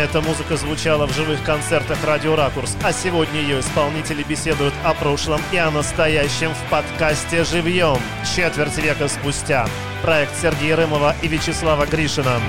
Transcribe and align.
эта 0.00 0.22
музыка 0.22 0.56
звучала 0.56 1.06
в 1.06 1.14
живых 1.14 1.42
концертах 1.44 1.98
«Радио 2.04 2.34
Ракурс», 2.34 2.76
а 2.82 2.92
сегодня 2.92 3.40
ее 3.40 3.60
исполнители 3.60 4.22
беседуют 4.22 4.72
о 4.82 4.94
прошлом 4.94 5.40
и 5.52 5.58
о 5.58 5.70
настоящем 5.70 6.52
в 6.54 6.70
подкасте 6.70 7.44
«Живьем» 7.44 7.98
четверть 8.34 8.78
века 8.78 9.08
спустя. 9.08 9.68
Проект 10.02 10.32
Сергея 10.40 10.76
Рымова 10.76 11.14
и 11.22 11.28
Вячеслава 11.28 11.84
Гришина. 11.84 12.40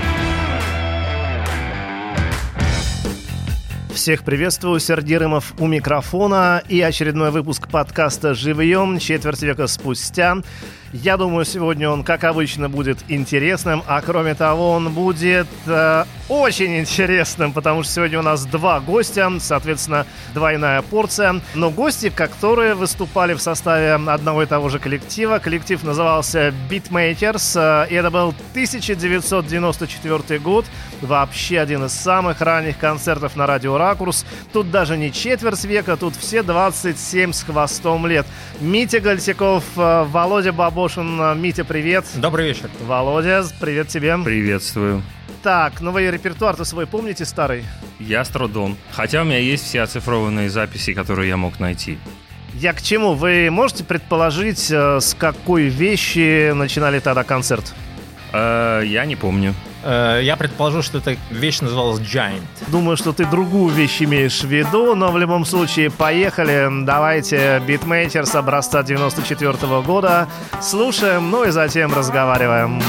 Всех 3.93 4.23
приветствую, 4.23 4.79
Сергей 4.79 5.17
Рымов 5.17 5.53
у 5.59 5.67
микрофона 5.67 6.63
и 6.69 6.79
очередной 6.79 7.31
выпуск 7.31 7.67
подкаста 7.67 8.33
«Живьем» 8.33 8.97
четверть 8.97 9.41
века 9.41 9.67
спустя. 9.67 10.37
Я 10.93 11.15
думаю, 11.15 11.45
сегодня 11.45 11.89
он, 11.89 12.03
как 12.03 12.25
обычно, 12.25 12.67
будет 12.67 12.99
интересным, 13.07 13.81
а 13.87 14.01
кроме 14.01 14.35
того, 14.35 14.71
он 14.71 14.91
будет 14.91 15.47
э, 15.65 16.03
очень 16.27 16.79
интересным, 16.79 17.53
потому 17.53 17.83
что 17.83 17.93
сегодня 17.93 18.19
у 18.19 18.21
нас 18.21 18.45
два 18.45 18.81
гостя, 18.81 19.31
соответственно, 19.39 20.05
двойная 20.33 20.81
порция. 20.81 21.39
Но 21.55 21.69
гости, 21.69 22.09
которые 22.09 22.73
выступали 22.73 23.33
в 23.33 23.41
составе 23.41 23.93
одного 23.93 24.43
и 24.43 24.45
того 24.45 24.67
же 24.67 24.79
коллектива. 24.79 25.39
Коллектив 25.39 25.81
назывался 25.81 26.53
Beatmakers, 26.69 27.85
э, 27.85 27.87
и 27.89 27.95
это 27.95 28.11
был 28.11 28.33
1994 28.51 30.39
год. 30.39 30.65
Вообще 30.99 31.59
один 31.59 31.85
из 31.85 31.93
самых 31.93 32.41
ранних 32.41 32.77
концертов 32.77 33.37
на 33.37 33.47
радио 33.47 33.77
«Ракурс». 33.77 34.25
Тут 34.51 34.71
даже 34.71 34.97
не 34.97 35.13
четверть 35.13 35.63
века, 35.63 35.95
тут 35.95 36.17
все 36.17 36.43
27 36.43 37.31
с 37.31 37.43
хвостом 37.43 38.05
лет. 38.07 38.25
Митя 38.59 38.99
Гольтяков, 38.99 39.63
э, 39.77 40.03
Володя 40.03 40.51
Бабо 40.51 40.80
Бошин. 40.81 41.39
Митя, 41.39 41.63
привет. 41.63 42.05
Добрый 42.15 42.47
вечер. 42.47 42.67
Володя, 42.87 43.43
привет 43.59 43.89
тебе. 43.89 44.17
Приветствую. 44.17 45.03
Так, 45.43 45.79
новый 45.79 46.09
репертуар-то 46.09 46.65
свой 46.65 46.87
помните 46.87 47.23
старый? 47.23 47.65
Я 47.99 48.25
с 48.25 48.29
трудом. 48.29 48.75
Хотя 48.91 49.21
у 49.21 49.25
меня 49.25 49.37
есть 49.37 49.63
все 49.63 49.81
оцифрованные 49.81 50.49
записи, 50.49 50.95
которые 50.95 51.29
я 51.29 51.37
мог 51.37 51.59
найти. 51.59 51.99
Я 52.55 52.73
к 52.73 52.81
чему? 52.81 53.13
Вы 53.13 53.51
можете 53.51 53.83
предположить, 53.83 54.71
э, 54.71 54.99
с 54.99 55.13
какой 55.13 55.65
вещи 55.65 56.51
начинали 56.51 56.97
тогда 56.97 57.23
концерт? 57.23 57.75
Э, 58.33 58.81
я 58.85 59.05
не 59.05 59.15
помню. 59.15 59.53
Э, 59.83 60.19
я 60.23 60.35
предположу, 60.35 60.81
что 60.81 60.99
эта 60.99 61.17
вещь 61.29 61.61
называлась 61.61 61.99
Giant. 61.99 62.41
Думаю, 62.67 62.97
что 62.97 63.13
ты 63.13 63.25
другую 63.25 63.73
вещь 63.73 64.01
имеешь 64.01 64.41
в 64.41 64.47
виду, 64.47 64.95
но 64.95 65.11
в 65.11 65.17
любом 65.17 65.45
случае 65.45 65.89
поехали. 65.89 66.67
Давайте 66.85 67.61
Beatmakers 67.67 68.37
образца 68.37 68.83
94 68.83 69.51
-го 69.51 69.83
года 69.83 70.27
слушаем, 70.61 71.29
ну 71.29 71.43
и 71.43 71.51
затем 71.51 71.93
разговариваем. 71.93 72.81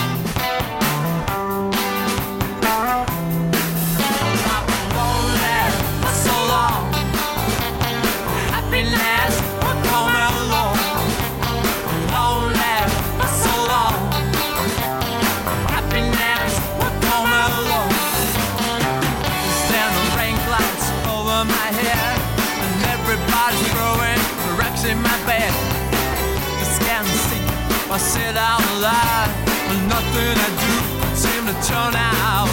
said 28.02 28.36
out 28.36 28.60
a 28.60 28.74
lie, 28.80 29.28
but 29.68 29.78
nothing 29.94 30.34
I 30.46 30.50
do 30.64 30.74
seemed 31.14 31.46
to 31.46 31.54
turn 31.70 31.94
out 31.94 32.50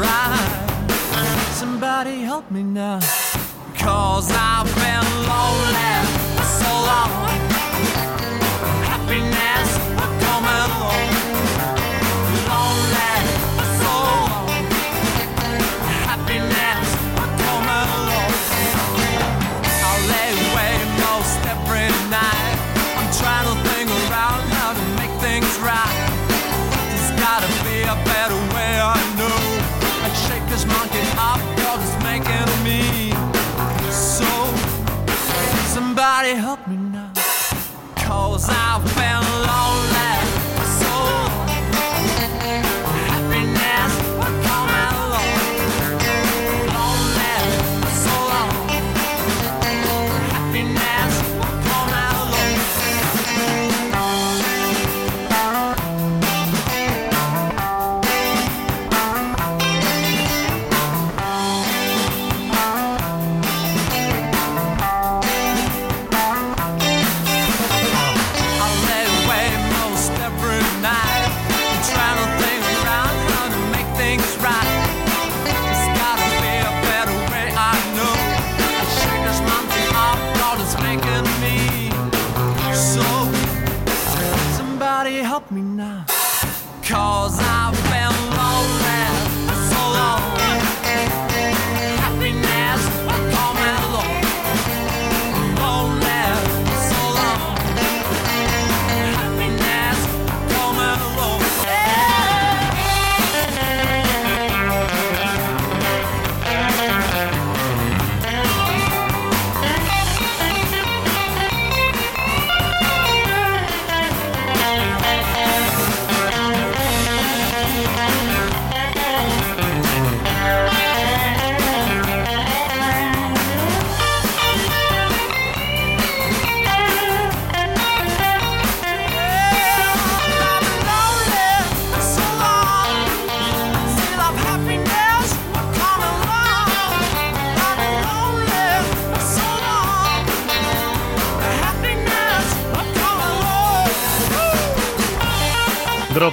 right. 0.00 1.50
Somebody 1.52 2.22
help 2.22 2.50
me 2.50 2.62
now, 2.62 2.98
cause 3.76 4.30
I've 4.32 4.74
been 4.74 5.06
lonely 5.28 5.92
so 6.60 6.70
long. 6.88 7.25
Help 36.34 36.66
me 36.66 36.85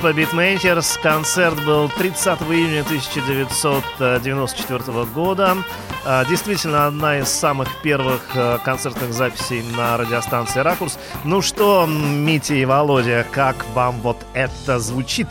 Группа 0.04 0.20
Beatmakers. 0.20 1.00
Концерт 1.02 1.64
был 1.64 1.88
30 1.88 2.42
июня 2.42 2.82
1994 2.82 5.06
года. 5.06 5.56
А, 6.04 6.26
действительно, 6.26 6.88
одна 6.88 7.20
из 7.20 7.30
самых 7.30 7.70
первых 7.82 8.22
э, 8.36 8.58
концертных 8.66 9.14
записей 9.14 9.64
на 9.78 9.96
радиостанции 9.96 10.60
«Ракурс». 10.60 11.00
Ну 11.24 11.42
что, 11.42 11.86
Митя 11.88 12.56
и 12.56 12.66
Володя, 12.66 13.26
как 13.32 13.66
вам 13.74 14.02
вот 14.02 14.18
это 14.34 14.78
звучит? 14.78 15.30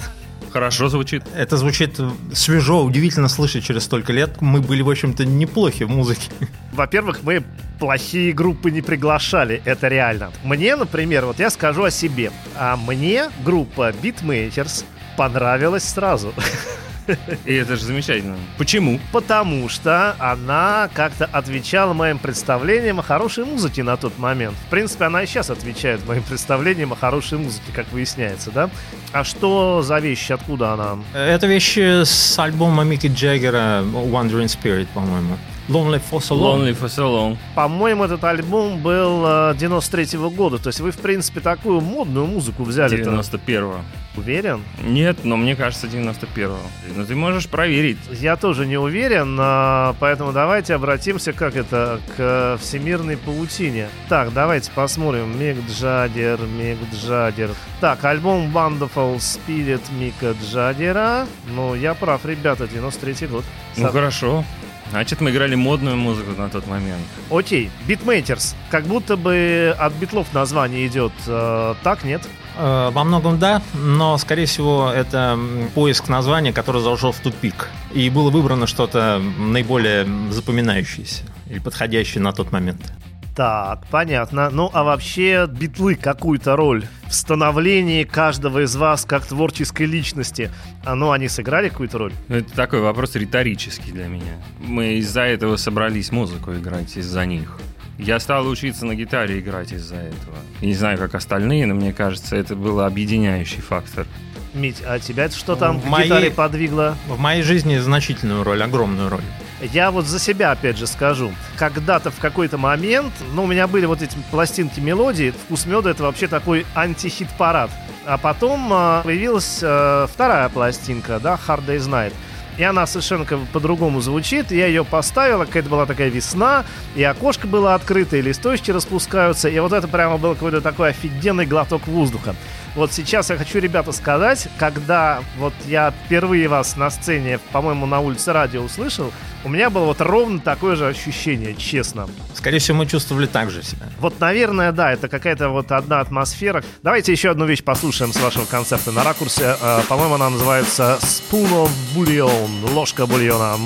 Хорошо 0.52 0.88
звучит. 0.88 1.22
Это 1.34 1.56
звучит 1.56 1.98
свежо, 2.34 2.84
удивительно 2.84 3.28
слышать 3.28 3.64
через 3.64 3.84
столько 3.84 4.12
лет. 4.12 4.40
Мы 4.40 4.60
были, 4.60 4.82
в 4.82 4.90
общем-то, 4.90 5.24
неплохи 5.24 5.84
в 5.84 5.90
музыке. 5.90 6.30
Во-первых, 6.72 7.20
мы 7.22 7.42
плохие 7.78 8.32
группы 8.32 8.70
не 8.70 8.82
приглашали, 8.82 9.62
это 9.64 9.88
реально. 9.88 10.30
Мне, 10.44 10.76
например, 10.76 11.26
вот 11.26 11.38
я 11.38 11.50
скажу 11.50 11.84
о 11.84 11.90
себе. 11.90 12.30
А 12.54 12.76
мне 12.76 13.30
группа 13.44 13.90
Beatmakers 13.90 14.84
понравилась 15.16 15.84
сразу. 15.84 16.34
И 17.44 17.54
это 17.54 17.76
же 17.76 17.84
замечательно. 17.84 18.36
Почему? 18.58 19.00
Потому 19.12 19.68
что 19.68 20.14
она 20.18 20.88
как-то 20.94 21.26
отвечала 21.26 21.92
моим 21.92 22.18
представлениям 22.18 23.00
о 23.00 23.02
хорошей 23.02 23.44
музыке 23.44 23.82
на 23.82 23.96
тот 23.96 24.18
момент. 24.18 24.56
В 24.66 24.70
принципе, 24.70 25.04
она 25.04 25.22
и 25.22 25.26
сейчас 25.26 25.50
отвечает 25.50 26.06
моим 26.06 26.22
представлениям 26.22 26.92
о 26.92 26.96
хорошей 26.96 27.38
музыке, 27.38 27.72
как 27.74 27.90
выясняется, 27.92 28.50
да? 28.50 28.70
А 29.12 29.24
что 29.24 29.82
за 29.82 29.98
вещь, 29.98 30.30
откуда 30.30 30.72
она? 30.72 30.98
Это 31.14 31.46
вещи 31.46 32.04
с 32.04 32.38
альбома 32.38 32.84
Микки 32.84 33.08
Джаггера 33.08 33.82
Wandering 33.82 34.46
Spirit, 34.46 34.86
по-моему. 34.94 35.38
Lonely 35.68 36.00
for 36.10 36.20
so 36.20 36.34
long. 36.34 36.60
Lonely 36.60 36.74
for 36.78 36.88
so 36.88 37.08
long. 37.08 37.38
По-моему, 37.54 38.04
этот 38.04 38.24
альбом 38.24 38.78
был 38.82 39.24
э, 39.24 39.54
93-го 39.54 40.30
года. 40.30 40.58
То 40.58 40.68
есть 40.68 40.80
вы, 40.80 40.90
в 40.90 40.98
принципе, 40.98 41.40
такую 41.40 41.80
модную 41.80 42.26
музыку 42.26 42.64
взяли. 42.64 42.98
91-го. 42.98 43.76
Уверен? 44.16 44.62
Нет, 44.82 45.18
но 45.24 45.36
мне 45.36 45.56
кажется 45.56 45.86
91-го. 45.86 46.58
Но 46.96 47.04
ты 47.06 47.14
можешь 47.14 47.48
проверить. 47.48 47.96
Я 48.10 48.36
тоже 48.36 48.66
не 48.66 48.76
уверен, 48.76 49.38
а, 49.40 49.94
поэтому 50.00 50.32
давайте 50.32 50.74
обратимся, 50.74 51.32
как 51.32 51.56
это, 51.56 51.98
к 52.16 52.58
всемирной 52.60 53.16
паутине. 53.16 53.88
Так, 54.08 54.32
давайте 54.34 54.70
посмотрим. 54.72 55.38
Мик 55.40 55.56
Джадер, 55.70 56.40
Мик 56.40 56.78
Джадер. 56.92 57.50
Так, 57.80 58.04
альбом 58.04 58.50
Wonderful 58.54 59.16
Spirit 59.16 59.80
Мика 59.98 60.34
Джадера. 60.44 61.26
Ну, 61.54 61.74
я 61.74 61.94
прав, 61.94 62.26
ребята, 62.26 62.64
93-й 62.64 63.28
год. 63.28 63.44
Ну 63.76 63.86
Со- 63.86 63.92
хорошо. 63.92 64.44
Значит, 64.92 65.22
мы 65.22 65.30
играли 65.30 65.54
модную 65.54 65.96
музыку 65.96 66.32
на 66.38 66.50
тот 66.50 66.66
момент. 66.66 67.00
Окей, 67.30 67.70
Beatmakers. 67.88 68.54
Как 68.70 68.84
будто 68.84 69.16
бы 69.16 69.74
от 69.78 69.94
битлов 69.94 70.34
название 70.34 70.86
идет. 70.86 71.12
э, 71.26 71.74
так, 71.82 72.04
нет? 72.04 72.20
Э, 72.58 72.90
Во 72.92 73.02
многом 73.02 73.38
да, 73.38 73.62
но, 73.72 74.18
скорее 74.18 74.44
всего, 74.44 74.90
это 74.94 75.38
поиск 75.74 76.10
названия, 76.10 76.52
который 76.52 76.82
зашел 76.82 77.12
в 77.12 77.20
тупик. 77.20 77.70
И 77.94 78.10
было 78.10 78.28
выбрано 78.28 78.66
что-то 78.66 79.18
наиболее 79.38 80.06
запоминающееся 80.30 81.22
или 81.48 81.58
подходящее 81.58 82.22
на 82.22 82.32
тот 82.34 82.52
момент. 82.52 82.92
Так, 83.34 83.86
понятно. 83.90 84.50
Ну, 84.50 84.68
а 84.74 84.82
вообще, 84.84 85.46
битлы 85.50 85.94
какую-то 85.94 86.54
роль 86.54 86.84
в 87.08 87.14
становлении 87.14 88.04
каждого 88.04 88.62
из 88.64 88.76
вас 88.76 89.06
как 89.06 89.24
творческой 89.24 89.86
личности. 89.86 90.50
А 90.84 90.94
ну, 90.94 91.12
они 91.12 91.28
сыграли 91.28 91.70
какую-то 91.70 91.96
роль? 91.98 92.12
Ну, 92.28 92.36
Это 92.36 92.52
такой 92.52 92.80
вопрос 92.80 93.14
риторический 93.14 93.90
для 93.92 94.06
меня. 94.06 94.34
Мы 94.60 94.94
из-за 94.94 95.22
этого 95.22 95.56
собрались 95.56 96.12
музыку 96.12 96.52
играть, 96.52 96.96
из-за 96.96 97.24
них. 97.24 97.58
Я 97.98 98.20
стал 98.20 98.46
учиться 98.48 98.84
на 98.84 98.94
гитаре 98.94 99.38
играть 99.40 99.72
из-за 99.72 99.96
этого. 99.96 100.36
Не 100.60 100.74
знаю, 100.74 100.98
как 100.98 101.14
остальные, 101.14 101.66
но 101.66 101.74
мне 101.74 101.92
кажется, 101.94 102.36
это 102.36 102.54
был 102.54 102.80
объединяющий 102.80 103.60
фактор. 103.62 104.06
Мить, 104.52 104.82
а 104.86 104.98
тебя 104.98 105.24
это 105.24 105.36
что 105.36 105.56
там 105.56 105.78
В 105.78 105.84
к 105.84 105.86
моей- 105.86 106.06
гитаре 106.06 106.30
подвигло? 106.30 106.96
В 107.08 107.18
моей 107.18 107.42
жизни 107.42 107.78
значительную 107.78 108.42
роль, 108.44 108.62
огромную 108.62 109.08
роль. 109.08 109.22
Я 109.62 109.92
вот 109.92 110.06
за 110.06 110.18
себя 110.18 110.50
опять 110.50 110.76
же 110.76 110.88
скажу. 110.88 111.32
Когда-то 111.56 112.10
в 112.10 112.18
какой-то 112.18 112.58
момент, 112.58 113.12
ну, 113.32 113.44
у 113.44 113.46
меня 113.46 113.68
были 113.68 113.86
вот 113.86 114.02
эти 114.02 114.16
пластинки 114.32 114.80
мелодии, 114.80 115.30
«Вкус 115.44 115.66
меда»— 115.66 115.90
это 115.92 116.02
вообще 116.02 116.26
такой 116.26 116.66
антихит-парад. 116.74 117.70
А 118.04 118.18
потом 118.18 118.68
а, 118.72 119.02
появилась 119.04 119.60
э, 119.62 120.08
вторая 120.12 120.48
пластинка, 120.48 121.20
да, 121.20 121.38
«Hard 121.46 121.64
Day's 121.64 121.88
Night». 121.88 122.12
И 122.58 122.62
она 122.64 122.86
совершенно 122.86 123.24
по-другому 123.24 124.00
звучит. 124.00 124.50
Я 124.50 124.66
ее 124.66 124.84
поставила, 124.84 125.46
какая-то 125.46 125.70
была 125.70 125.86
такая 125.86 126.10
весна, 126.10 126.64
и 126.94 127.02
окошко 127.02 127.46
было 127.46 127.74
открыто, 127.74 128.16
и 128.16 128.22
листочки 128.22 128.70
распускаются. 128.70 129.48
И 129.48 129.58
вот 129.58 129.72
это 129.72 129.88
прямо 129.88 130.18
был 130.18 130.34
какой-то 130.34 130.60
такой 130.60 130.90
офигенный 130.90 131.46
глоток 131.46 131.86
воздуха. 131.86 132.34
Вот 132.74 132.92
сейчас 132.92 133.28
я 133.28 133.36
хочу, 133.36 133.58
ребята, 133.58 133.92
сказать, 133.92 134.48
когда 134.58 135.22
вот 135.36 135.52
я 135.66 135.92
впервые 136.04 136.48
вас 136.48 136.76
на 136.76 136.90
сцене, 136.90 137.38
по-моему, 137.52 137.84
на 137.84 138.00
улице 138.00 138.32
радио 138.32 138.62
услышал, 138.62 139.12
у 139.44 139.50
меня 139.50 139.68
было 139.68 139.84
вот 139.84 140.00
ровно 140.00 140.40
такое 140.40 140.76
же 140.76 140.86
ощущение, 140.86 141.54
честно. 141.54 142.08
Скорее 142.34 142.60
всего, 142.60 142.78
мы 142.78 142.86
чувствовали 142.86 143.26
так 143.26 143.50
же 143.50 143.62
себя. 143.62 143.86
Вот, 144.00 144.18
наверное, 144.20 144.72
да, 144.72 144.92
это 144.92 145.08
какая-то 145.08 145.50
вот 145.50 145.70
одна 145.70 146.00
атмосфера. 146.00 146.64
Давайте 146.82 147.12
еще 147.12 147.30
одну 147.30 147.44
вещь 147.44 147.62
послушаем 147.62 148.12
с 148.12 148.20
вашего 148.20 148.46
концерта 148.46 148.90
на 148.90 149.04
ракурсе. 149.04 149.56
Э, 149.60 149.82
по-моему, 149.88 150.14
она 150.14 150.30
называется 150.30 150.98
Spoon 151.02 151.66
of 151.66 151.70
Bouillon, 151.94 152.72
ложка 152.72 153.06
бульона. 153.06 153.58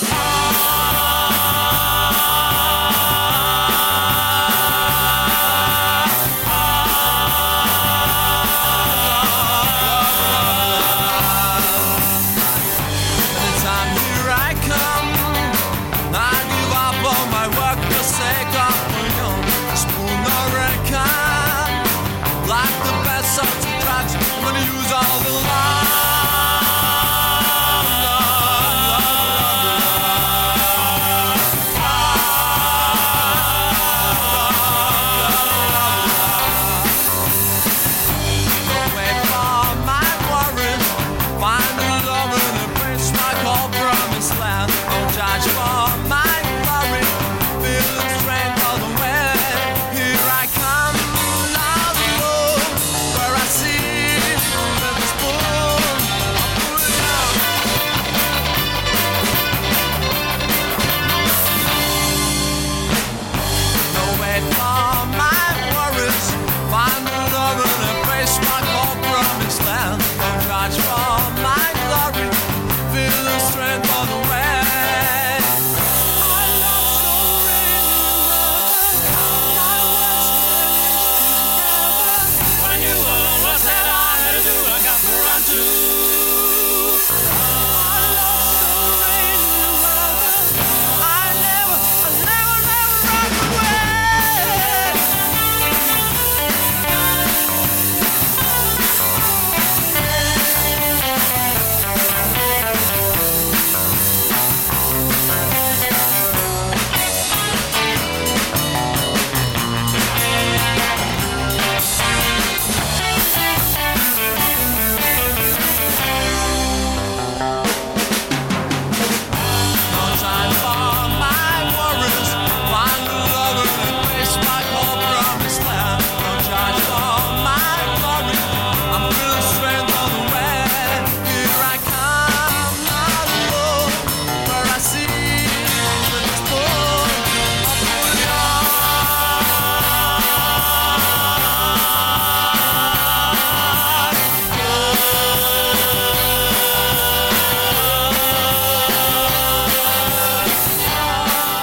Anytime 0.00 0.49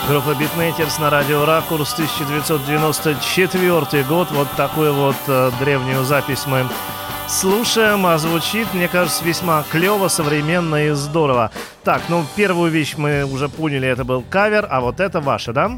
Группа 0.08 0.30
Beatmakers 0.30 1.02
на 1.02 1.10
радио 1.10 1.46
Ракурс 1.46 1.94
1994 1.94 4.04
год. 4.06 4.32
Вот 4.32 4.48
такую 4.56 4.94
вот 4.94 5.18
э, 5.28 5.52
древнюю 5.60 6.06
запись 6.06 6.46
мы 6.48 6.66
Слушаем, 7.28 8.06
а 8.06 8.18
звучит, 8.18 8.74
мне 8.74 8.88
кажется, 8.88 9.26
весьма 9.26 9.66
клево, 9.70 10.08
современно 10.08 10.88
и 10.88 10.92
здорово. 10.92 11.52
Так, 11.84 12.04
ну 12.08 12.24
первую 12.38 12.72
вещь 12.72 12.96
мы 12.96 13.26
уже 13.26 13.50
поняли, 13.50 13.86
это 13.86 14.06
был 14.06 14.22
кавер, 14.22 14.66
а 14.70 14.80
вот 14.80 15.02
это 15.02 15.20
ваше, 15.20 15.52
да? 15.52 15.72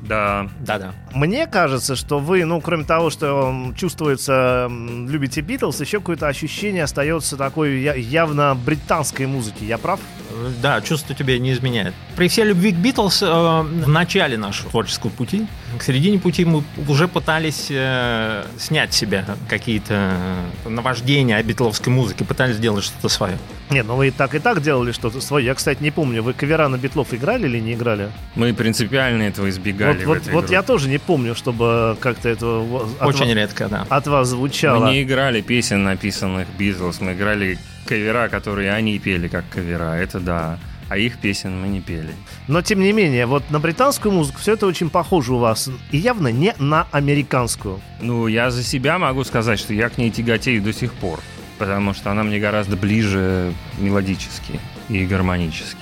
Да, 0.00 0.48
Да-да. 0.60 0.94
Мне 1.14 1.46
кажется, 1.46 1.94
что 1.94 2.18
вы, 2.18 2.44
ну, 2.44 2.60
кроме 2.60 2.84
того, 2.84 3.08
что 3.08 3.72
чувствуется, 3.76 4.68
любите 4.68 5.42
Битлз, 5.42 5.80
еще 5.80 6.00
какое-то 6.00 6.26
ощущение 6.26 6.82
остается 6.82 7.36
такой 7.36 7.80
явно 8.00 8.56
британской 8.56 9.26
музыки. 9.26 9.62
Я 9.62 9.78
прав? 9.78 10.00
Да, 10.60 10.80
чувство 10.80 11.14
тебе 11.14 11.38
не 11.38 11.52
изменяет. 11.52 11.94
При 12.16 12.26
всей 12.26 12.44
любви 12.46 12.72
к 12.72 12.76
Битлз 12.76 13.22
э, 13.22 13.26
в 13.26 13.88
начале 13.88 14.36
нашего 14.36 14.70
творческого 14.70 15.10
пути, 15.10 15.46
к 15.78 15.82
середине 15.82 16.18
пути 16.18 16.44
мы 16.44 16.64
уже 16.88 17.06
пытались 17.06 17.68
э, 17.70 18.44
снять 18.58 18.92
с 18.92 18.96
себя 18.96 19.24
какие-то 19.48 20.16
э, 20.64 20.68
наваждения 20.68 21.36
о 21.36 21.42
битловской 21.42 21.92
музыке, 21.92 22.24
пытались 22.24 22.56
сделать 22.56 22.84
что-то 22.84 23.08
свое. 23.08 23.38
Нет, 23.70 23.86
ну 23.86 23.94
вы 23.94 24.08
и 24.08 24.10
так 24.10 24.34
и 24.34 24.40
так 24.40 24.60
делали 24.60 24.90
что-то 24.90 25.20
свое. 25.20 25.46
Я, 25.46 25.54
кстати, 25.54 25.82
не 25.82 25.90
помню, 25.90 26.22
вы 26.22 26.32
кавера 26.32 26.66
на 26.68 26.76
Битлов 26.76 27.14
играли 27.14 27.46
или 27.46 27.60
не 27.60 27.74
играли? 27.74 28.10
мы 28.34 28.52
принципиально 28.52 29.22
этого 29.22 29.48
избегали 29.48 29.98
Вот, 29.98 30.04
в 30.04 30.06
вот, 30.06 30.16
этой 30.18 30.32
вот 30.32 30.50
я 30.50 30.62
тоже 30.62 30.88
не 30.88 30.98
помню, 31.04 31.34
чтобы 31.34 31.96
как-то 32.00 32.28
это 32.28 32.58
от, 33.00 33.02
Очень 33.06 33.28
ва- 33.28 33.34
редко, 33.34 33.68
да. 33.68 33.86
от 33.88 34.06
вас 34.06 34.28
звучало. 34.28 34.86
Мы 34.86 34.92
не 34.92 35.02
играли 35.02 35.40
песен, 35.40 35.84
написанных 35.84 36.48
Битлз, 36.58 37.00
мы 37.00 37.12
играли 37.12 37.58
кавера, 37.86 38.28
которые 38.28 38.72
они 38.72 38.98
пели 38.98 39.28
как 39.28 39.44
кавера, 39.50 39.94
это 39.94 40.20
да. 40.20 40.58
А 40.90 40.98
их 40.98 41.18
песен 41.18 41.58
мы 41.60 41.68
не 41.68 41.80
пели. 41.80 42.10
Но 42.46 42.60
тем 42.60 42.80
не 42.80 42.92
менее, 42.92 43.24
вот 43.24 43.50
на 43.50 43.58
британскую 43.58 44.12
музыку 44.12 44.38
все 44.40 44.52
это 44.52 44.66
очень 44.66 44.90
похоже 44.90 45.32
у 45.32 45.38
вас. 45.38 45.70
И 45.90 45.96
явно 45.96 46.28
не 46.28 46.54
на 46.58 46.86
американскую. 46.92 47.80
Ну, 48.02 48.26
я 48.26 48.50
за 48.50 48.62
себя 48.62 48.98
могу 48.98 49.24
сказать, 49.24 49.58
что 49.58 49.72
я 49.72 49.88
к 49.88 49.96
ней 49.96 50.10
тяготею 50.10 50.60
до 50.62 50.74
сих 50.74 50.92
пор, 50.92 51.20
потому 51.58 51.94
что 51.94 52.10
она 52.10 52.22
мне 52.22 52.38
гораздо 52.38 52.76
ближе 52.76 53.54
мелодически 53.78 54.60
и 54.90 55.06
гармонически. 55.06 55.78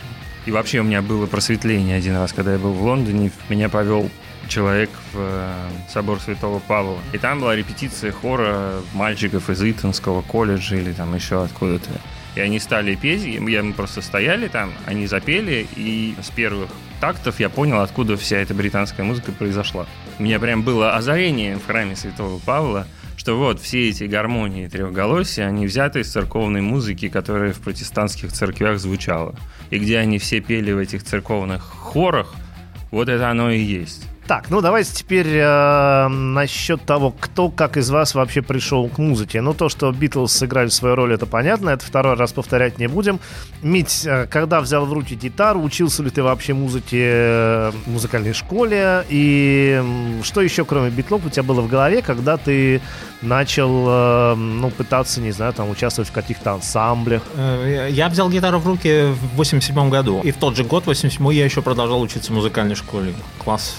И 0.46 0.50
вообще 0.52 0.80
у 0.80 0.84
меня 0.84 1.02
было 1.02 1.26
просветление 1.26 1.96
один 1.96 2.16
раз, 2.16 2.32
когда 2.32 2.52
я 2.52 2.58
был 2.58 2.72
в 2.72 2.82
Лондоне, 2.82 3.30
меня 3.48 3.68
повел 3.68 4.08
человек 4.48 4.90
в 5.12 5.16
э, 5.18 5.52
собор 5.88 6.20
Святого 6.20 6.58
Павла. 6.60 6.98
И 7.12 7.18
там 7.18 7.40
была 7.40 7.56
репетиция 7.56 8.12
хора 8.12 8.80
мальчиков 8.94 9.50
из 9.50 9.62
Итонского 9.62 10.22
колледжа 10.22 10.76
или 10.76 10.92
там 10.92 11.14
еще 11.14 11.42
откуда-то. 11.42 11.90
И 12.34 12.40
они 12.40 12.58
стали 12.60 12.94
петь, 12.94 13.24
и 13.24 13.38
мы 13.38 13.72
просто 13.72 14.00
стояли 14.00 14.48
там, 14.48 14.72
они 14.86 15.06
запели, 15.06 15.66
и 15.76 16.14
с 16.22 16.30
первых 16.30 16.70
тактов 17.00 17.40
я 17.40 17.50
понял, 17.50 17.80
откуда 17.80 18.16
вся 18.16 18.38
эта 18.38 18.54
британская 18.54 19.02
музыка 19.02 19.32
произошла. 19.32 19.86
У 20.18 20.22
меня 20.22 20.38
прям 20.40 20.62
было 20.62 20.94
озарение 20.94 21.56
в 21.56 21.66
храме 21.66 21.94
Святого 21.94 22.38
Павла, 22.38 22.86
что 23.16 23.36
вот 23.36 23.60
все 23.60 23.88
эти 23.90 24.04
гармонии 24.04 24.66
трехголосия, 24.66 25.46
они 25.46 25.66
взяты 25.66 26.00
из 26.00 26.10
церковной 26.10 26.62
музыки, 26.62 27.08
которая 27.08 27.52
в 27.52 27.60
протестантских 27.60 28.32
церквях 28.32 28.78
звучала. 28.78 29.34
И 29.70 29.78
где 29.78 29.98
они 29.98 30.18
все 30.18 30.40
пели 30.40 30.72
в 30.72 30.78
этих 30.78 31.04
церковных 31.04 31.62
хорах, 31.62 32.34
вот 32.90 33.08
это 33.08 33.30
оно 33.30 33.50
и 33.50 33.60
есть. 33.60 34.08
Так, 34.26 34.50
ну 34.50 34.60
давайте 34.60 34.94
теперь 34.94 35.26
э, 35.28 36.08
насчет 36.08 36.82
того, 36.84 37.12
кто 37.18 37.48
как 37.50 37.76
из 37.76 37.90
вас 37.90 38.14
вообще 38.14 38.40
пришел 38.40 38.88
к 38.88 38.98
музыке. 38.98 39.40
Ну, 39.40 39.52
то, 39.52 39.68
что 39.68 39.90
Битлз 39.90 40.32
сыграли 40.32 40.68
свою 40.68 40.94
роль, 40.94 41.12
это 41.12 41.26
понятно, 41.26 41.70
это 41.70 41.84
второй 41.84 42.14
раз 42.14 42.32
повторять 42.32 42.78
не 42.78 42.86
будем. 42.86 43.18
Мить, 43.62 44.02
э, 44.06 44.28
когда 44.30 44.60
взял 44.60 44.86
в 44.86 44.92
руки 44.92 45.16
гитару, 45.16 45.60
учился 45.60 46.04
ли 46.04 46.10
ты 46.10 46.22
вообще 46.22 46.54
музыке 46.54 46.98
э, 47.02 47.72
в 47.84 47.90
музыкальной 47.90 48.32
школе? 48.32 49.04
И 49.08 49.82
что 50.22 50.40
еще, 50.40 50.64
кроме 50.64 50.90
Битлов, 50.90 51.26
у 51.26 51.28
тебя 51.28 51.42
было 51.42 51.60
в 51.60 51.68
голове, 51.68 52.00
когда 52.00 52.36
ты 52.36 52.80
начал, 53.22 53.86
э, 53.88 54.34
ну, 54.36 54.70
пытаться, 54.70 55.20
не 55.20 55.32
знаю, 55.32 55.52
там, 55.52 55.68
участвовать 55.68 56.10
в 56.10 56.12
каких-то 56.12 56.52
ансамблях? 56.52 57.22
Э, 57.34 57.88
Я 57.90 58.08
взял 58.08 58.30
гитару 58.30 58.60
в 58.60 58.66
руки 58.68 59.12
в 59.32 59.36
87 59.36 59.90
году. 59.90 60.20
И 60.22 60.30
в 60.30 60.36
тот 60.36 60.56
же 60.56 60.62
год, 60.62 60.84
в 60.84 60.86
87 60.86 61.34
я 61.34 61.44
еще 61.44 61.60
продолжал 61.60 62.00
учиться 62.00 62.30
в 62.30 62.36
музыкальной 62.36 62.76
школе. 62.76 63.14
Класс 63.42 63.76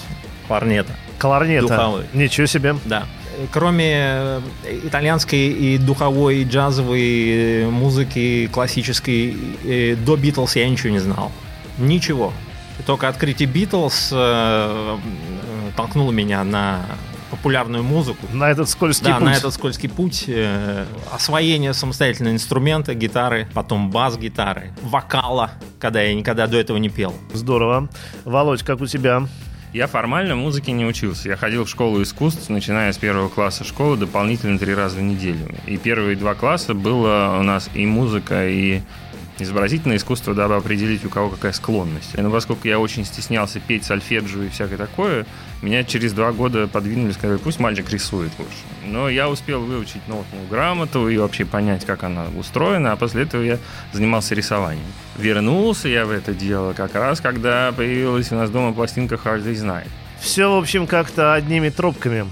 парнета. 0.48 0.92
Кларнета. 1.18 1.66
Духовой. 1.68 2.04
Ничего 2.12 2.46
себе. 2.46 2.76
Да. 2.84 3.04
Кроме 3.52 3.90
э, 3.94 4.40
итальянской 4.84 5.38
и 5.48 5.78
духовой, 5.78 6.38
и 6.42 6.44
джазовой 6.44 7.62
э, 7.62 7.68
музыки, 7.68 8.48
классической, 8.52 9.36
э, 9.64 9.96
до 9.96 10.16
Битлз 10.16 10.56
я 10.56 10.68
ничего 10.68 10.90
не 10.90 11.00
знал. 11.00 11.32
Ничего. 11.78 12.32
И 12.78 12.82
только 12.82 13.08
открытие 13.08 13.48
Битлз 13.48 14.10
э, 14.12 14.98
толкнуло 15.76 16.12
меня 16.12 16.44
на 16.44 16.82
популярную 17.30 17.82
музыку. 17.82 18.26
На 18.32 18.48
этот 18.50 18.68
скользкий 18.68 19.06
Да, 19.08 19.14
путь. 19.16 19.24
на 19.24 19.34
этот 19.34 19.52
скользкий 19.52 19.88
путь. 19.88 20.24
э, 20.28 20.84
освоение 21.12 21.74
самостоятельного 21.74 22.34
инструмента, 22.34 22.94
гитары, 22.94 23.48
потом 23.54 23.90
бас-гитары, 23.90 24.70
вокала, 24.82 25.50
когда 25.80 26.00
я 26.02 26.14
никогда 26.14 26.46
до 26.46 26.56
этого 26.58 26.76
не 26.76 26.88
пел. 26.90 27.12
Здорово. 27.32 27.88
Володь, 28.24 28.62
как 28.62 28.80
у 28.80 28.86
тебя? 28.86 29.26
Я 29.74 29.88
формально 29.88 30.36
музыке 30.36 30.70
не 30.70 30.86
учился. 30.86 31.28
Я 31.28 31.36
ходил 31.36 31.64
в 31.64 31.68
школу 31.68 32.00
искусств, 32.00 32.48
начиная 32.48 32.92
с 32.92 32.96
первого 32.96 33.28
класса 33.28 33.64
школы, 33.64 33.96
дополнительно 33.96 34.56
три 34.56 34.72
раза 34.72 34.98
в 34.98 35.02
неделю. 35.02 35.48
И 35.66 35.76
первые 35.78 36.14
два 36.14 36.34
класса 36.34 36.74
было 36.74 37.38
у 37.40 37.42
нас 37.42 37.68
и 37.74 37.84
музыка, 37.84 38.48
и 38.48 38.82
изобразительное 39.38 39.96
искусство, 39.96 40.34
дабы 40.34 40.56
определить, 40.56 41.04
у 41.04 41.08
кого 41.08 41.30
какая 41.30 41.52
склонность. 41.52 42.16
Но 42.16 42.30
поскольку 42.30 42.68
я 42.68 42.78
очень 42.78 43.04
стеснялся 43.04 43.60
петь 43.60 43.84
сольфеджио 43.84 44.42
и 44.44 44.48
всякое 44.48 44.76
такое, 44.76 45.26
меня 45.62 45.84
через 45.84 46.12
два 46.12 46.32
года 46.32 46.68
подвинули, 46.68 47.12
сказали, 47.12 47.38
пусть 47.38 47.58
мальчик 47.58 47.90
рисует 47.90 48.32
лучше. 48.38 48.52
Но 48.86 49.08
я 49.08 49.28
успел 49.28 49.60
выучить 49.60 50.06
нотную 50.08 50.46
грамоту 50.48 51.08
и 51.08 51.16
вообще 51.16 51.44
понять, 51.44 51.84
как 51.84 52.04
она 52.04 52.26
устроена, 52.38 52.92
а 52.92 52.96
после 52.96 53.22
этого 53.22 53.42
я 53.42 53.58
занимался 53.92 54.34
рисованием. 54.34 54.86
Вернулся 55.16 55.88
я 55.88 56.06
в 56.06 56.10
это 56.10 56.34
дело 56.34 56.72
как 56.72 56.94
раз, 56.94 57.20
когда 57.20 57.72
появилась 57.72 58.30
у 58.32 58.36
нас 58.36 58.50
дома 58.50 58.72
пластинка 58.72 59.16
Hard 59.16 59.44
Day's 59.44 59.64
Night. 59.64 59.88
Все, 60.20 60.50
в 60.50 60.56
общем, 60.56 60.86
как-то 60.86 61.34
одними 61.34 61.68
тропками. 61.68 62.26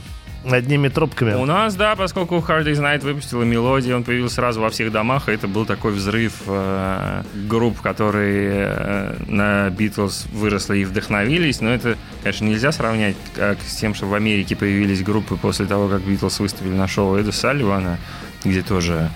Одними 0.45 0.89
тропками. 0.89 1.35
У 1.35 1.47
нас, 1.47 1.75
да, 1.77 1.95
поскольку 1.95 2.37
Hard 2.37 2.65
Day's 2.65 2.81
Night 2.81 3.03
выпустила 3.03 3.45
мелодию, 3.45 3.97
он 3.97 4.05
появился 4.05 4.37
сразу 4.37 4.61
во 4.61 4.71
всех 4.71 4.91
домах, 4.91 5.29
и 5.29 5.33
это 5.33 5.47
был 5.47 5.67
такой 5.67 5.93
взрыв 5.93 6.43
э, 6.47 7.23
групп, 7.49 7.81
которые 7.81 8.67
э, 8.69 9.17
на 9.29 9.71
Битлз 9.71 10.27
выросли 10.33 10.79
и 10.79 10.85
вдохновились, 10.85 11.61
но 11.61 11.71
это, 11.71 11.97
конечно, 12.23 12.45
нельзя 12.47 12.73
сравнять 12.73 13.17
как 13.37 13.59
с 13.63 13.77
тем, 13.77 13.95
что 13.95 14.07
в 14.07 14.15
Америке 14.15 14.57
появились 14.57 15.03
группы 15.03 15.37
после 15.37 15.67
того, 15.67 15.89
как 15.89 16.03
Битлз 16.03 16.41
выступили 16.41 16.75
на 16.75 16.89
шоу 16.89 17.17
Эда 17.17 17.31
Салливана, 17.31 17.99
где 18.45 18.63
тоже 18.63 19.11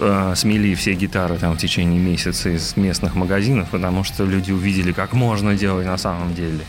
э, 0.00 0.32
смели 0.34 0.74
все 0.74 0.94
гитары 0.94 1.38
там 1.38 1.54
в 1.54 1.58
течение 1.58 2.00
месяца 2.00 2.48
из 2.48 2.76
местных 2.76 3.14
магазинов, 3.14 3.68
потому 3.70 4.02
что 4.02 4.24
люди 4.24 4.50
увидели, 4.50 4.92
как 4.92 5.12
можно 5.12 5.54
делать 5.54 5.86
на 5.86 5.98
самом 5.98 6.34
деле. 6.34 6.64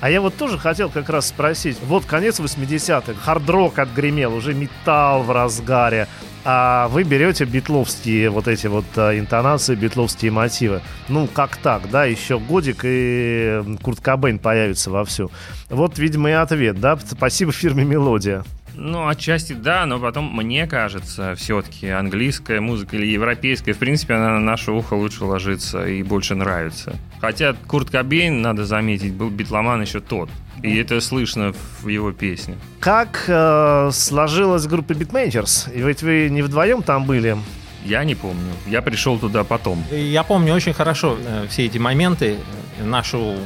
А 0.00 0.10
я 0.10 0.20
вот 0.20 0.36
тоже 0.36 0.58
хотел 0.58 0.90
как 0.90 1.08
раз 1.08 1.28
спросить. 1.28 1.76
Вот 1.82 2.04
конец 2.04 2.38
80-х, 2.38 3.14
хард-рок 3.14 3.78
отгремел, 3.78 4.34
уже 4.34 4.54
металл 4.54 5.22
в 5.22 5.30
разгаре. 5.32 6.06
А 6.44 6.88
вы 6.88 7.02
берете 7.02 7.44
битловские 7.44 8.30
вот 8.30 8.46
эти 8.46 8.68
вот 8.68 8.84
а, 8.96 9.18
интонации, 9.18 9.74
битловские 9.74 10.30
мотивы. 10.30 10.82
Ну, 11.08 11.26
как 11.26 11.56
так, 11.56 11.90
да, 11.90 12.04
еще 12.04 12.38
годик 12.38 12.80
и 12.84 13.76
Курт 13.82 14.00
Кобейн 14.00 14.38
появится 14.38 14.90
вовсю. 14.90 15.30
Вот, 15.68 15.98
видимо, 15.98 16.30
и 16.30 16.32
ответ, 16.32 16.80
да, 16.80 16.96
спасибо 16.96 17.52
фирме 17.52 17.84
«Мелодия». 17.84 18.44
Ну, 18.80 19.08
отчасти 19.08 19.54
да, 19.54 19.86
но 19.86 19.98
потом, 19.98 20.32
мне 20.36 20.68
кажется, 20.68 21.34
все-таки 21.34 21.88
английская 21.88 22.60
музыка 22.60 22.96
или 22.96 23.06
европейская, 23.06 23.72
в 23.72 23.78
принципе, 23.78 24.14
она 24.14 24.30
на 24.34 24.40
наше 24.40 24.70
ухо 24.70 24.94
лучше 24.94 25.24
ложится 25.24 25.84
и 25.84 26.04
больше 26.04 26.36
нравится. 26.36 26.96
Хотя 27.20 27.54
Курт 27.66 27.90
Кобейн, 27.90 28.40
надо 28.40 28.64
заметить, 28.64 29.14
был 29.14 29.30
битломан 29.30 29.82
еще 29.82 30.00
тот. 30.00 30.30
И 30.62 30.76
это 30.76 31.00
слышно 31.00 31.52
в 31.82 31.88
его 31.88 32.12
песне. 32.12 32.56
Как 32.78 33.24
э, 33.26 33.90
сложилась 33.92 34.66
группа 34.66 34.92
Beatmakers? 34.92 35.74
И 35.74 35.82
ведь 35.82 36.02
вы 36.02 36.28
не 36.30 36.42
вдвоем 36.42 36.82
там 36.82 37.04
были. 37.04 37.36
Я 37.84 38.04
не 38.04 38.14
помню. 38.14 38.52
Я 38.66 38.80
пришел 38.82 39.18
туда 39.18 39.42
потом. 39.42 39.82
Я 39.90 40.22
помню 40.22 40.54
очень 40.54 40.72
хорошо 40.72 41.16
э, 41.24 41.46
все 41.48 41.66
эти 41.66 41.78
моменты, 41.78 42.36
э, 42.78 42.84
нашу 42.84 43.36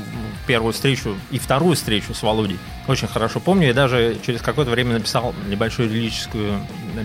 первую 0.47 0.73
встречу 0.73 1.17
и 1.31 1.39
вторую 1.39 1.75
встречу 1.77 2.15
с 2.15 2.23
Володей. 2.23 2.59
Очень 2.89 3.09
хорошо 3.09 3.41
помню. 3.41 3.69
Я 3.69 3.75
даже 3.75 4.17
через 4.25 4.43
какое-то 4.43 4.71
время 4.71 4.95
написал 4.95 5.35
небольшую 5.49 5.89
лирическую 5.91 6.61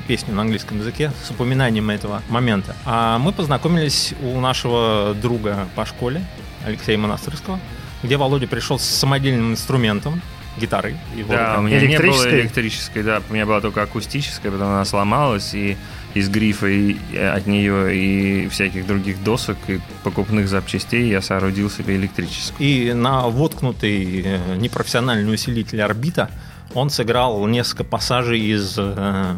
песню 0.07 0.33
на 0.33 0.41
английском 0.41 0.79
языке 0.79 1.11
с 1.23 1.29
упоминанием 1.31 1.89
этого 1.89 2.21
момента. 2.29 2.75
А 2.85 3.19
мы 3.19 3.31
познакомились 3.31 4.13
у 4.21 4.39
нашего 4.39 5.15
друга 5.19 5.67
по 5.75 5.85
школе, 5.85 6.23
Алексея 6.65 6.97
Монастырского, 6.97 7.59
где 8.03 8.17
Володя 8.17 8.47
пришел 8.47 8.79
с 8.79 8.83
самодельным 8.83 9.51
инструментом, 9.51 10.21
гитарой. 10.59 10.97
Его 11.15 11.33
Да, 11.33 11.57
у 11.59 11.61
меня 11.61 11.79
не 11.79 11.97
было 11.97 12.29
электрической, 12.29 13.03
да, 13.03 13.21
у 13.29 13.33
меня 13.33 13.45
была 13.45 13.61
только 13.61 13.83
акустическая, 13.83 14.51
потом 14.51 14.67
она 14.67 14.85
сломалась, 14.85 15.53
и 15.53 15.77
из 16.19 16.29
грифа 16.29 16.67
и 16.67 16.95
э, 17.13 17.29
от 17.29 17.47
нее 17.47 17.95
и 17.95 18.47
всяких 18.49 18.85
других 18.87 19.23
досок 19.23 19.57
и 19.67 19.79
покупных 20.03 20.47
запчастей 20.47 21.09
я 21.09 21.21
соорудил 21.21 21.69
себе 21.69 21.95
электрическую. 21.95 22.67
И 22.67 22.93
на 22.93 23.27
воткнутый 23.27 24.21
э, 24.25 24.55
непрофессиональный 24.57 25.33
усилитель 25.33 25.81
орбита 25.81 26.29
он 26.73 26.89
сыграл 26.89 27.45
несколько 27.47 27.83
пассажей 27.83 28.39
из 28.41 28.75
э, 28.77 29.35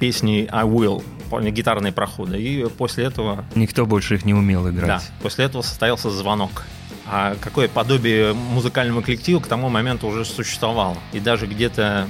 песни 0.00 0.48
I 0.50 0.64
Will 0.64 1.02
гитарные 1.50 1.92
проходы. 1.92 2.40
И 2.40 2.64
после 2.68 3.04
этого 3.04 3.44
Никто 3.54 3.86
больше 3.86 4.14
их 4.14 4.24
не 4.24 4.34
умел 4.34 4.64
Да, 4.64 4.70
играть. 4.70 5.10
после 5.22 5.46
этого 5.46 5.62
состоялся 5.62 6.10
звонок. 6.10 6.64
А 7.06 7.36
какое 7.40 7.68
подобие 7.68 8.32
музыкального 8.32 9.02
коллектива 9.02 9.40
к 9.40 9.46
тому 9.46 9.68
моменту 9.68 10.06
уже 10.06 10.24
существовало. 10.24 10.96
И 11.12 11.20
даже 11.20 11.46
где-то 11.46 12.08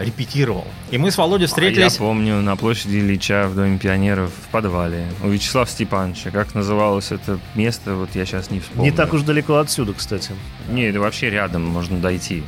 репетировал. 0.00 0.66
И 0.90 0.98
мы 0.98 1.10
с 1.10 1.18
Володей 1.18 1.46
А 1.46 1.48
встретились... 1.48 1.94
Я 1.94 1.98
помню 1.98 2.40
на 2.40 2.56
площади 2.56 2.96
Ильича 2.96 3.48
в 3.48 3.54
Доме 3.54 3.78
пионеров 3.78 4.30
в 4.32 4.48
подвале 4.48 5.06
у 5.22 5.28
Вячеслава 5.28 5.66
Степановича. 5.66 6.30
Как 6.30 6.54
называлось 6.54 7.12
это 7.12 7.38
место, 7.54 7.94
вот 7.94 8.10
я 8.14 8.24
сейчас 8.26 8.50
не 8.50 8.60
вспомню. 8.60 8.90
Не 8.90 8.96
так 8.96 9.12
уж 9.12 9.22
далеко 9.22 9.56
отсюда, 9.56 9.92
кстати. 9.94 10.32
Не, 10.68 10.84
это 10.84 11.00
вообще 11.00 11.30
рядом 11.30 11.62
можно 11.66 11.98
дойти. 11.98 12.42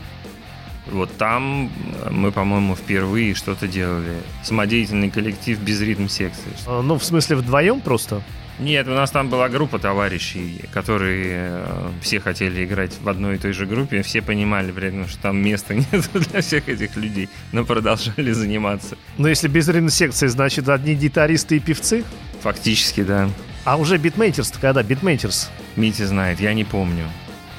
Вот 0.91 1.15
там 1.17 1.71
мы, 2.11 2.33
по-моему, 2.33 2.75
впервые 2.75 3.35
что-то 3.35 3.69
делали. 3.69 4.17
Самодеятельный 4.43 5.11
коллектив 5.11 5.59
без 5.61 5.81
ритм-секции. 5.81 6.53
А, 6.67 6.83
Ну, 6.83 6.99
в 6.99 7.05
смысле, 7.05 7.37
вдвоем 7.37 7.81
просто? 7.81 8.23
Нет, 8.59 8.89
у 8.89 8.91
нас 8.91 9.11
там 9.11 9.29
была 9.29 9.49
группа 9.49 9.79
товарищей, 9.79 10.65
которые 10.73 11.37
э, 11.61 11.91
все 12.03 12.19
хотели 12.19 12.65
играть 12.65 12.93
в 13.01 13.09
одной 13.09 13.37
и 13.37 13.39
той 13.39 13.53
же 13.53 13.67
группе. 13.67 14.03
Все 14.03 14.21
понимали 14.21 14.73
при 14.73 14.89
этом, 14.89 15.07
что 15.07 15.23
там 15.23 15.39
места 15.39 15.75
нет 15.93 16.11
для 16.13 16.41
всех 16.41 16.69
этих 16.69 16.97
людей, 16.97 17.29
но 17.53 17.65
продолжали 17.65 18.33
заниматься. 18.33 18.97
Но 19.17 19.29
если 19.29 19.47
без 19.47 19.69
секции, 19.95 20.27
значит, 20.27 20.69
одни 20.69 20.95
гитаристы 20.95 21.57
и 21.57 21.61
певцы? 21.61 22.05
Фактически, 22.43 23.05
да. 23.05 23.31
А 23.65 23.77
уже 23.77 23.97
Beatmakers 23.97 24.53
когда? 24.61 24.83
Beatmakers. 24.83 25.51
Митя 25.77 26.07
знает, 26.07 26.41
я 26.41 26.53
не 26.53 26.65
помню. 26.65 27.05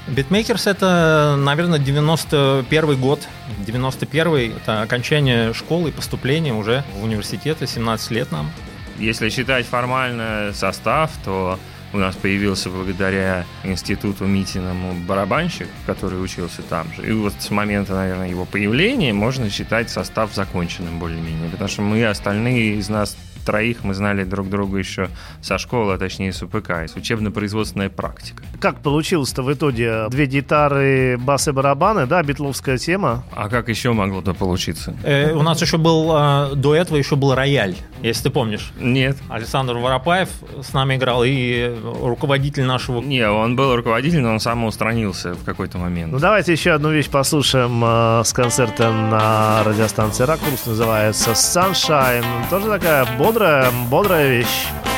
Beatmakers 0.07 0.67
это, 0.67 1.35
наверное, 1.37 1.79
91 1.79 2.99
год. 2.99 3.27
91 3.65 4.57
это 4.57 4.81
окончание 4.81 5.53
школы 5.53 5.89
и 5.89 5.91
поступление 5.91 6.53
уже 6.53 6.83
в 6.95 7.03
университет, 7.03 7.57
17 7.65 8.11
лет 8.11 8.31
нам. 8.31 8.51
Если 8.99 9.29
считать 9.29 9.65
формально 9.65 10.51
состав, 10.53 11.11
то 11.23 11.57
у 11.93 11.97
нас 11.97 12.15
появился 12.15 12.69
благодаря 12.69 13.45
институту 13.63 14.25
Митиному 14.25 14.93
барабанщик, 15.07 15.67
который 15.85 16.23
учился 16.23 16.61
там 16.61 16.87
же. 16.93 17.07
И 17.07 17.11
вот 17.11 17.33
с 17.39 17.49
момента, 17.49 17.93
наверное, 17.95 18.29
его 18.29 18.45
появления 18.45 19.13
можно 19.13 19.49
считать 19.49 19.89
состав 19.89 20.33
законченным 20.35 20.99
более-менее. 20.99 21.49
Потому 21.49 21.69
что 21.69 21.81
мы, 21.81 22.05
остальные 22.05 22.75
из 22.75 22.89
нас 22.89 23.17
троих, 23.45 23.83
мы 23.83 23.93
знали 23.93 24.23
друг 24.23 24.49
друга 24.49 24.77
еще 24.77 25.09
со 25.41 25.57
школы, 25.57 25.93
а 25.93 25.97
точнее 25.97 26.33
с 26.33 26.41
УПК, 26.41 26.71
с 26.87 26.95
учебно-производственная 26.95 27.89
практика. 27.89 28.43
Как 28.59 28.81
получилось-то 28.81 29.43
в 29.43 29.53
итоге? 29.53 30.07
Две 30.09 30.25
гитары, 30.25 31.17
бас 31.17 31.47
и 31.47 31.51
барабаны, 31.51 32.05
да, 32.05 32.21
битловская 32.23 32.77
тема. 32.77 33.23
А 33.35 33.49
как 33.49 33.69
еще 33.69 33.93
могло-то 33.93 34.33
получиться? 34.33 34.95
Э, 35.03 35.33
у 35.33 35.41
нас 35.41 35.61
еще 35.61 35.77
был, 35.77 36.11
э, 36.15 36.55
до 36.55 36.75
этого 36.75 36.97
еще 36.97 37.15
был 37.15 37.33
рояль, 37.35 37.75
если 38.01 38.23
ты 38.23 38.29
помнишь. 38.29 38.71
Нет. 38.79 39.17
Александр 39.29 39.77
Воропаев 39.77 40.29
с 40.61 40.73
нами 40.73 40.95
играл, 40.95 41.23
и 41.25 41.75
руководитель 41.83 42.65
нашего... 42.65 43.01
Не, 43.01 43.29
он 43.29 43.55
был 43.55 43.75
руководителем, 43.75 44.23
но 44.23 44.33
он 44.33 44.39
самоустранился 44.39 45.33
в 45.33 45.43
какой-то 45.43 45.77
момент. 45.77 46.11
Ну 46.11 46.19
давайте 46.19 46.51
еще 46.51 46.71
одну 46.71 46.91
вещь 46.91 47.09
послушаем 47.09 47.81
э, 47.83 48.23
с 48.25 48.33
концерта 48.33 48.91
на 48.91 49.63
радиостанции 49.63 50.23
Ракурс, 50.23 50.65
называется 50.65 51.31
Sunshine. 51.31 52.25
Тоже 52.49 52.67
такая 52.67 53.05
бодрая, 53.29 53.69
бодрая 53.91 54.27
вещь. 54.27 54.88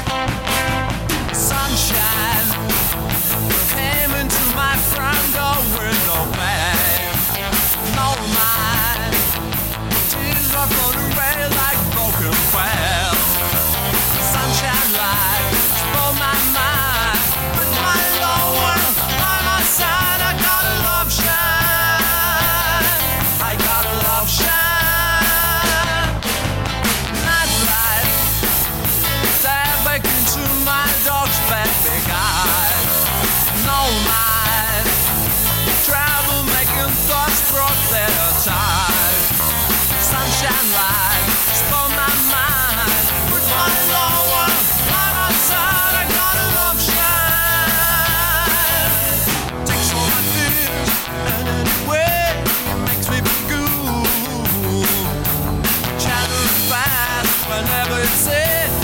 I 57.53 57.61
never 57.63 58.05
said. 58.05 58.80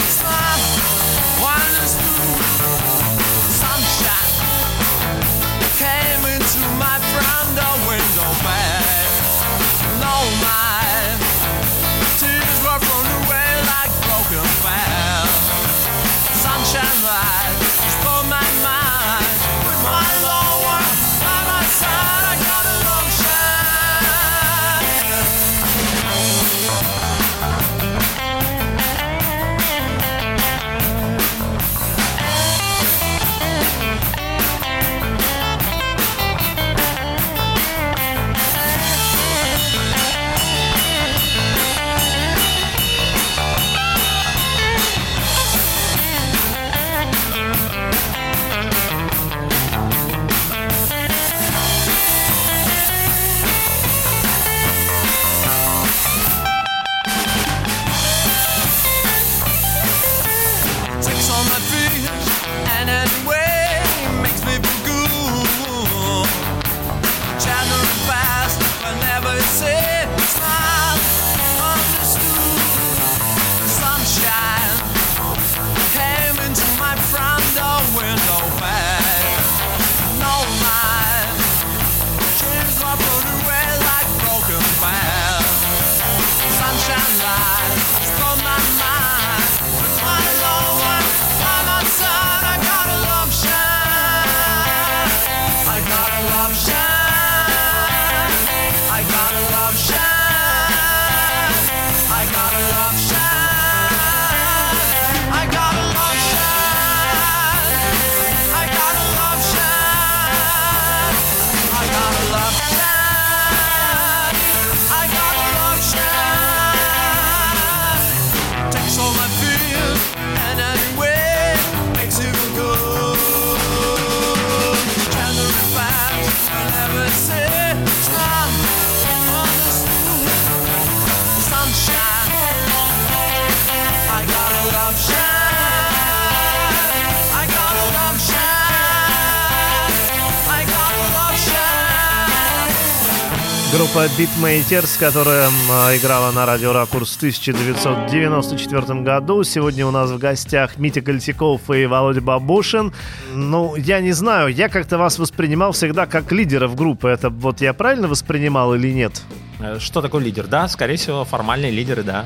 Группа 143.77 144.05
Beatmakers, 144.17 144.97
которая 144.99 145.47
м, 145.47 145.53
играла 145.97 146.31
на 146.31 146.45
радио 146.47 146.73
Ракурс 146.73 147.13
в 147.13 147.17
1994 147.17 149.01
году. 149.03 149.43
Сегодня 149.43 149.85
у 149.85 149.91
нас 149.91 150.09
в 150.09 150.17
гостях 150.17 150.77
Митя 150.77 151.01
Кольцаков 151.01 151.69
и 151.69 151.85
Володя 151.85 152.21
Бабушин. 152.21 152.91
Ну, 153.33 153.75
я 153.75 153.99
не 153.99 154.13
знаю, 154.13 154.47
я 154.47 154.69
как-то 154.69 154.97
вас 154.97 155.19
воспринимал 155.19 155.73
всегда 155.73 156.07
как 156.07 156.31
лидеров 156.31 156.75
группы. 156.75 157.07
Это 157.07 157.29
вот 157.29 157.61
я 157.61 157.73
правильно 157.73 158.07
воспринимал 158.07 158.73
или 158.73 158.91
нет? 158.91 159.21
Э, 159.59 159.77
Что 159.79 160.01
такое 160.01 160.23
лидер? 160.23 160.47
Да, 160.47 160.67
скорее 160.67 160.95
всего, 160.97 161.23
формальные 161.23 161.71
лидеры, 161.71 162.01
да. 162.03 162.25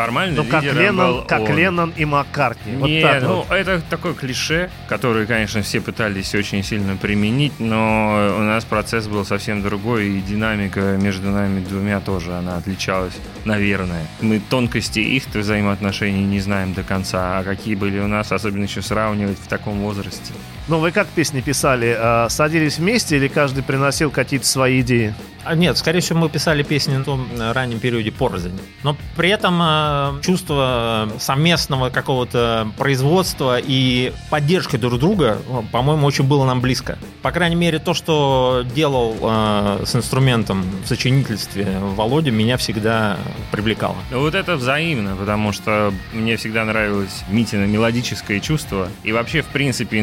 Формально 0.00 0.36
Ну, 0.36 0.44
как 0.44 0.62
лидером 0.62 0.82
Леннон, 0.82 1.12
был 1.12 1.22
как 1.24 1.40
он. 1.42 1.56
Леннон 1.56 1.92
и 1.94 2.04
Маккартни. 2.06 2.76
Вот 2.76 2.88
Не, 2.88 3.02
так 3.02 3.22
ну 3.22 3.42
вот. 3.42 3.50
это 3.50 3.82
такое 3.82 4.14
клише, 4.14 4.70
которое, 4.88 5.26
конечно, 5.26 5.60
все 5.60 5.82
пытались 5.82 6.34
очень 6.34 6.64
сильно 6.64 6.96
применить, 6.96 7.60
но 7.60 8.34
у 8.38 8.40
нас 8.40 8.64
процесс 8.64 9.06
был 9.06 9.26
совсем 9.26 9.62
другой, 9.62 10.08
и 10.08 10.20
динамика 10.22 10.96
между 10.96 11.28
нами 11.28 11.62
двумя 11.62 12.00
тоже, 12.00 12.32
она 12.32 12.56
отличалась, 12.56 13.12
наверное. 13.44 14.06
Мы 14.22 14.40
тонкости 14.40 15.00
их 15.00 15.26
взаимоотношений 15.26 16.24
не 16.24 16.40
знаем 16.40 16.72
до 16.72 16.82
конца, 16.82 17.38
а 17.38 17.44
какие 17.44 17.74
были 17.74 17.98
у 17.98 18.06
нас, 18.06 18.32
особенно 18.32 18.64
еще 18.64 18.80
сравнивать 18.80 19.38
в 19.38 19.48
таком 19.48 19.80
возрасте. 19.80 20.32
Ну, 20.70 20.78
вы 20.78 20.92
как 20.92 21.08
песни 21.08 21.40
писали? 21.40 21.96
А, 21.98 22.28
Садились 22.28 22.78
вместе 22.78 23.16
или 23.16 23.26
каждый 23.26 23.64
приносил 23.64 24.12
какие-то 24.12 24.46
свои 24.46 24.82
идеи? 24.82 25.12
А 25.42 25.54
Нет, 25.54 25.78
скорее 25.78 26.00
всего, 26.00 26.18
мы 26.18 26.28
писали 26.28 26.62
песни 26.62 26.96
на 26.96 27.04
том 27.04 27.26
э, 27.32 27.52
раннем 27.52 27.80
периоде 27.80 28.12
порознь. 28.12 28.52
Но 28.82 28.96
при 29.16 29.30
этом 29.30 29.58
э, 29.62 30.20
чувство 30.22 31.10
совместного 31.18 31.88
какого-то 31.88 32.70
производства 32.76 33.58
и 33.58 34.12
поддержки 34.28 34.76
друг 34.76 35.00
друга, 35.00 35.38
по-моему, 35.72 36.06
очень 36.06 36.24
было 36.24 36.44
нам 36.44 36.60
близко. 36.60 36.98
По 37.22 37.32
крайней 37.32 37.56
мере, 37.56 37.78
то, 37.78 37.94
что 37.94 38.64
делал 38.74 39.16
э, 39.20 39.84
с 39.86 39.96
инструментом 39.96 40.64
в 40.84 40.86
сочинительстве 40.86 41.66
Володя, 41.96 42.30
меня 42.30 42.58
всегда 42.58 43.16
привлекало. 43.50 43.96
Вот 44.12 44.34
это 44.34 44.56
взаимно, 44.56 45.16
потому 45.16 45.52
что 45.52 45.92
мне 46.12 46.36
всегда 46.36 46.64
нравилось 46.66 47.24
Митина 47.30 47.64
мелодическое 47.64 48.40
чувство 48.40 48.88
и 49.04 49.12
вообще, 49.12 49.40
в 49.40 49.46
принципе, 49.46 49.98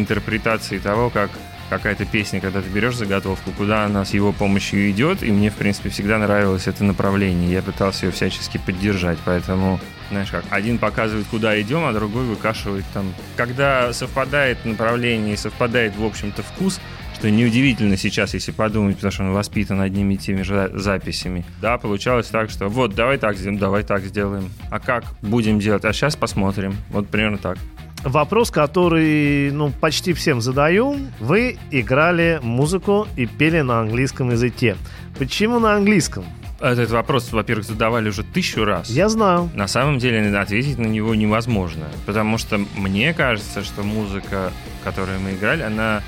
интерпретации 0.58 0.80
того, 0.80 1.10
как 1.10 1.30
какая-то 1.70 2.06
песня, 2.06 2.40
когда 2.40 2.62
ты 2.62 2.70
берешь 2.70 2.96
заготовку, 2.96 3.52
куда 3.52 3.86
она 3.86 4.06
с 4.06 4.14
его 4.14 4.32
помощью 4.32 4.90
идет, 4.90 5.22
и 5.22 5.32
мне, 5.32 5.50
в 5.50 5.56
принципе, 5.56 5.90
всегда 5.90 6.18
нравилось 6.18 6.68
это 6.68 6.84
направление. 6.84 7.52
Я 7.52 7.62
пытался 7.62 8.06
ее 8.06 8.12
всячески 8.14 8.58
поддержать, 8.58 9.18
поэтому, 9.26 9.80
знаешь 10.10 10.30
как, 10.32 10.46
один 10.50 10.78
показывает, 10.78 11.28
куда 11.28 11.60
идем, 11.60 11.86
а 11.86 11.92
другой 11.92 12.24
выкашивает 12.24 12.86
там. 12.94 13.14
Когда 13.36 13.92
совпадает 13.92 14.64
направление 14.64 15.34
и 15.34 15.38
совпадает, 15.38 15.96
в 15.98 16.06
общем-то, 16.06 16.42
вкус, 16.42 16.80
что 17.16 17.30
неудивительно 17.30 17.98
сейчас, 17.98 18.34
если 18.34 18.52
подумать, 18.52 18.96
потому 18.96 19.12
что 19.12 19.24
он 19.24 19.34
воспитан 19.34 19.82
одними 19.82 20.14
и 20.14 20.18
теми 20.18 20.44
же 20.44 20.54
за- 20.54 20.80
записями. 20.80 21.44
Да, 21.62 21.78
получалось 21.78 22.28
так, 22.28 22.50
что 22.50 22.70
вот, 22.70 22.96
давай 22.96 23.18
так 23.18 23.36
сделаем, 23.36 23.58
давай 23.60 23.84
так 23.84 24.04
сделаем. 24.06 24.52
А 24.72 24.80
как 24.80 25.04
будем 25.22 25.60
делать? 25.60 25.84
А 25.84 25.92
сейчас 25.92 26.16
посмотрим. 26.16 26.78
Вот 26.92 27.10
примерно 27.10 27.40
так. 27.40 27.58
Вопрос, 28.04 28.52
который, 28.52 29.52
ну, 29.52 29.72
почти 29.72 30.14
всем 30.14 30.40
задаю. 30.40 30.98
Вы 31.20 31.58
играли 31.72 32.40
музыку 32.42 33.08
и 33.16 33.26
пели 33.26 33.62
на 33.62 33.82
английском 33.82 34.32
языке. 34.32 34.78
Почему 35.18 35.60
на 35.60 35.76
английском? 35.76 36.24
Этот 36.60 36.90
вопрос, 36.90 37.32
во-первых, 37.32 37.66
задавали 37.66 38.10
уже 38.10 38.24
тысячу 38.24 38.66
раз. 38.66 38.90
Я 38.90 39.10
знаю. 39.10 39.50
На 39.54 39.68
самом 39.68 40.00
деле 40.00 40.36
ответить 40.38 40.78
на 40.80 40.88
него 40.88 41.14
невозможно, 41.14 41.88
потому 42.06 42.38
что 42.38 42.60
мне 42.76 43.14
кажется, 43.14 43.64
что 43.64 43.84
музыка, 43.84 44.52
которую 44.84 45.20
мы 45.20 45.34
играли, 45.34 45.62
она 45.62 46.02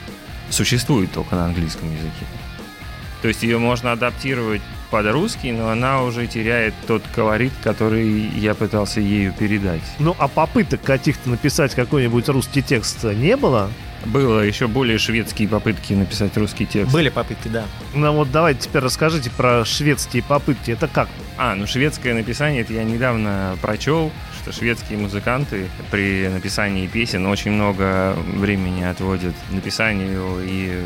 существует 0.49 1.12
только 1.12 1.36
на 1.36 1.45
английском 1.45 1.91
языке. 1.91 2.25
То 3.21 3.28
есть 3.28 3.43
ее 3.43 3.60
можно 3.60 3.91
адаптировать 3.91 4.62
под 4.89 5.06
русский, 5.08 5.52
но 5.52 5.69
она 5.69 6.04
уже 6.04 6.28
теряет 6.28 6.73
тот 6.88 7.04
колорит, 7.13 7.54
который 7.63 8.10
я 8.36 8.54
пытался 8.54 9.02
ею 9.02 9.34
передать. 9.34 9.82
Ну, 9.99 10.15
а 10.19 10.28
попыток 10.28 10.82
каких-то 10.82 11.30
написать 11.30 11.75
какой-нибудь 11.75 12.28
русский 12.30 12.62
текст 12.62 13.04
не 13.04 13.36
было? 13.36 13.69
Было 14.06 14.39
еще 14.39 14.67
более 14.67 14.97
шведские 14.97 15.47
попытки 15.47 15.93
написать 15.93 16.36
русский 16.38 16.65
текст. 16.65 16.93
Были 16.93 17.10
попытки, 17.10 17.49
да. 17.49 17.65
Ну 17.93 18.13
вот 18.13 18.32
давайте 18.32 18.62
теперь 18.62 18.82
расскажите 18.82 19.30
про 19.30 19.65
шведские 19.65 20.23
попытки. 20.23 20.71
Это 20.71 20.88
как? 20.88 21.10
А, 21.38 21.56
ну 21.56 21.67
шведское 21.67 22.13
написание, 22.13 22.62
это 22.62 22.73
я 22.73 22.84
недавно 22.84 23.58
прочел, 23.62 24.12
что 24.39 24.52
шведские 24.52 24.97
музыканты 24.97 25.67
при 25.91 26.28
написании 26.28 26.88
песен 26.88 27.25
очень 27.25 27.52
много 27.52 28.15
времени 28.36 28.84
отводят 28.84 29.36
написанию 29.52 30.39
и 30.43 30.84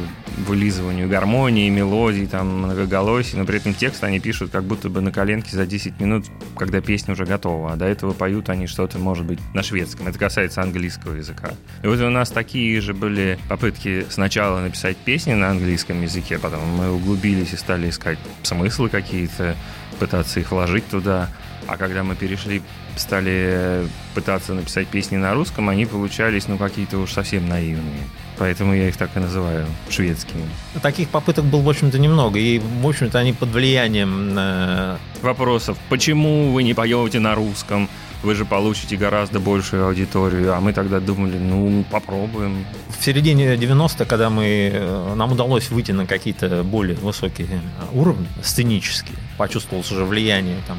вылизыванию 0.48 1.08
гармонии, 1.08 1.70
мелодий, 1.70 2.28
там, 2.28 2.64
многоголосий, 2.64 3.38
но 3.38 3.46
при 3.46 3.58
этом 3.58 3.74
текст 3.74 4.04
они 4.04 4.20
пишут 4.20 4.52
как 4.52 4.64
будто 4.64 4.90
бы 4.90 5.02
на 5.02 5.12
коленке 5.12 5.52
за 5.56 5.66
10 5.66 6.00
минут, 6.00 6.26
когда 6.58 6.82
песня 6.82 7.14
уже 7.14 7.26
готова, 7.26 7.74
а 7.74 7.76
до 7.76 7.86
этого 7.86 8.14
поют 8.14 8.50
они 8.50 8.68
что-то, 8.68 8.98
может 8.98 9.26
быть, 9.26 9.40
на 9.54 9.64
шведском. 9.64 10.08
Это 10.08 10.18
касается 10.18 10.62
английского 10.62 11.16
языка. 11.16 11.52
И 11.84 11.88
вот 11.88 12.00
у 12.00 12.10
нас 12.10 12.30
такие 12.30 12.82
же 12.82 12.94
были 12.94 13.38
попытки 13.50 14.06
сначала 14.10 14.60
написать 14.60 14.98
песни 14.98 15.34
на 15.34 15.52
английском 15.52 16.02
языке, 16.02 16.40
потом 16.40 16.62
мы 16.78 16.92
углубились 16.92 17.54
и 17.54 17.58
стали 17.58 17.90
искать 17.90 18.18
смыслы 18.42 18.90
какие-то, 18.90 19.56
пытаться 20.00 20.40
их 20.40 20.52
вложить 20.52 20.88
туда. 20.88 21.30
А 21.68 21.78
когда 21.78 22.04
мы 22.04 22.16
перешли, 22.16 22.62
стали 22.96 23.88
пытаться 24.14 24.54
написать 24.54 24.88
песни 24.88 25.18
на 25.18 25.34
русском, 25.34 25.70
они 25.70 25.86
получались, 25.86 26.48
ну, 26.48 26.58
какие-то 26.58 26.98
уж 26.98 27.12
совсем 27.12 27.48
наивные. 27.48 28.04
Поэтому 28.38 28.74
я 28.74 28.88
их 28.88 28.98
так 28.98 29.16
и 29.16 29.20
называю 29.20 29.66
шведскими. 29.90 30.44
Таких 30.82 31.10
попыток 31.10 31.46
было, 31.46 31.62
в 31.62 31.70
общем-то, 31.70 32.00
немного. 32.00 32.40
И, 32.40 32.60
в 32.60 32.88
общем-то, 32.88 33.20
они 33.20 33.34
под 33.34 33.50
влиянием 33.50 34.36
э, 34.38 34.98
Вопросов, 35.22 35.78
почему 35.90 36.52
вы 36.52 36.64
не 36.64 36.74
поете 36.74 37.20
на 37.20 37.36
русском? 37.36 37.90
Вы 38.24 38.36
же 38.36 38.46
получите 38.46 38.96
гораздо 38.96 39.40
большую 39.40 39.86
аудиторию. 39.86 40.54
А 40.54 40.62
мы 40.62 40.72
тогда 40.74 41.00
думали, 41.00 41.38
ну, 41.38 41.84
попробуем. 41.92 42.66
В 42.98 43.04
середине 43.04 43.56
90-х, 43.56 44.06
когда 44.06 44.30
мы, 44.30 44.72
э, 44.74 45.14
нам 45.16 45.34
удалось 45.34 45.70
выйти 45.70 45.92
на 45.92 46.06
какие-то 46.06 46.64
более 46.64 46.96
высокие 46.96 47.48
уровни, 47.94 48.28
сценические, 48.42 49.18
почувствовалось 49.38 49.92
уже 49.92 50.06
влияние 50.06 50.58
там, 50.68 50.78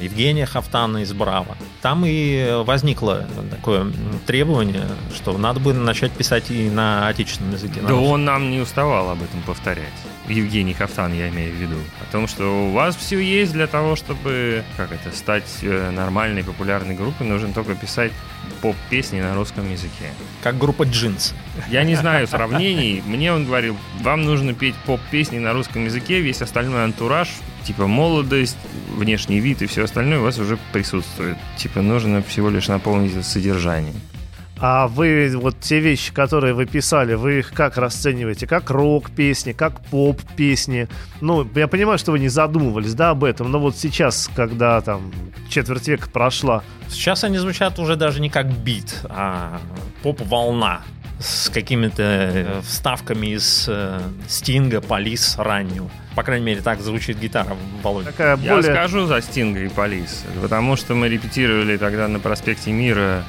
Евгения 0.00 0.46
Хафтана 0.46 0.98
из 0.98 1.12
Браво, 1.12 1.56
там 1.82 2.04
и 2.06 2.62
возникло 2.64 3.26
такое 3.50 3.86
требование, 4.26 4.86
что 5.14 5.36
надо 5.38 5.60
бы 5.60 5.72
начать 5.74 6.12
писать 6.12 6.50
и 6.50 6.70
на 6.70 7.08
отечественном 7.08 7.52
языке. 7.52 7.80
Да 7.80 7.88
русском. 7.88 8.04
он 8.04 8.24
нам 8.24 8.50
не 8.50 8.60
уставал 8.60 9.10
об 9.10 9.22
этом 9.22 9.42
повторять. 9.42 9.92
Евгений 10.28 10.72
Хафтан, 10.72 11.12
я 11.12 11.28
имею 11.28 11.52
в 11.52 11.56
виду. 11.56 11.76
О 12.00 12.12
том, 12.12 12.26
что 12.26 12.68
у 12.68 12.72
вас 12.72 12.96
все 12.96 13.18
есть 13.18 13.52
для 13.52 13.66
того, 13.66 13.94
чтобы, 13.94 14.64
как 14.76 14.90
это, 14.92 15.14
стать 15.14 15.58
э, 15.62 15.90
нормальной, 15.90 16.42
популярной 16.42 16.94
группой, 16.94 17.26
нужно 17.26 17.52
только 17.52 17.74
писать 17.74 18.12
поп-песни 18.62 19.20
на 19.20 19.34
русском 19.34 19.70
языке. 19.70 20.10
Как 20.42 20.58
группа 20.58 20.84
джинс. 20.84 21.34
Я 21.68 21.84
не 21.84 21.94
знаю 21.94 22.26
сравнений. 22.26 23.02
Мне 23.04 23.32
он 23.32 23.44
говорил, 23.44 23.76
вам 24.00 24.22
нужно 24.22 24.54
петь 24.54 24.74
поп-песни 24.86 25.38
на 25.38 25.52
русском 25.52 25.84
языке, 25.84 26.20
весь 26.20 26.40
остальной 26.40 26.84
антураж, 26.84 27.28
типа 27.64 27.86
молодость, 27.86 28.56
внешний 28.96 29.40
вид 29.40 29.62
и 29.62 29.66
все 29.66 29.84
остальное 29.84 30.20
у 30.20 30.22
вас 30.22 30.38
уже 30.38 30.58
присутствует. 30.72 31.36
Типа 31.56 31.82
нужно 31.82 32.22
всего 32.22 32.50
лишь 32.50 32.68
наполнить 32.68 33.12
это 33.12 33.24
содержанием. 33.24 33.94
А 34.60 34.86
вы 34.86 35.30
вот 35.36 35.60
те 35.60 35.80
вещи, 35.80 36.12
которые 36.12 36.54
вы 36.54 36.64
писали, 36.64 37.14
вы 37.14 37.40
их 37.40 37.52
как 37.52 37.76
расцениваете? 37.76 38.46
Как 38.46 38.70
рок-песни, 38.70 39.52
как 39.52 39.80
поп-песни? 39.86 40.88
Ну, 41.20 41.46
я 41.56 41.66
понимаю, 41.66 41.98
что 41.98 42.12
вы 42.12 42.20
не 42.20 42.28
задумывались, 42.28 42.94
да, 42.94 43.10
об 43.10 43.24
этом, 43.24 43.50
но 43.50 43.58
вот 43.58 43.76
сейчас, 43.76 44.30
когда 44.34 44.80
там 44.80 45.12
четверть 45.50 45.88
века 45.88 46.08
прошла, 46.08 46.62
Сейчас 46.88 47.24
они 47.24 47.38
звучат 47.38 47.78
уже 47.78 47.96
даже 47.96 48.20
не 48.20 48.30
как 48.30 48.52
бит, 48.52 49.00
а 49.08 49.58
поп-волна 50.02 50.82
с 51.24 51.48
какими-то 51.48 52.02
э, 52.02 52.60
вставками 52.66 53.28
из 53.28 53.64
э, 53.66 54.00
Стинга, 54.28 54.80
Полис 54.82 55.36
раннего. 55.38 55.90
По 56.14 56.22
крайней 56.22 56.44
мере, 56.44 56.60
так 56.60 56.80
звучит 56.80 57.18
гитара 57.18 57.56
Володя. 57.82 58.10
такая 58.10 58.36
Я 58.36 58.56
более... 58.56 58.72
скажу 58.72 59.06
за 59.06 59.22
Стинга 59.22 59.60
и 59.60 59.68
Полис, 59.68 60.24
потому 60.42 60.76
что 60.76 60.94
мы 60.94 61.08
репетировали 61.08 61.78
тогда 61.78 62.08
на 62.08 62.20
проспекте 62.20 62.72
Мира, 62.72 63.24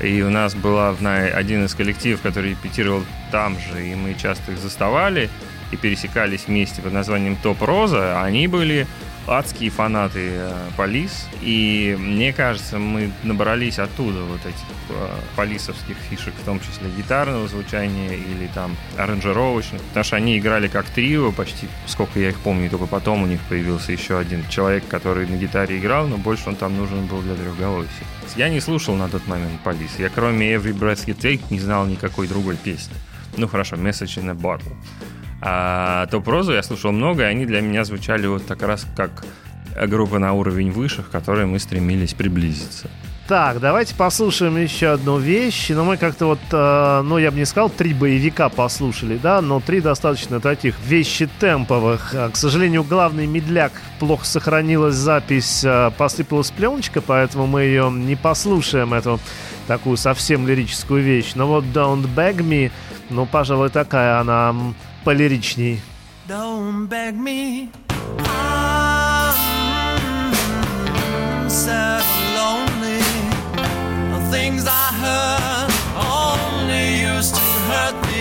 и 0.00 0.22
у 0.22 0.30
нас 0.30 0.54
была 0.54 0.94
один 1.00 1.66
из 1.66 1.74
коллективов, 1.74 2.22
который 2.22 2.52
репетировал 2.52 3.04
там 3.30 3.58
же, 3.58 3.86
и 3.86 3.94
мы 3.94 4.14
часто 4.14 4.52
их 4.52 4.58
заставали 4.58 5.28
и 5.70 5.76
пересекались 5.76 6.46
вместе 6.46 6.80
под 6.80 6.92
названием 6.92 7.36
Топ 7.36 7.62
Роза. 7.62 8.22
Они 8.22 8.48
были 8.48 8.86
адские 9.26 9.70
фанаты 9.70 10.30
э, 10.32 10.68
Полис, 10.76 11.28
и 11.40 11.96
мне 11.98 12.32
кажется, 12.32 12.78
мы 12.78 13.10
набрались 13.22 13.78
оттуда 13.78 14.20
вот 14.22 14.40
этих 14.40 14.64
э, 14.90 15.08
полисовских 15.36 15.96
фишек, 15.96 16.34
в 16.34 16.44
том 16.44 16.60
числе 16.60 16.90
гитарного 16.96 17.48
звучания 17.48 18.14
или 18.14 18.48
там 18.54 18.76
аранжировочных, 18.98 19.80
потому 19.82 20.04
что 20.04 20.16
они 20.16 20.38
играли 20.38 20.68
как 20.68 20.86
трио 20.86 21.32
почти, 21.32 21.68
сколько 21.86 22.18
я 22.18 22.30
их 22.30 22.38
помню, 22.40 22.68
только 22.70 22.86
потом 22.86 23.22
у 23.22 23.26
них 23.26 23.40
появился 23.48 23.92
еще 23.92 24.18
один 24.18 24.46
человек, 24.48 24.86
который 24.88 25.26
на 25.26 25.36
гитаре 25.36 25.78
играл, 25.78 26.06
но 26.06 26.16
больше 26.16 26.48
он 26.48 26.56
там 26.56 26.76
нужен 26.76 27.06
был 27.06 27.22
для 27.22 27.34
трехголосия. 27.34 28.06
Я 28.36 28.48
не 28.48 28.60
слушал 28.60 28.94
на 28.94 29.08
тот 29.08 29.26
момент 29.26 29.60
Полис, 29.62 29.98
я 29.98 30.08
кроме 30.08 30.54
Every 30.54 30.72
Breath 30.72 31.06
You 31.06 31.16
Take 31.16 31.42
не 31.50 31.60
знал 31.60 31.86
никакой 31.86 32.26
другой 32.26 32.56
песни. 32.56 32.94
Ну 33.36 33.48
хорошо, 33.48 33.76
Message 33.76 34.22
in 34.22 34.30
a 34.30 34.34
Bottle. 34.34 34.74
А 35.46 36.06
то 36.06 36.22
прозу 36.22 36.54
я 36.54 36.62
слушал 36.62 36.90
много, 36.90 37.22
и 37.22 37.26
они 37.26 37.44
для 37.44 37.60
меня 37.60 37.84
звучали 37.84 38.26
вот 38.26 38.46
так 38.46 38.62
раз 38.62 38.86
как 38.96 39.26
группа 39.86 40.18
на 40.18 40.32
уровень 40.32 40.70
выше, 40.70 41.02
к 41.02 41.10
которой 41.10 41.44
мы 41.44 41.58
стремились 41.58 42.14
приблизиться. 42.14 42.88
Так, 43.26 43.60
давайте 43.60 43.94
послушаем 43.94 44.56
еще 44.58 44.88
одну 44.88 45.18
вещь. 45.18 45.70
Но 45.70 45.84
мы 45.84 45.96
как-то 45.96 46.26
вот, 46.26 46.40
э, 46.50 47.02
ну, 47.04 47.16
я 47.16 47.30
бы 47.30 47.38
не 47.38 47.46
сказал, 47.46 47.70
три 47.70 47.94
боевика 47.94 48.50
послушали, 48.50 49.16
да, 49.16 49.40
но 49.40 49.60
три 49.60 49.80
достаточно 49.80 50.40
таких 50.40 50.78
вещи 50.80 51.28
темповых. 51.40 52.14
А, 52.14 52.30
К 52.30 52.36
сожалению, 52.36 52.84
главный 52.84 53.26
медляк 53.26 53.72
плохо 53.98 54.26
сохранилась 54.26 54.94
запись, 54.94 55.62
э, 55.64 55.90
посыпалась 55.96 56.50
пленочка, 56.50 57.00
поэтому 57.00 57.46
мы 57.46 57.62
ее 57.62 57.90
не 57.90 58.14
послушаем, 58.14 58.92
эту 58.92 59.18
такую 59.66 59.96
совсем 59.96 60.46
лирическую 60.46 61.02
вещь. 61.02 61.32
Но 61.34 61.46
вот 61.46 61.64
Don't 61.64 62.06
Beg 62.14 62.36
Me, 62.36 62.70
ну, 63.08 63.24
пожалуй, 63.24 63.70
такая 63.70 64.20
она 64.20 64.54
полиричней. 65.04 65.80
Don't 66.26 66.86
beg 66.86 67.14
me. 67.14 67.70
I'm 68.26 69.34
and 71.50 72.04
lonely. 72.38 73.02
Things 74.30 74.66
I 74.66 74.86
heard 75.02 75.70
only 76.18 77.02
used 77.14 77.34
to 77.34 77.42
hurt 77.68 77.96
me. 78.08 78.13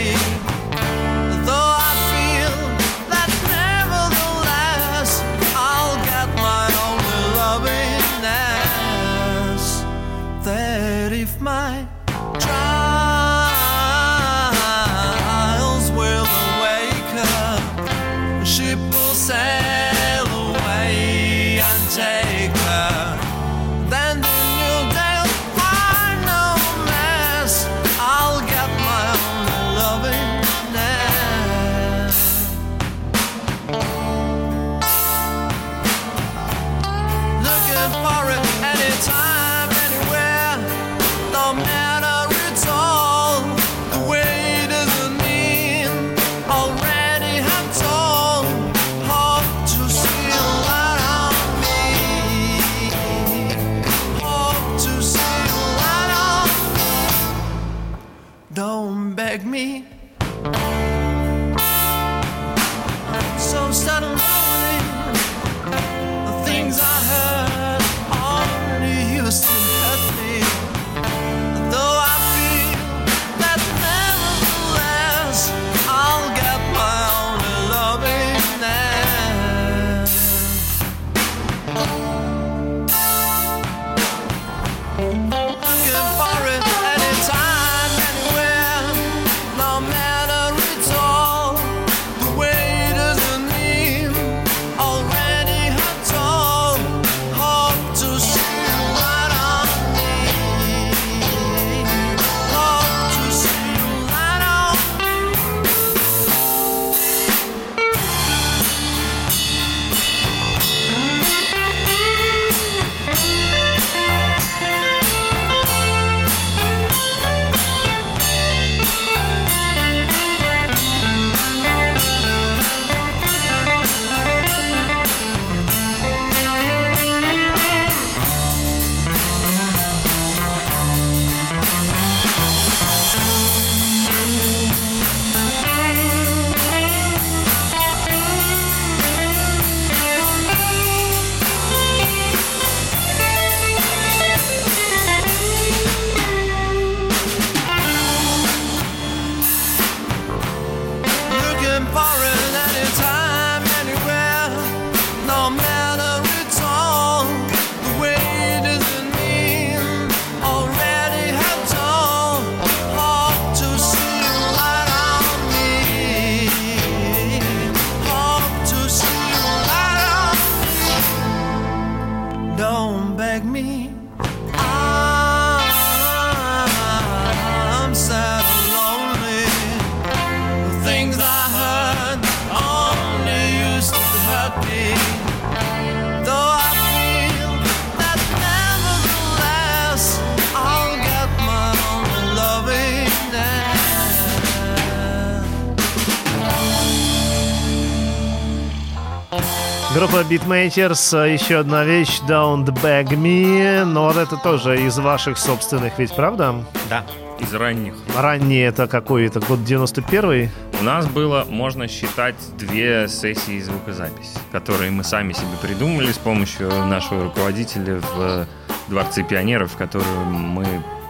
Beatmakers, 200.34 201.16
э, 201.16 201.34
еще 201.34 201.60
одна 201.60 201.84
вещь, 201.84 202.20
Don't 202.28 202.66
Beg 202.66 203.10
Me, 203.10 203.84
но 203.84 204.08
вот 204.08 204.18
это 204.18 204.36
тоже 204.36 204.82
из 204.82 204.98
ваших 204.98 205.38
собственных, 205.38 206.00
ведь 206.00 206.16
правда? 206.16 206.56
Да. 206.90 207.06
Из 207.40 207.54
ранних. 207.54 207.94
Ранний 208.18 208.58
это 208.58 208.88
какой? 208.88 209.28
Это 209.28 209.40
год 209.42 209.60
91-й? 209.60 210.50
У 210.82 210.84
нас 210.84 211.06
было, 211.06 211.46
можно 211.48 211.88
считать, 211.88 212.34
две 212.58 213.08
сессии 213.08 213.60
звукозаписи, 213.60 214.40
которые 214.52 214.90
мы 214.90 215.04
сами 215.04 215.34
себе 215.34 215.56
придумали 215.62 216.12
с 216.12 216.18
помощью 216.18 216.68
нашего 216.88 217.26
руководителя 217.26 218.02
в 218.16 218.48
Дворце 218.88 219.22
пионеров, 219.22 219.74
в 219.74 219.78
которую 219.78 220.26
мы 220.26 220.66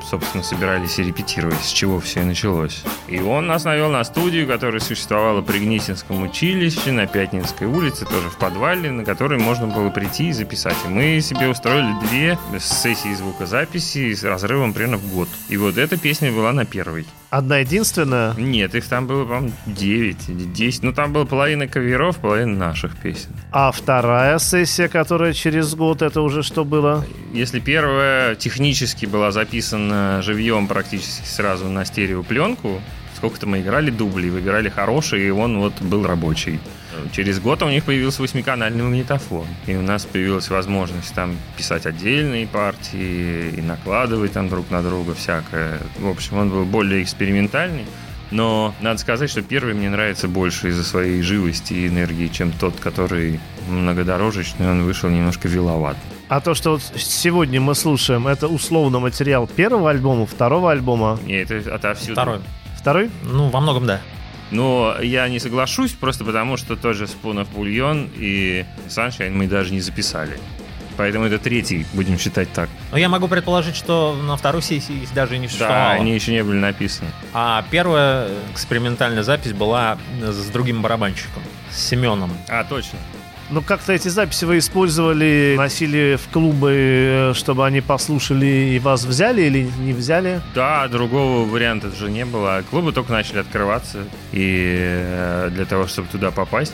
собственно, 0.10 0.44
собирались 0.44 1.00
и 1.00 1.04
репетировать, 1.04 1.62
с 1.62 1.72
чего 1.72 2.00
все 2.00 2.22
и 2.22 2.26
началось. 2.26 2.84
И 3.08 3.20
он 3.20 3.48
нас 3.48 3.64
навел 3.64 3.90
на 3.90 4.04
студию, 4.04 4.48
которая 4.48 4.80
существовала 4.80 5.42
при 5.42 5.60
Гнесинском 5.60 6.22
училище, 6.24 6.92
на 6.92 7.08
Пятницкой 7.08 7.68
улице, 7.68 8.06
тоже 8.06 8.30
в 8.30 8.38
подвале, 8.38 8.92
на 8.92 9.04
которой 9.04 9.40
можно 9.40 9.68
было 9.68 9.90
прийти 9.90 10.30
и 10.30 10.34
записать. 10.34 10.78
И 10.86 10.90
мы 10.90 11.22
себе 11.22 11.48
устроили 11.48 11.94
две 12.08 12.38
сессии 12.60 13.14
звукозаписи 13.14 14.14
с 14.14 14.24
разрывом 14.24 14.74
примерно 14.74 14.98
в 14.98 15.14
год. 15.14 15.30
И 15.50 15.58
вот 15.58 15.78
эта 15.78 15.98
песня 15.98 16.32
была 16.32 16.52
на 16.52 16.66
первой. 16.66 17.06
Одна 17.34 17.58
единственная? 17.58 18.36
Нет, 18.36 18.76
их 18.76 18.88
там 18.88 19.08
было, 19.08 19.26
по-моему, 19.26 19.54
9 19.66 20.30
или 20.30 20.44
10. 20.44 20.84
Ну, 20.84 20.94
там 20.94 21.14
была 21.14 21.26
половина 21.26 21.68
каверов, 21.68 22.18
половина 22.18 22.56
наших 22.68 22.96
песен. 22.96 23.32
А 23.52 23.72
вторая 23.72 24.38
сессия, 24.38 24.88
которая 24.88 25.34
через 25.34 25.74
год, 25.74 26.04
это 26.04 26.22
уже 26.22 26.44
что 26.44 26.64
было? 26.64 27.04
Если 27.34 27.60
первая 27.60 28.36
технически 28.36 29.08
была 29.08 29.32
записана 29.32 30.22
живьем 30.22 30.68
практически 30.68 31.26
сразу 31.26 31.70
на 31.70 31.86
стереопленку, 31.86 32.80
сколько-то 33.16 33.48
мы 33.48 33.62
играли 33.62 33.90
дубли, 33.90 34.30
выбирали 34.30 34.70
хороший, 34.70 35.26
и 35.26 35.32
он 35.32 35.58
вот 35.58 35.82
был 35.82 36.06
рабочий. 36.06 36.60
Через 37.12 37.40
год 37.40 37.62
у 37.64 37.70
них 37.70 37.84
появился 37.84 38.22
восьмиканальный 38.22 38.84
магнитофон, 38.84 39.46
и 39.68 39.76
у 39.76 39.82
нас 39.82 40.06
появилась 40.06 40.50
возможность 40.50 41.14
там 41.14 41.38
писать 41.58 41.86
отдельные 41.86 42.48
партии 42.48 43.50
и 43.58 43.62
накладывать 43.62 44.34
там 44.34 44.50
друг 44.50 44.70
на 44.72 44.82
друга 44.82 45.14
всякое. 45.14 45.80
В 46.00 46.08
общем, 46.08 46.38
он 46.38 46.50
был 46.50 46.66
более 46.66 47.04
экспериментальный. 47.04 47.86
Но 48.32 48.74
надо 48.82 49.00
сказать, 49.00 49.30
что 49.30 49.44
первый 49.44 49.76
мне 49.76 49.92
нравится 49.92 50.28
больше 50.28 50.70
из-за 50.70 50.84
своей 50.84 51.22
живости 51.22 51.74
и 51.74 51.88
энергии, 51.88 52.28
чем 52.30 52.52
тот, 52.52 52.80
который 52.80 53.40
многодорожечный, 53.68 54.72
он 54.72 54.84
вышел 54.84 55.10
немножко 55.10 55.48
виловат. 55.48 55.98
А 56.30 56.42
то, 56.42 56.56
что 56.56 56.72
вот 56.72 56.82
сегодня 56.96 57.62
мы 57.62 57.76
слушаем, 57.76 58.28
это 58.28 58.48
условно 58.48 59.00
материал 59.00 59.46
первого 59.46 59.92
альбома, 59.92 60.26
второго 60.26 60.72
альбома. 60.72 61.20
Не, 61.26 61.44
это 61.44 61.76
отовсюду. 61.76 62.14
Второй. 62.14 62.40
Второй? 62.76 63.12
Ну, 63.24 63.50
во 63.50 63.60
многом 63.60 63.86
да. 63.86 64.02
Но 64.52 64.96
я 65.02 65.28
не 65.30 65.40
соглашусь, 65.40 65.92
просто 65.94 66.24
потому 66.24 66.58
что 66.58 66.76
тоже 66.76 67.06
of 67.06 67.48
Bouillon 67.56 68.10
и 68.16 68.66
Sunshine 68.88 69.32
мы 69.32 69.48
даже 69.48 69.74
не 69.74 69.82
записали. 69.82 70.38
Поэтому 70.96 71.26
это 71.26 71.40
третий, 71.40 71.88
будем 71.94 72.20
считать 72.20 72.52
так. 72.54 72.70
Но 72.92 72.98
я 73.00 73.10
могу 73.10 73.28
предположить, 73.28 73.76
что 73.76 74.16
на 74.16 74.38
второй 74.38 74.62
сессии 74.62 74.94
их 75.02 75.14
даже 75.14 75.38
не 75.40 75.48
Да, 75.48 75.52
существовало. 75.52 75.92
они 75.94 76.14
еще 76.14 76.32
не 76.32 76.44
были 76.44 76.58
написаны. 76.58 77.10
А 77.34 77.66
первая 77.72 78.28
экспериментальная 78.52 79.24
запись 79.24 79.54
была 79.54 79.98
с 80.22 80.50
другим 80.50 80.84
барабанщиком, 80.84 81.42
с 81.72 81.80
Семеном. 81.88 82.32
А, 82.48 82.64
точно. 82.64 83.00
Ну, 83.54 83.62
как-то 83.62 83.94
эти 83.94 84.08
записи 84.08 84.46
вы 84.46 84.58
использовали, 84.58 85.54
носили 85.56 86.18
в 86.20 86.28
клубы, 86.34 86.72
э, 86.74 87.34
чтобы 87.36 87.68
они 87.68 87.82
послушали 87.82 88.48
и 88.48 88.80
вас 88.80 89.06
взяли 89.06 89.44
или 89.44 89.70
не 89.80 89.94
взяли? 89.94 90.42
Да, 90.56 90.88
другого 90.88 91.48
варианта 91.48 91.92
же 91.92 92.10
не 92.10 92.26
было. 92.26 92.64
Клубы 92.72 92.94
только 92.94 93.12
начали 93.12 93.38
открываться. 93.38 94.06
И 94.32 94.76
э, 94.76 95.52
для 95.54 95.66
того, 95.66 95.86
чтобы 95.86 96.08
туда 96.08 96.32
попасть, 96.32 96.74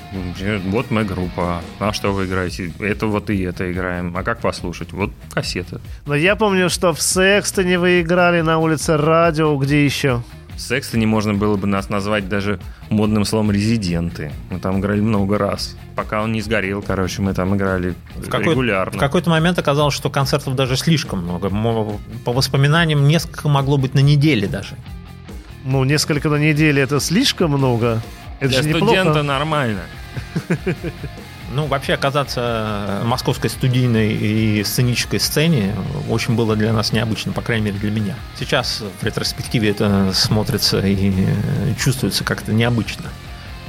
вот 0.67 0.89
мы 0.89 1.03
группа. 1.03 1.61
А 1.79 1.91
что 1.91 2.13
вы 2.13 2.27
играете? 2.27 2.71
Это 2.79 3.07
вот 3.07 3.29
и 3.29 3.41
это 3.41 3.69
играем. 3.69 4.15
А 4.15 4.23
как 4.23 4.39
послушать? 4.39 4.93
Вот 4.93 5.11
кассета. 5.33 5.81
Но 6.05 6.15
я 6.15 6.37
помню, 6.37 6.69
что 6.69 6.93
в 6.93 7.01
Секстоне 7.01 7.77
вы 7.77 7.99
играли 7.99 8.39
на 8.39 8.57
улице 8.57 8.95
Радио, 8.95 9.53
где 9.57 9.83
еще? 9.83 10.23
В 10.59 10.61
Секстоне 10.61 11.07
можно 11.07 11.33
было 11.33 11.55
бы 11.55 11.67
нас 11.67 11.87
назвать 11.87 12.27
даже 12.27 12.59
модным 12.89 13.23
словом 13.23 13.49
«резиденты». 13.49 14.33
Мы 14.49 14.59
там 14.59 14.79
играли 14.79 14.99
много 14.99 15.37
раз. 15.37 15.77
Пока 15.95 16.21
он 16.21 16.33
не 16.33 16.41
сгорел, 16.41 16.81
короче, 16.81 17.21
мы 17.21 17.33
там 17.33 17.55
играли 17.55 17.95
В, 18.17 18.27
какой- 18.29 18.51
регулярно. 18.51 18.97
в 18.97 18.99
какой-то 18.99 19.29
момент 19.29 19.57
оказалось, 19.57 19.93
что 19.95 20.09
концертов 20.09 20.55
даже 20.55 20.75
слишком 20.75 21.23
много. 21.23 21.49
По 22.25 22.33
воспоминаниям, 22.33 23.07
несколько 23.07 23.47
могло 23.47 23.77
быть 23.77 23.93
на 23.93 23.99
неделе 23.99 24.49
даже. 24.49 24.75
Ну, 25.63 25.85
несколько 25.85 26.27
на 26.27 26.35
неделю 26.35 26.83
это 26.83 26.99
слишком 26.99 27.51
много. 27.51 28.01
Это 28.41 28.49
Для 28.49 28.61
же 28.61 28.69
студента 28.69 28.99
неплохо. 29.03 29.23
нормально. 29.23 29.81
Ну, 31.51 31.65
вообще 31.65 31.93
оказаться 31.93 32.99
в 33.01 33.05
московской 33.05 33.49
студийной 33.49 34.13
и 34.13 34.63
сценической 34.63 35.19
сцене 35.19 35.75
очень 36.07 36.35
было 36.35 36.55
для 36.55 36.73
нас 36.73 36.93
необычно, 36.93 37.31
по 37.31 37.41
крайней 37.41 37.65
мере 37.65 37.79
для 37.79 37.91
меня. 37.91 38.15
Сейчас 38.37 38.83
в 39.01 39.03
ретроспективе 39.03 39.71
это 39.71 40.11
смотрится 40.13 40.79
и 40.79 41.11
э, 41.11 41.73
чувствуется 41.79 42.23
как-то 42.23 42.53
необычно. 42.53 43.05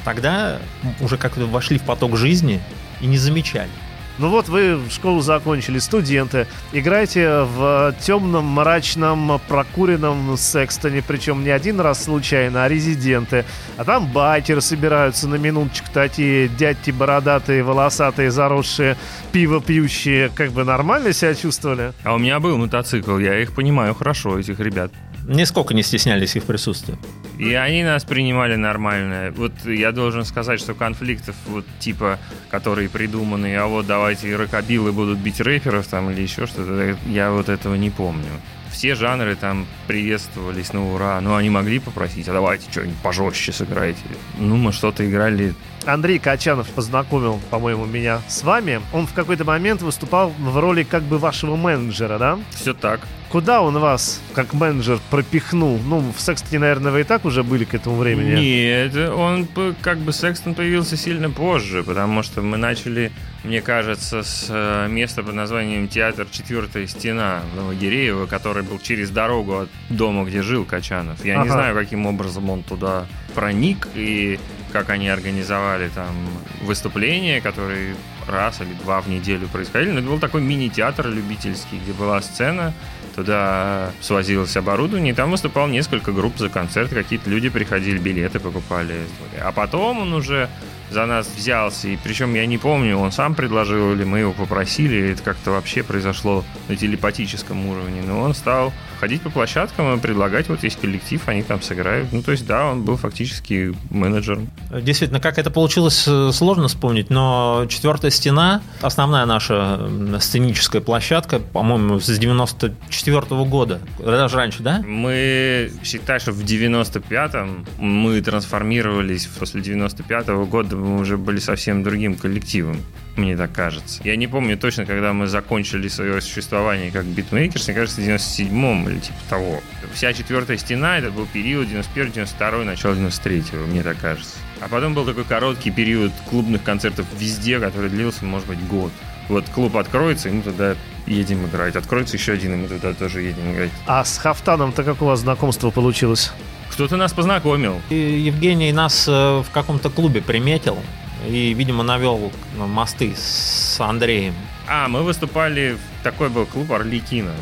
Тогда 0.04 0.58
уже 1.00 1.16
как-то 1.16 1.46
вошли 1.46 1.78
в 1.78 1.82
поток 1.82 2.16
жизни 2.16 2.60
и 3.00 3.06
не 3.06 3.16
замечали. 3.16 3.70
Ну 4.18 4.29
вот 4.29 4.49
вы 4.49 4.81
школу 4.90 5.20
закончили, 5.20 5.79
студенты, 5.79 6.46
играете 6.73 7.44
в 7.44 7.94
темном, 8.01 8.44
мрачном, 8.46 9.40
прокуренном 9.49 10.37
секстоне, 10.37 11.03
причем 11.07 11.42
не 11.42 11.51
один 11.51 11.81
раз 11.81 12.05
случайно, 12.05 12.64
а 12.64 12.68
резиденты. 12.68 13.44
А 13.77 13.85
там 13.85 14.07
байкеры 14.12 14.61
собираются 14.61 15.29
на 15.29 15.37
минуточку, 15.37 15.88
такие 15.92 16.49
дядьки 16.49 16.90
бородатые, 16.90 17.62
волосатые, 17.62 18.31
заросшие, 18.31 18.96
пиво 19.33 19.61
пьющие. 19.61 20.31
Как 20.35 20.51
бы 20.53 20.64
нормально 20.64 21.12
себя 21.12 21.35
чувствовали? 21.35 21.92
А 22.05 22.14
у 22.14 22.18
меня 22.18 22.40
был 22.40 22.59
мотоцикл, 22.59 23.16
я 23.18 23.40
их 23.40 23.55
понимаю 23.55 23.94
хорошо, 23.94 24.38
этих 24.38 24.61
ребят. 24.61 24.92
Нисколько 25.30 25.74
не 25.74 25.84
стеснялись 25.84 26.34
их 26.34 26.42
присутствия. 26.42 26.98
И 27.38 27.54
они 27.54 27.84
нас 27.84 28.04
принимали 28.04 28.56
нормально. 28.56 29.32
Вот 29.36 29.52
я 29.64 29.92
должен 29.92 30.24
сказать, 30.24 30.58
что 30.58 30.74
конфликтов 30.74 31.36
вот 31.46 31.64
типа, 31.78 32.18
которые 32.50 32.88
придуманы, 32.88 33.54
а 33.54 33.66
вот 33.66 33.86
давайте 33.86 34.34
рокобилы 34.34 34.90
будут 34.90 35.18
бить 35.18 35.40
рэперов 35.40 35.86
там 35.86 36.10
или 36.10 36.20
еще 36.20 36.46
что-то, 36.46 36.96
я 37.06 37.30
вот 37.30 37.48
этого 37.48 37.76
не 37.76 37.90
помню. 37.90 38.26
Все 38.72 38.96
жанры 38.96 39.36
там 39.36 39.66
приветствовались 39.86 40.72
на 40.72 40.92
ура. 40.92 41.20
Ну, 41.20 41.36
они 41.36 41.48
могли 41.48 41.78
попросить, 41.78 42.28
а 42.28 42.32
давайте 42.32 42.68
что-нибудь 42.68 42.98
пожестче 42.98 43.52
сыграйте. 43.52 44.00
Ну, 44.36 44.56
мы 44.56 44.72
что-то 44.72 45.08
играли 45.08 45.54
Андрей 45.86 46.18
Качанов 46.18 46.68
познакомил, 46.70 47.40
по-моему, 47.50 47.86
меня 47.86 48.20
с 48.26 48.42
вами. 48.42 48.80
Он 48.92 49.06
в 49.06 49.14
какой-то 49.14 49.44
момент 49.44 49.80
выступал 49.80 50.30
в 50.30 50.58
роли 50.58 50.82
как 50.82 51.04
бы 51.04 51.18
вашего 51.18 51.54
менеджера, 51.54 52.18
да? 52.18 52.38
все 52.50 52.74
так. 52.74 53.00
Куда 53.30 53.62
он 53.62 53.78
вас, 53.78 54.20
как 54.34 54.54
менеджер, 54.54 54.98
пропихнул? 55.08 55.78
Ну, 55.84 56.00
в 56.00 56.20
Секстоне, 56.20 56.58
наверное, 56.58 56.90
вы 56.90 57.02
и 57.02 57.04
так 57.04 57.24
уже 57.24 57.44
были 57.44 57.62
к 57.64 57.74
этому 57.74 57.96
времени. 57.96 58.34
Нет, 58.34 58.96
он 59.10 59.46
как 59.82 59.98
бы 59.98 60.12
Секстон 60.12 60.54
появился 60.56 60.96
сильно 60.96 61.30
позже, 61.30 61.84
потому 61.84 62.24
что 62.24 62.42
мы 62.42 62.56
начали, 62.56 63.12
мне 63.44 63.62
кажется, 63.62 64.24
с 64.24 64.46
э, 64.48 64.88
места 64.88 65.22
под 65.22 65.34
названием 65.34 65.86
Театр 65.86 66.26
Четвертая 66.28 66.88
стена 66.88 67.42
Новогиреева, 67.54 68.26
который 68.26 68.64
был 68.64 68.80
через 68.80 69.10
дорогу 69.10 69.60
от 69.60 69.68
дома, 69.90 70.24
где 70.24 70.42
жил 70.42 70.64
Качанов. 70.64 71.24
Я 71.24 71.36
не 71.36 71.42
Ага. 71.42 71.52
знаю, 71.52 71.74
каким 71.76 72.06
образом 72.06 72.50
он 72.50 72.64
туда 72.64 73.06
проник 73.36 73.86
и 73.94 74.40
как 74.72 74.90
они 74.90 75.08
организовали 75.08 75.88
там 75.88 76.14
выступления, 76.62 77.40
которые 77.40 77.94
раз 78.26 78.60
или 78.60 78.72
два 78.82 79.00
в 79.00 79.08
неделю 79.08 79.46
происходили. 79.48 79.92
Но 79.92 80.00
это 80.00 80.08
был 80.08 80.18
такой 80.18 80.40
мини-театр 80.42 81.08
любительский, 81.08 81.78
где 81.82 81.92
была 81.92 82.20
сцена, 82.22 82.72
туда 83.20 83.90
свозилось 84.00 84.56
оборудование, 84.56 85.12
и 85.12 85.14
там 85.14 85.30
выступал 85.30 85.68
несколько 85.68 86.11
групп 86.11 86.38
за 86.38 86.48
концерт, 86.48 86.90
какие-то 86.90 87.28
люди 87.28 87.50
приходили, 87.50 87.98
билеты 87.98 88.40
покупали. 88.40 88.94
А 89.42 89.52
потом 89.52 89.98
он 89.98 90.14
уже 90.14 90.48
за 90.90 91.04
нас 91.04 91.28
взялся, 91.37 91.88
и 91.88 91.98
причем 92.02 92.35
я 92.35 92.46
не 92.46 92.56
помню, 92.56 92.96
он 92.96 93.12
сам 93.12 93.35
предложил 93.35 93.92
или 93.92 94.04
мы 94.04 94.20
его 94.20 94.33
попросили, 94.33 94.96
или 94.96 95.12
это 95.12 95.22
как-то 95.22 95.50
вообще 95.50 95.83
произошло 95.83 96.44
на 96.68 96.76
телепатическом 96.76 97.66
уровне, 97.66 98.02
но 98.06 98.20
он 98.20 98.35
стал 98.35 98.72
ходить 99.00 99.22
по 99.22 99.30
площадкам 99.30 99.96
и 99.96 99.98
предлагать, 99.98 100.48
вот 100.48 100.62
есть 100.62 100.78
коллектив, 100.78 101.22
они 101.26 101.42
там 101.42 101.62
сыграют. 101.62 102.12
Ну, 102.12 102.22
то 102.22 102.32
есть, 102.32 102.46
да, 102.46 102.66
он 102.66 102.82
был 102.82 102.96
фактически 102.96 103.74
менеджером. 103.90 104.50
Действительно, 104.70 105.20
как 105.20 105.38
это 105.38 105.50
получилось, 105.50 106.04
э, 106.06 106.30
сложно 106.32 106.68
вспомнить, 106.68 107.08
но 107.08 107.64
четвертая 107.68 108.10
стена, 108.10 108.60
основная 108.82 109.24
наша 109.24 109.88
сценическая 110.20 110.82
площадка, 110.82 111.38
по-моему, 111.38 111.98
с 111.98 112.06
94 112.18 113.44
года, 113.44 113.80
даже 113.98 114.36
раньше, 114.36 114.62
да? 114.62 114.82
Мы 114.86 115.72
считаем, 115.82 116.20
что 116.20 116.32
в 116.32 116.44
95-м 116.44 117.64
мы 117.78 118.20
трансформировались, 118.20 119.26
после 119.26 119.62
95-го 119.62 120.44
года 120.44 120.76
мы 120.76 121.00
уже 121.00 121.16
были 121.16 121.38
совсем 121.38 121.82
другим 121.82 122.16
коллективом, 122.16 122.76
мне 123.20 123.37
так 123.37 123.52
кажется. 123.52 124.00
Я 124.04 124.16
не 124.16 124.26
помню 124.26 124.56
точно, 124.59 124.87
когда 124.87 125.12
мы 125.12 125.26
закончили 125.26 125.88
свое 125.88 126.20
существование 126.20 126.90
как 126.90 127.04
Beatmakers, 127.04 127.68
мне 127.68 127.76
кажется, 127.76 128.00
в 128.00 128.04
97-м 128.04 128.88
или 128.88 128.98
типа 128.98 129.18
того. 129.28 129.61
Вся 129.94 130.12
четвертая 130.12 130.56
стена, 130.56 130.98
это 130.98 131.11
был 131.11 131.26
период 131.26 131.68
91-92, 131.68 132.64
начало 132.64 132.94
93-го, 132.94 133.66
мне 133.66 133.83
так 133.83 133.98
кажется. 133.98 134.37
А 134.61 134.68
потом 134.68 134.94
был 134.94 135.04
такой 135.06 135.24
короткий 135.24 135.70
период 135.70 136.12
клубных 136.28 136.62
концертов 136.62 137.06
везде, 137.18 137.59
который 137.59 137.90
длился, 137.90 138.24
может 138.24 138.46
быть, 138.46 138.61
год. 138.66 138.92
Вот 139.28 139.48
клуб 139.48 139.76
откроется, 139.76 140.28
и 140.28 140.33
мы 140.33 140.42
туда 140.42 140.74
едем 141.06 141.46
играть. 141.46 141.77
Откроется 141.77 142.16
еще 142.16 142.33
один, 142.33 142.54
и 142.54 142.56
мы 142.56 142.68
туда 142.68 142.92
тоже 142.94 143.23
едем 143.23 143.52
играть. 143.52 143.71
А 143.87 144.04
с 144.04 144.18
Хафтаном-то 144.18 144.83
как 144.85 145.00
у 145.02 145.06
вас 145.06 145.21
знакомство 145.21 145.71
получилось? 145.71 146.33
Кто-то 146.71 146.96
нас 146.96 147.12
познакомил. 147.12 147.81
И 147.90 147.94
Евгений 147.94 148.73
нас 148.73 149.06
э, 149.08 149.10
в 149.10 149.46
каком-то 149.52 149.90
клубе 149.90 150.21
приметил 150.23 150.79
и, 151.27 151.54
видимо, 151.54 151.83
навел 151.83 152.33
мосты 152.56 153.14
с 153.16 153.81
Андреем. 153.81 154.35
А, 154.68 154.88
мы 154.88 155.02
выступали, 155.02 155.77
в 155.77 156.04
такой 156.04 156.29
был 156.29 156.46
клуб 156.46 156.73
Орликина. 156.73 157.33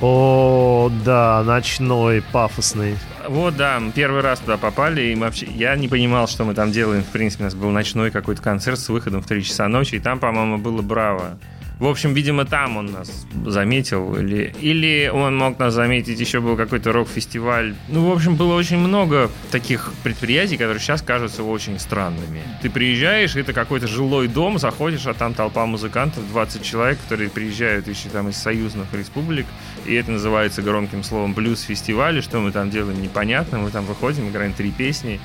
О, 0.00 0.90
да, 1.04 1.42
ночной, 1.44 2.22
пафосный. 2.32 2.96
Вот, 3.28 3.56
да, 3.56 3.78
мы 3.80 3.92
первый 3.92 4.20
раз 4.20 4.40
туда 4.40 4.56
попали, 4.56 5.02
и 5.02 5.14
вообще, 5.14 5.46
я 5.46 5.76
не 5.76 5.88
понимал, 5.88 6.26
что 6.28 6.44
мы 6.44 6.54
там 6.54 6.72
делаем. 6.72 7.02
В 7.02 7.08
принципе, 7.08 7.44
у 7.44 7.46
нас 7.46 7.54
был 7.54 7.70
ночной 7.70 8.10
какой-то 8.10 8.42
концерт 8.42 8.78
с 8.78 8.88
выходом 8.88 9.22
в 9.22 9.26
3 9.26 9.44
часа 9.44 9.68
ночи, 9.68 9.94
и 9.94 10.00
там, 10.00 10.18
по-моему, 10.18 10.58
было 10.58 10.82
Браво. 10.82 11.38
В 11.80 11.86
общем, 11.86 12.14
видимо, 12.14 12.44
там 12.44 12.76
он 12.76 12.86
нас 12.86 13.26
заметил. 13.44 14.16
Или, 14.16 14.54
или 14.60 15.10
он 15.12 15.36
мог 15.36 15.58
нас 15.58 15.74
заметить, 15.74 16.20
еще 16.20 16.40
был 16.40 16.56
какой-то 16.56 16.92
рок-фестиваль. 16.92 17.74
Ну, 17.88 18.08
в 18.08 18.12
общем, 18.12 18.36
было 18.36 18.54
очень 18.54 18.78
много 18.78 19.30
таких 19.50 19.92
предприятий, 20.04 20.56
которые 20.56 20.80
сейчас 20.80 21.02
кажутся 21.02 21.42
очень 21.42 21.78
странными. 21.80 22.42
Ты 22.62 22.70
приезжаешь, 22.70 23.34
это 23.34 23.52
какой-то 23.52 23.88
жилой 23.88 24.28
дом, 24.28 24.58
заходишь, 24.58 25.06
а 25.06 25.14
там 25.14 25.34
толпа 25.34 25.66
музыкантов, 25.66 26.28
20 26.28 26.62
человек, 26.62 26.98
которые 27.02 27.28
приезжают 27.28 27.88
еще 27.88 28.08
там 28.08 28.28
из 28.28 28.36
союзных 28.36 28.92
республик. 28.92 29.46
И 29.84 29.94
это 29.94 30.12
называется 30.12 30.62
громким 30.62 31.02
словом 31.02 31.34
блюз-фестиваль. 31.34 32.22
Что 32.22 32.38
мы 32.38 32.52
там 32.52 32.70
делаем, 32.70 33.02
непонятно. 33.02 33.58
Мы 33.58 33.70
там 33.70 33.84
выходим, 33.84 34.28
играем 34.28 34.52
три 34.52 34.70
песни 34.70 35.20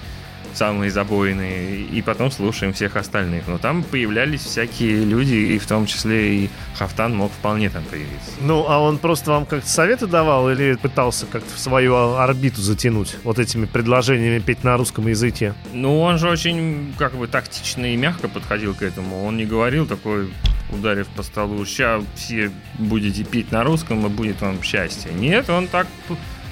самые 0.53 0.91
забойные, 0.91 1.81
и 1.81 2.01
потом 2.01 2.31
слушаем 2.31 2.73
всех 2.73 2.95
остальных. 2.95 3.47
Но 3.47 3.57
там 3.57 3.83
появлялись 3.83 4.41
всякие 4.41 5.03
люди, 5.03 5.35
и 5.35 5.59
в 5.59 5.65
том 5.65 5.85
числе 5.85 6.45
и 6.45 6.49
Хафтан 6.77 7.15
мог 7.15 7.31
вполне 7.31 7.69
там 7.69 7.83
появиться. 7.83 8.31
Ну, 8.41 8.65
а 8.67 8.79
он 8.79 8.97
просто 8.97 9.31
вам 9.31 9.45
как-то 9.45 9.67
советы 9.67 10.07
давал 10.07 10.49
или 10.49 10.75
пытался 10.75 11.25
как-то 11.25 11.53
в 11.53 11.59
свою 11.59 12.15
орбиту 12.15 12.61
затянуть 12.61 13.17
вот 13.23 13.39
этими 13.39 13.65
предложениями 13.65 14.39
петь 14.39 14.63
на 14.63 14.77
русском 14.77 15.07
языке? 15.07 15.53
Ну, 15.73 16.01
он 16.01 16.17
же 16.17 16.29
очень, 16.29 16.93
как 16.97 17.13
бы, 17.15 17.27
тактично 17.27 17.93
и 17.93 17.95
мягко 17.95 18.27
подходил 18.27 18.73
к 18.73 18.81
этому. 18.81 19.25
Он 19.25 19.37
не 19.37 19.45
говорил 19.45 19.85
такой, 19.85 20.31
ударив 20.71 21.07
по 21.07 21.23
столу, 21.23 21.65
сейчас 21.65 22.03
все 22.15 22.51
будете 22.77 23.23
петь 23.23 23.51
на 23.51 23.63
русском, 23.63 24.05
и 24.05 24.09
будет 24.09 24.41
вам 24.41 24.61
счастье. 24.63 25.11
Нет, 25.13 25.49
он 25.49 25.67
так 25.67 25.87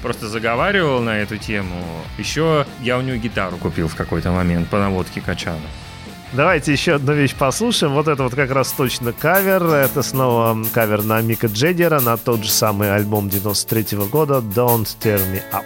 просто 0.02 0.28
заговаривал 0.28 1.00
на 1.00 1.18
эту 1.18 1.36
тему. 1.36 1.76
Еще 2.18 2.66
я 2.80 2.98
у 2.98 3.00
него 3.00 3.16
гитару 3.16 3.56
купил 3.56 3.88
в 3.88 3.94
какой-то 3.94 4.30
момент 4.30 4.68
по 4.68 4.78
наводке 4.78 5.20
Качана. 5.20 5.58
Давайте 6.32 6.72
еще 6.72 6.96
одну 6.96 7.14
вещь 7.14 7.34
послушаем. 7.34 7.94
Вот 7.94 8.06
это 8.06 8.22
вот 8.22 8.34
как 8.34 8.50
раз 8.50 8.72
точно 8.72 9.12
кавер. 9.12 9.64
Это 9.64 10.02
снова 10.02 10.62
кавер 10.74 11.02
на 11.02 11.20
Мика 11.22 11.46
Джеггера, 11.46 12.00
на 12.00 12.18
тот 12.18 12.44
же 12.44 12.50
самый 12.50 12.94
альбом 12.94 13.30
93 13.30 13.96
года 14.10 14.38
«Don't 14.38 14.86
Tear 15.00 15.20
Me 15.32 15.42
Up». 15.52 15.64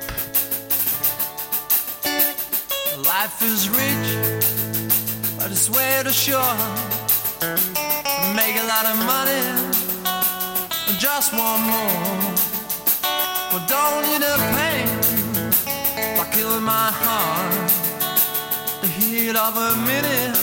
Life 3.04 3.42
is 3.42 3.68
rich, 3.70 4.42
but 5.38 5.50
it's 5.50 5.68
way 5.68 6.02
too 6.04 6.12
short. 6.12 6.56
Make 8.36 8.56
a 8.56 8.66
lot 8.66 8.86
of 8.86 8.96
money, 9.04 9.42
just 10.98 11.32
one 11.32 11.60
more. 11.62 12.51
Well, 13.52 13.66
don't 13.68 14.02
need 14.06 14.22
a 14.22 14.36
pain 14.56 14.86
by 16.16 16.24
killing 16.32 16.62
my 16.62 16.90
heart. 16.90 17.70
The 18.80 18.86
heat 18.86 19.36
of 19.36 19.54
a 19.54 19.76
minute 19.84 20.38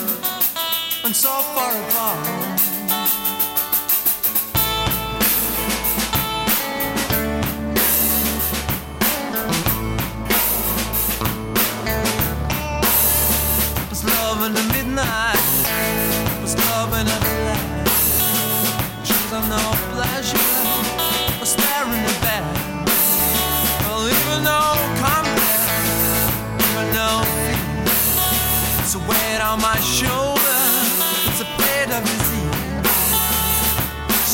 and 1.03 1.15
so 1.15 1.29
far 1.55 1.71
apart. 1.71 2.59
Was 13.89 14.05
love 14.05 14.45
in 14.45 14.53
the 14.53 14.63
midnight, 14.71 15.41
was 16.43 16.55
love 16.69 16.93
in 16.93 17.07
the 17.07 17.19
light. 17.47 17.89
She's 19.03 19.33
of 19.33 19.49
no 19.49 19.63
pleasure, 19.95 21.39
was 21.39 21.49
staring 21.49 22.05
at 22.05 22.21
back. 22.21 22.58
No 24.49 24.61
combat, 25.01 25.69
even 26.65 26.87
no. 26.99 27.11
It's 28.79 28.93
a 28.95 29.01
weight 29.09 29.41
on 29.49 29.57
my 29.61 29.79
shoulder, 29.97 30.61
it's 31.27 31.41
a 31.47 31.49
bit 31.61 31.87
of 31.95 32.01
disease. 32.11 32.89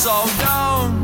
So 0.04 0.14
don't 0.46 0.95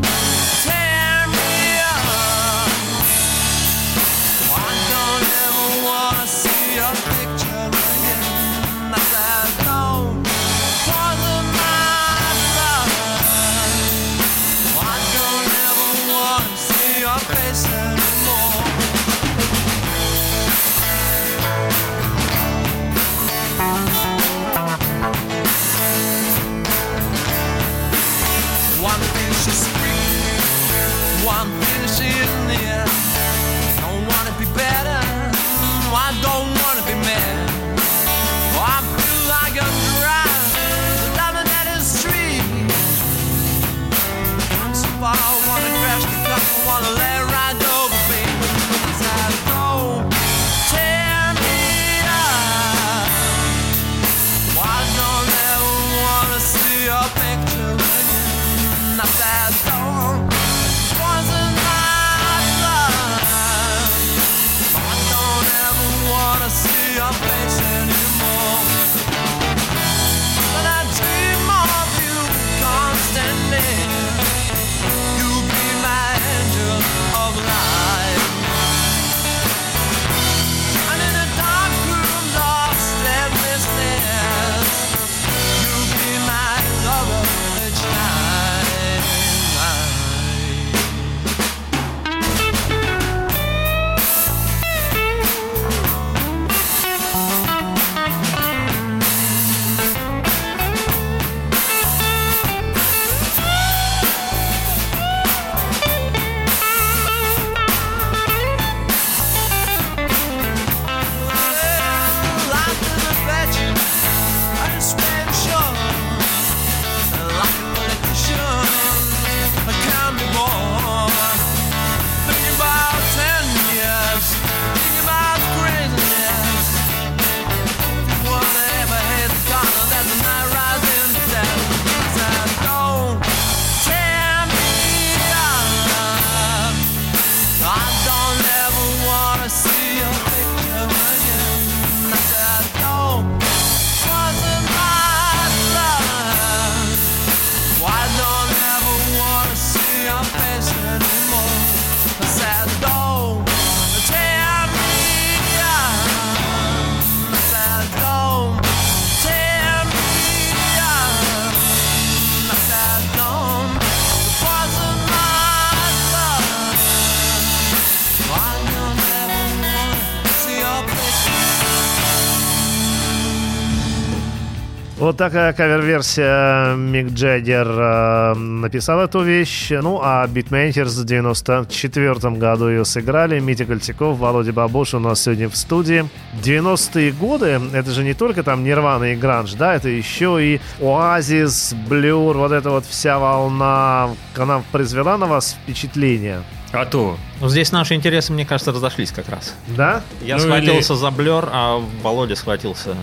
Вот 175.12 175.18
такая 175.18 175.52
кавер-версия 175.52 176.74
Мик 176.78 177.10
Джаггер 177.10 177.68
э, 177.68 178.34
написал 178.34 179.02
эту 179.02 179.22
вещь. 179.22 179.70
Ну, 179.70 180.00
а 180.02 180.26
Beatmakers 180.26 181.02
в 181.02 181.04
94 181.04 182.14
году 182.38 182.70
ее 182.70 182.86
сыграли. 182.86 183.38
Митя 183.42 183.66
Кольцаков, 183.66 184.18
Володя 184.18 184.54
Бабуш 184.54 184.94
у 184.94 185.00
нас 185.00 185.24
сегодня 185.24 185.50
в 185.50 185.58
студии. 185.58 186.06
90-е 186.42 187.12
годы, 187.12 187.60
это 187.74 187.92
же 187.92 188.06
не 188.06 188.14
только 188.14 188.42
там 188.42 188.64
Нирвана 188.64 189.12
и 189.12 189.18
Гранж, 189.18 189.52
да, 189.56 189.76
это 189.76 189.90
еще 189.90 190.40
и 190.42 190.62
Оазис, 190.82 191.76
Блюр, 191.90 192.38
вот 192.38 192.54
эта 192.54 192.70
вот 192.70 192.86
вся 192.86 193.20
волна, 193.20 194.12
она 194.38 194.64
произвела 194.72 195.18
на 195.18 195.26
вас 195.26 195.58
впечатление? 195.62 196.42
А 196.72 196.86
то. 196.86 197.18
Ну, 197.42 197.50
здесь 197.50 197.74
наши 197.74 197.96
интересы, 197.96 198.32
мне 198.32 198.46
кажется, 198.46 198.72
разошлись 198.72 199.12
как 199.12 199.28
раз. 199.28 199.56
Да? 199.68 200.04
Я 200.22 200.38
Ну, 200.38 200.44
схватился 200.44 200.96
за 200.96 201.12
Блер, 201.12 201.50
а 201.52 201.84
Володя 202.02 202.38
схватился... 202.38 202.96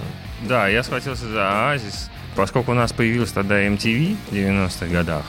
Да, 0.43 0.69
я 0.69 0.83
схватился 0.83 1.29
за 1.29 1.71
Оазис, 1.71 2.11
поскольку 2.37 2.73
у 2.73 2.75
нас 2.75 2.93
появился 2.93 3.35
тогда 3.35 3.61
MTV 3.67 4.17
в 4.31 4.35
90-х 4.35 4.87
годах. 4.87 5.25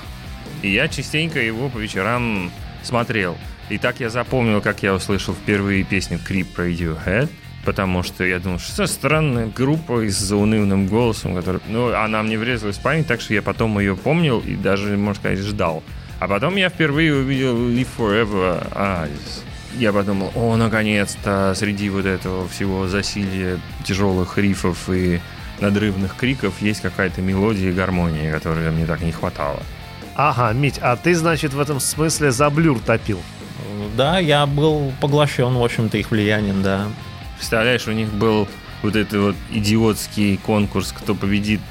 И 0.62 0.72
я 0.72 0.88
частенько 0.88 1.40
его 1.40 1.70
по 1.70 1.78
вечерам 1.78 2.52
смотрел. 2.84 3.38
И 3.70 3.78
так 3.78 4.00
я 4.00 4.10
запомнил, 4.10 4.62
как 4.62 4.84
я 4.84 4.94
услышал 4.94 5.34
впервые 5.34 5.84
песню 5.84 6.20
Creep 6.20 6.48
Radiohead, 6.56 7.30
потому 7.66 8.04
что 8.04 8.24
я 8.24 8.40
думал, 8.40 8.60
что 8.60 8.88
странная 8.88 9.48
группа 9.48 10.08
с 10.08 10.16
заунывным 10.16 10.88
голосом, 10.88 11.36
который... 11.36 11.62
Ну, 11.68 11.94
она 11.94 12.24
мне 12.24 12.38
врезалась 12.38 12.78
в 12.78 12.82
память, 12.82 13.08
так 13.08 13.22
что 13.22 13.34
я 13.34 13.42
потом 13.42 13.80
ее 13.80 13.96
помнил 13.96 14.40
и 14.40 14.56
даже, 14.56 14.98
можно 14.98 15.20
сказать, 15.20 15.40
ждал. 15.40 15.84
А 16.20 16.28
потом 16.28 16.56
я 16.56 16.70
впервые 16.70 17.16
увидел 17.16 17.56
Live 17.56 17.88
Forever 17.98 18.74
Oasis. 18.74 19.44
Я 19.78 19.94
подумал, 19.94 20.32
о, 20.36 20.56
наконец-то, 20.56 21.54
среди 21.56 21.90
вот 21.90 22.06
этого 22.06 22.48
всего 22.48 22.88
засилия 22.88 23.60
тяжелых 23.84 24.38
рифов 24.38 24.90
и 24.90 25.20
надрывных 25.60 26.16
криков 26.16 26.62
есть 26.62 26.82
какая-то 26.82 27.22
мелодия 27.22 27.70
и 27.70 27.74
гармония, 27.74 28.32
которой 28.32 28.72
мне 28.72 28.86
так 28.86 29.02
не 29.02 29.12
хватало. 29.12 29.62
Ага, 30.16 30.52
Мить, 30.54 30.80
а 30.82 30.96
ты, 30.98 31.16
значит, 31.16 31.54
в 31.54 31.60
этом 31.60 31.80
смысле 31.80 32.32
за 32.32 32.50
Blur 32.50 32.80
топил? 32.80 33.22
Да, 33.96 34.20
я 34.20 34.46
был 34.46 34.92
поглощен, 35.00 35.54
в 35.54 35.64
общем-то, 35.64 35.98
их 35.98 36.12
влиянием, 36.12 36.62
да. 36.62 36.88
Представляешь, 37.38 37.88
у 37.88 37.92
них 37.92 38.12
был 38.12 38.48
вот 38.82 38.96
этот 38.96 39.22
вот 39.22 39.36
идиотский 39.50 40.38
конкурс, 40.38 40.92
кто 40.92 41.16
победит 41.16 41.62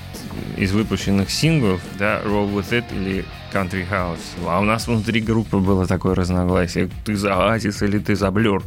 из 0.56 0.72
выпущенных 0.72 1.30
синглов, 1.30 1.80
да, 1.98 2.20
Roll 2.24 2.52
With 2.54 2.70
It 2.70 2.84
или 2.94 3.24
Country 3.52 3.86
House. 3.90 4.18
А 4.46 4.60
у 4.60 4.64
нас 4.64 4.86
внутри 4.86 5.20
группы 5.20 5.58
было 5.58 5.86
такое 5.86 6.14
разногласие. 6.14 6.88
Ты 7.04 7.16
за 7.16 7.34
Оазис 7.34 7.82
или 7.82 7.98
ты 7.98 8.16
за 8.16 8.30
Blur? 8.30 8.62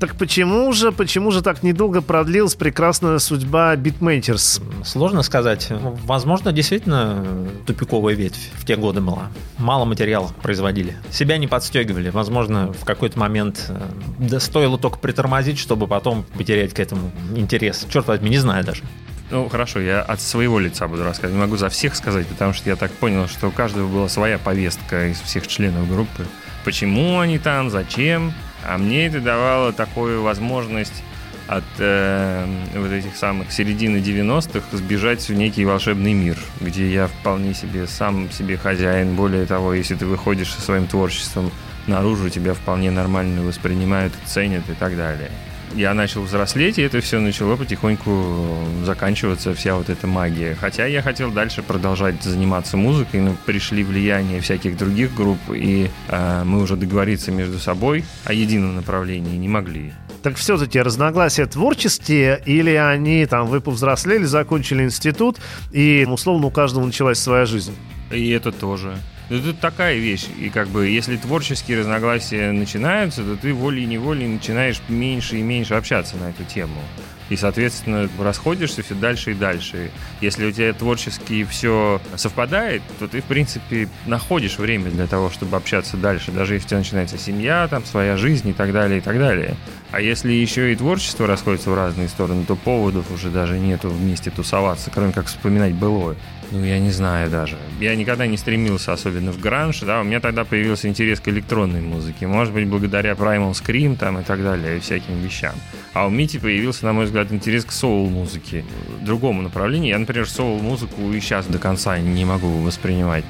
Так 0.00 0.16
почему 0.16 0.72
же, 0.72 0.92
почему 0.92 1.30
же 1.30 1.42
так 1.42 1.62
недолго 1.62 2.00
продлилась 2.00 2.54
прекрасная 2.54 3.18
судьба 3.18 3.74
Beatmakers? 3.74 4.62
Сложно 4.82 5.22
сказать. 5.22 5.68
Возможно, 5.70 6.52
действительно 6.52 7.22
тупиковая 7.66 8.14
ветвь 8.14 8.50
в 8.54 8.64
те 8.64 8.76
годы 8.76 9.02
была. 9.02 9.28
Мало 9.58 9.84
материала 9.84 10.30
производили. 10.40 10.96
Себя 11.10 11.36
не 11.36 11.46
подстегивали. 11.46 12.08
Возможно, 12.08 12.72
в 12.72 12.86
какой-то 12.86 13.18
момент 13.18 13.66
э, 13.68 13.78
да 14.18 14.40
стоило 14.40 14.78
только 14.78 14.98
притормозить, 14.98 15.58
чтобы 15.58 15.86
потом 15.86 16.24
потерять 16.34 16.72
к 16.72 16.80
этому 16.80 17.10
интерес. 17.36 17.86
Черт 17.92 18.06
возьми, 18.06 18.30
не 18.30 18.38
знаю 18.38 18.64
даже. 18.64 18.82
Ну, 19.30 19.48
хорошо, 19.48 19.80
я 19.80 20.02
от 20.02 20.20
своего 20.20 20.58
лица 20.58 20.88
буду 20.88 21.04
рассказывать. 21.04 21.34
Не 21.34 21.40
могу 21.40 21.56
за 21.56 21.68
всех 21.68 21.94
сказать, 21.94 22.26
потому 22.26 22.52
что 22.52 22.68
я 22.68 22.76
так 22.76 22.90
понял, 22.90 23.28
что 23.28 23.48
у 23.48 23.50
каждого 23.52 23.88
была 23.88 24.08
своя 24.08 24.38
повестка 24.38 25.08
из 25.08 25.20
всех 25.20 25.46
членов 25.46 25.88
группы. 25.88 26.26
Почему 26.64 27.20
они 27.20 27.38
там, 27.38 27.70
зачем? 27.70 28.32
А 28.64 28.76
мне 28.76 29.06
это 29.06 29.20
давало 29.20 29.72
такую 29.72 30.22
возможность 30.22 31.04
от 31.46 31.64
э, 31.78 32.46
вот 32.74 32.92
этих 32.92 33.16
самых 33.16 33.50
середины 33.52 33.96
90-х 33.98 34.76
сбежать 34.76 35.28
в 35.28 35.34
некий 35.34 35.64
волшебный 35.64 36.12
мир, 36.12 36.36
где 36.60 36.92
я 36.92 37.06
вполне 37.06 37.54
себе 37.54 37.86
сам 37.86 38.30
себе 38.30 38.56
хозяин. 38.56 39.14
Более 39.14 39.46
того, 39.46 39.74
если 39.74 39.94
ты 39.94 40.06
выходишь 40.06 40.52
со 40.52 40.60
своим 40.60 40.86
творчеством 40.86 41.50
наружу, 41.86 42.30
тебя 42.30 42.54
вполне 42.54 42.90
нормально 42.90 43.42
воспринимают, 43.42 44.12
ценят 44.26 44.68
и 44.68 44.74
так 44.74 44.96
далее. 44.96 45.30
Я 45.74 45.94
начал 45.94 46.22
взрослеть, 46.22 46.78
и 46.78 46.82
это 46.82 47.00
все 47.00 47.20
начало 47.20 47.56
потихоньку 47.56 48.56
заканчиваться, 48.84 49.54
вся 49.54 49.76
вот 49.76 49.88
эта 49.88 50.06
магия. 50.06 50.56
Хотя 50.56 50.86
я 50.86 51.00
хотел 51.00 51.30
дальше 51.30 51.62
продолжать 51.62 52.22
заниматься 52.22 52.76
музыкой, 52.76 53.20
но 53.20 53.36
пришли 53.46 53.84
влияние 53.84 54.40
всяких 54.40 54.76
других 54.76 55.14
групп, 55.14 55.38
и 55.54 55.90
э, 56.08 56.42
мы 56.44 56.62
уже 56.62 56.76
договориться 56.76 57.30
между 57.30 57.58
собой 57.58 58.04
о 58.24 58.32
едином 58.32 58.76
направлении 58.76 59.36
не 59.36 59.48
могли. 59.48 59.92
Так 60.22 60.36
все-таки 60.36 60.80
разногласия 60.80 61.46
творческие 61.46 62.42
или 62.44 62.72
они 62.72 63.24
там 63.26 63.46
вы 63.46 63.60
повзрослели, 63.60 64.24
закончили 64.24 64.82
институт 64.82 65.38
и 65.72 66.06
условно 66.10 66.48
у 66.48 66.50
каждого 66.50 66.84
началась 66.84 67.18
своя 67.18 67.46
жизнь? 67.46 67.74
И 68.10 68.30
это 68.30 68.52
тоже. 68.52 68.96
Это 69.30 69.54
такая 69.54 69.96
вещь. 69.96 70.26
И 70.38 70.50
как 70.50 70.66
бы, 70.68 70.88
если 70.88 71.16
творческие 71.16 71.78
разногласия 71.78 72.50
начинаются, 72.50 73.22
то 73.22 73.36
ты 73.36 73.54
волей-неволей 73.54 74.26
начинаешь 74.26 74.82
меньше 74.88 75.36
и 75.38 75.42
меньше 75.42 75.74
общаться 75.74 76.16
на 76.16 76.30
эту 76.30 76.42
тему. 76.42 76.80
И, 77.28 77.36
соответственно, 77.36 78.10
расходишься 78.18 78.82
все 78.82 78.96
дальше 78.96 79.30
и 79.30 79.34
дальше. 79.34 79.92
Если 80.20 80.46
у 80.46 80.50
тебя 80.50 80.72
творчески 80.72 81.44
все 81.44 82.00
совпадает, 82.16 82.82
то 82.98 83.06
ты, 83.06 83.20
в 83.20 83.24
принципе, 83.24 83.88
находишь 84.06 84.58
время 84.58 84.90
для 84.90 85.06
того, 85.06 85.30
чтобы 85.30 85.56
общаться 85.56 85.96
дальше. 85.96 86.32
Даже 86.32 86.54
если 86.54 86.66
у 86.66 86.68
тебя 86.70 86.78
начинается 86.78 87.16
семья, 87.16 87.68
там, 87.68 87.84
своя 87.84 88.16
жизнь 88.16 88.48
и 88.48 88.52
так 88.52 88.72
далее, 88.72 88.98
и 88.98 89.00
так 89.00 89.16
далее. 89.16 89.54
А 89.92 90.00
если 90.00 90.32
еще 90.32 90.72
и 90.72 90.76
творчество 90.76 91.28
расходится 91.28 91.70
в 91.70 91.74
разные 91.74 92.08
стороны, 92.08 92.44
то 92.44 92.56
поводов 92.56 93.12
уже 93.12 93.30
даже 93.30 93.60
нету 93.60 93.90
вместе 93.90 94.32
тусоваться, 94.32 94.90
кроме 94.92 95.12
как 95.12 95.26
вспоминать 95.26 95.74
былое. 95.74 96.16
Ну, 96.50 96.64
я 96.64 96.78
не 96.78 96.90
знаю 96.90 97.30
даже. 97.30 97.56
Я 97.80 97.94
никогда 97.94 98.26
не 98.26 98.36
стремился 98.36 98.92
особенно 98.92 99.30
в 99.32 99.38
гранж, 99.40 99.80
да, 99.80 100.00
у 100.00 100.04
меня 100.04 100.20
тогда 100.20 100.44
появился 100.44 100.88
интерес 100.88 101.20
к 101.20 101.28
электронной 101.28 101.80
музыке. 101.80 102.26
Может 102.26 102.52
быть, 102.52 102.66
благодаря 102.66 103.12
Primal 103.12 103.52
Scream 103.52 103.96
там 103.96 104.18
и 104.18 104.24
так 104.24 104.42
далее, 104.42 104.78
и 104.78 104.80
всяким 104.80 105.20
вещам. 105.20 105.54
А 105.92 106.06
у 106.06 106.10
Мити 106.10 106.38
появился, 106.38 106.86
на 106.86 106.92
мой 106.92 107.04
взгляд, 107.04 107.32
интерес 107.32 107.64
к 107.64 107.72
соул-музыке, 107.72 108.64
другому 109.00 109.42
направлению. 109.42 109.90
Я, 109.90 109.98
например, 109.98 110.28
соул-музыку 110.28 111.12
и 111.12 111.20
сейчас 111.20 111.46
до 111.46 111.58
конца 111.58 111.98
не 111.98 112.24
могу 112.24 112.48
воспринимать. 112.62 113.24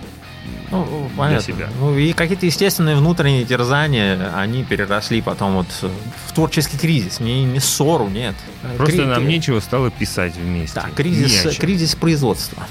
Ну, 0.71 1.11
понятно. 1.17 1.45
себя. 1.45 1.69
Ну, 1.81 1.97
и 1.99 2.13
какие-то 2.13 2.47
естественные 2.47 2.97
внутренние 2.97 3.45
терзания, 3.45 4.33
они 4.37 4.65
переросли 4.65 5.21
потом 5.21 5.55
вот 5.55 5.67
в 6.27 6.33
творческий 6.33 6.79
кризис. 6.79 7.19
Не, 7.21 7.45
не 7.45 7.59
ссору, 7.61 8.09
нет. 8.09 8.35
Просто 8.77 8.99
Кри- 8.99 9.07
нам 9.07 9.27
нечего 9.27 9.61
стало 9.61 9.91
писать 9.91 10.37
вместе. 10.37 10.77
Да, 10.77 10.89
кризис, 10.95 11.57
кризис 11.59 11.95
производства. 11.97 12.67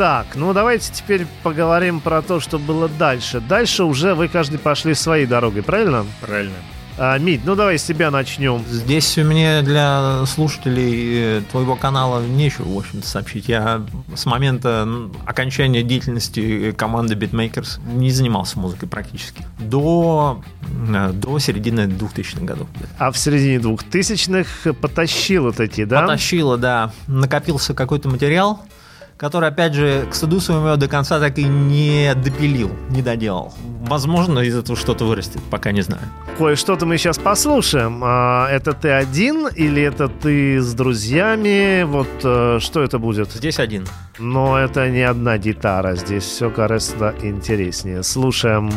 Так, 0.00 0.28
ну 0.34 0.54
давайте 0.54 0.90
теперь 0.94 1.26
поговорим 1.42 2.00
про 2.00 2.22
то, 2.22 2.40
что 2.40 2.58
было 2.58 2.88
дальше. 2.88 3.38
Дальше 3.38 3.84
уже 3.84 4.14
вы 4.14 4.28
каждый 4.28 4.58
пошли 4.58 4.94
своей 4.94 5.26
дорогой, 5.26 5.62
правильно? 5.62 6.06
Правильно. 6.22 6.54
А, 6.96 7.18
Мить, 7.18 7.42
ну 7.44 7.54
давай 7.54 7.78
с 7.78 7.84
тебя 7.84 8.10
начнем. 8.10 8.64
Здесь 8.66 9.18
мне 9.18 9.60
для 9.60 10.24
слушателей 10.24 11.40
э, 11.40 11.42
твоего 11.50 11.76
канала 11.76 12.24
нечего, 12.24 12.72
в 12.72 12.78
общем-то, 12.78 13.06
сообщить. 13.06 13.50
Я 13.50 13.82
с 14.14 14.24
момента 14.24 14.88
окончания 15.26 15.82
деятельности 15.82 16.72
команды 16.72 17.14
Beatmakers 17.14 17.78
не 17.92 18.10
занимался 18.10 18.58
музыкой 18.58 18.88
практически. 18.88 19.44
До, 19.58 20.42
э, 20.94 21.12
до 21.12 21.38
середины 21.40 21.80
2000-х 21.80 22.42
годов. 22.46 22.68
А 22.96 23.10
в 23.10 23.18
середине 23.18 23.60
двухтысячных 23.60 24.66
потащило 24.80 25.52
таки, 25.52 25.84
да? 25.84 26.00
Потащило, 26.00 26.56
да. 26.56 26.90
Накопился 27.06 27.74
какой-то 27.74 28.08
материал, 28.08 28.60
который, 29.20 29.50
опять 29.50 29.74
же, 29.74 30.06
к 30.10 30.14
стыду 30.14 30.40
своему 30.40 30.74
до 30.78 30.88
конца 30.88 31.20
так 31.20 31.38
и 31.38 31.44
не 31.44 32.14
допилил, 32.14 32.70
не 32.88 33.02
доделал. 33.02 33.52
Возможно, 33.82 34.38
из 34.38 34.56
этого 34.56 34.78
что-то 34.78 35.04
вырастет, 35.04 35.42
пока 35.50 35.72
не 35.72 35.82
знаю. 35.82 36.02
Кое-что-то 36.38 36.86
мы 36.86 36.96
сейчас 36.96 37.18
послушаем. 37.18 38.00
А, 38.02 38.48
это 38.48 38.72
ты 38.72 38.88
один 38.88 39.46
или 39.48 39.82
это 39.82 40.08
ты 40.08 40.62
с 40.62 40.72
друзьями? 40.72 41.82
Вот 41.82 42.08
э, 42.24 42.60
что 42.60 42.82
это 42.82 42.98
будет? 42.98 43.30
Здесь 43.30 43.58
один. 43.58 43.86
Но 44.18 44.58
это 44.58 44.88
не 44.88 45.02
одна 45.02 45.36
гитара, 45.36 45.96
здесь 45.96 46.24
все 46.24 46.48
гораздо 46.48 47.14
интереснее. 47.22 48.02
Слушаем. 48.02 48.70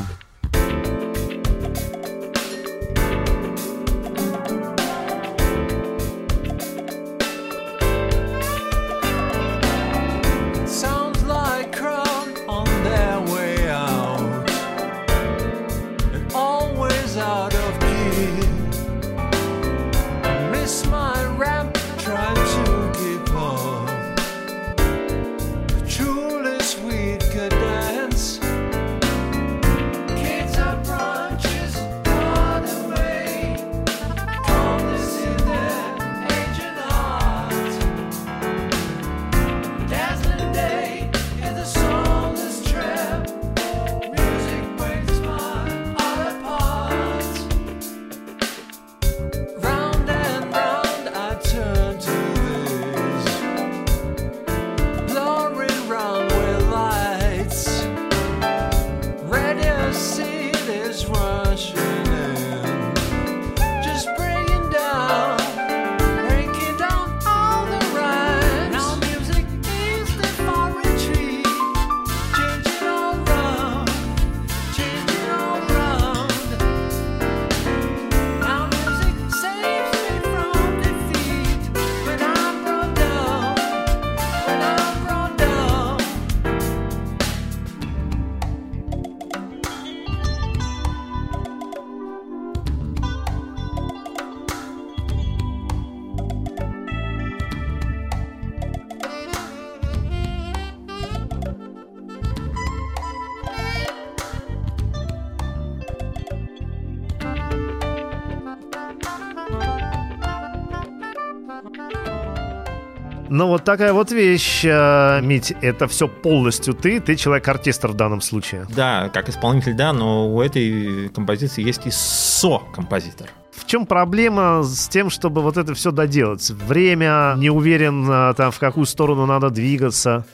Ну 113.35 113.47
вот 113.47 113.63
такая 113.63 113.93
вот 113.93 114.11
вещь, 114.11 114.63
э, 114.63 115.19
Мить, 115.23 115.55
это 115.59 115.87
все 115.87 116.07
полностью 116.07 116.75
ты, 116.75 116.99
ты 116.99 117.15
человек-оркестр 117.15 117.87
в 117.87 117.95
данном 117.95 118.21
случае. 118.21 118.67
Да, 118.69 119.09
как 119.09 119.27
исполнитель, 119.27 119.73
да, 119.73 119.91
но 119.91 120.31
у 120.31 120.39
этой 120.39 121.09
композиции 121.09 121.63
есть 121.63 121.87
и 121.87 121.89
со-композитор. 121.89 123.31
В 123.63 123.65
чем 123.65 123.85
проблема 123.85 124.61
с 124.63 124.89
тем, 124.89 125.09
чтобы 125.09 125.41
вот 125.41 125.55
это 125.57 125.73
все 125.73 125.91
доделать? 125.91 126.47
Время, 126.51 127.33
не 127.37 127.49
уверен, 127.49 128.05
э, 128.09 128.33
там, 128.35 128.51
в 128.51 128.59
какую 128.59 128.85
сторону 128.85 129.25
надо 129.25 129.49
двигаться. 129.49 130.25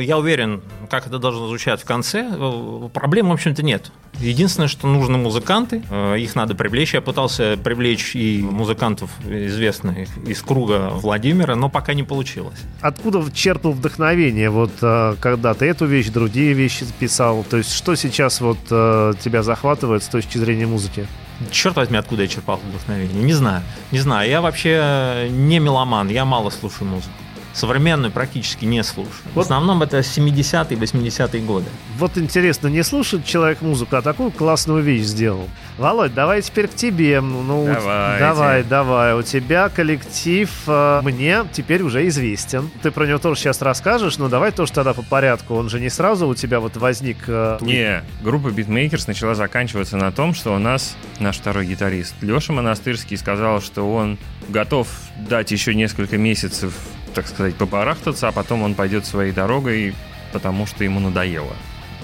Я 0.00 0.16
уверен, 0.18 0.62
как 0.88 1.06
это 1.06 1.18
должно 1.18 1.48
звучать 1.48 1.82
в 1.82 1.84
конце. 1.84 2.26
Э, 2.32 2.88
Проблем, 2.92 3.28
в 3.28 3.32
общем-то, 3.32 3.62
нет. 3.62 3.92
Единственное, 4.14 4.68
что 4.68 4.88
нужны 4.88 5.18
музыканты. 5.18 5.84
Э, 5.90 6.18
Их 6.18 6.34
надо 6.34 6.54
привлечь. 6.54 6.94
Я 6.94 7.02
пытался 7.02 7.58
привлечь 7.62 8.16
и 8.16 8.40
музыкантов 8.42 9.10
известных 9.28 10.08
из 10.26 10.40
круга 10.40 10.88
Владимира, 10.94 11.54
но 11.56 11.68
пока 11.68 11.92
не 11.92 12.04
получилось. 12.04 12.58
Откуда 12.80 13.22
черпал 13.32 13.72
вдохновение, 13.72 14.48
вот 14.48 14.72
когда 14.80 15.52
ты 15.52 15.66
эту 15.66 15.84
вещь, 15.84 16.08
другие 16.08 16.54
вещи 16.54 16.86
писал? 16.98 17.44
То 17.48 17.58
есть 17.58 17.70
что 17.70 17.94
сейчас 17.96 18.40
вот 18.40 18.58
тебя 18.66 19.42
захватывает 19.42 20.02
с 20.02 20.08
точки 20.08 20.38
зрения 20.38 20.66
музыки? 20.66 21.06
Черт 21.50 21.76
возьми, 21.76 21.96
откуда 21.96 22.22
я 22.22 22.28
черпал 22.28 22.56
вдохновение? 22.56 23.22
Не 23.22 23.32
знаю. 23.32 23.62
Не 23.92 24.00
знаю. 24.00 24.28
Я 24.28 24.40
вообще 24.40 25.28
не 25.30 25.58
меломан, 25.58 26.08
я 26.08 26.24
мало 26.24 26.50
слушаю 26.50 26.88
музыку. 26.88 27.12
Современную 27.58 28.12
практически 28.12 28.64
не 28.64 28.84
слушаю. 28.84 29.12
В 29.32 29.34
Вот- 29.34 29.42
основном 29.42 29.82
это 29.82 29.98
70-е, 30.02 30.76
80-е 30.78 31.42
годы. 31.42 31.66
Вот 31.98 32.16
интересно, 32.16 32.68
не 32.68 32.84
слушает 32.84 33.24
человек 33.24 33.62
музыку, 33.62 33.96
а 33.96 34.02
такую 34.02 34.30
классную 34.30 34.80
вещь 34.82 35.02
сделал. 35.06 35.48
Володь, 35.76 36.14
давай 36.14 36.40
теперь 36.42 36.68
к 36.68 36.74
тебе. 36.74 37.20
Ну, 37.20 37.64
Давайте. 37.66 38.20
давай, 38.20 38.62
давай. 38.62 39.14
У 39.14 39.22
тебя 39.22 39.68
коллектив 39.68 40.48
э, 40.68 41.00
мне 41.02 41.44
теперь 41.52 41.82
уже 41.82 42.06
известен. 42.08 42.70
Ты 42.82 42.92
про 42.92 43.06
него 43.06 43.18
тоже 43.18 43.40
сейчас 43.40 43.60
расскажешь, 43.60 44.18
но 44.18 44.28
давай 44.28 44.52
тоже 44.52 44.72
тогда 44.72 44.94
по 44.94 45.02
порядку. 45.02 45.54
Он 45.56 45.68
же 45.68 45.80
не 45.80 45.88
сразу 45.90 46.28
у 46.28 46.34
тебя 46.36 46.60
вот 46.60 46.76
возник. 46.76 47.16
э, 47.26 47.58
Не, 47.60 48.04
группа 48.22 48.48
Beatmakers 48.48 49.04
начала 49.08 49.34
заканчиваться 49.34 49.96
на 49.96 50.12
том, 50.12 50.32
что 50.32 50.54
у 50.54 50.58
нас 50.58 50.96
наш 51.18 51.38
второй 51.38 51.66
гитарист 51.66 52.14
Леша 52.22 52.52
Монастырский 52.52 53.16
сказал, 53.16 53.60
что 53.60 53.92
он 53.92 54.16
готов 54.48 54.86
дать 55.28 55.50
еще 55.50 55.74
несколько 55.74 56.18
месяцев, 56.18 56.72
так 57.14 57.26
сказать, 57.26 57.54
побарахтаться, 57.54 58.28
а 58.28 58.32
потом 58.32 58.62
он 58.62 58.74
пойдет 58.74 59.06
своей 59.06 59.32
дорогой, 59.32 59.94
потому 60.32 60.66
что 60.66 60.84
ему 60.84 61.00
надоело. 61.00 61.54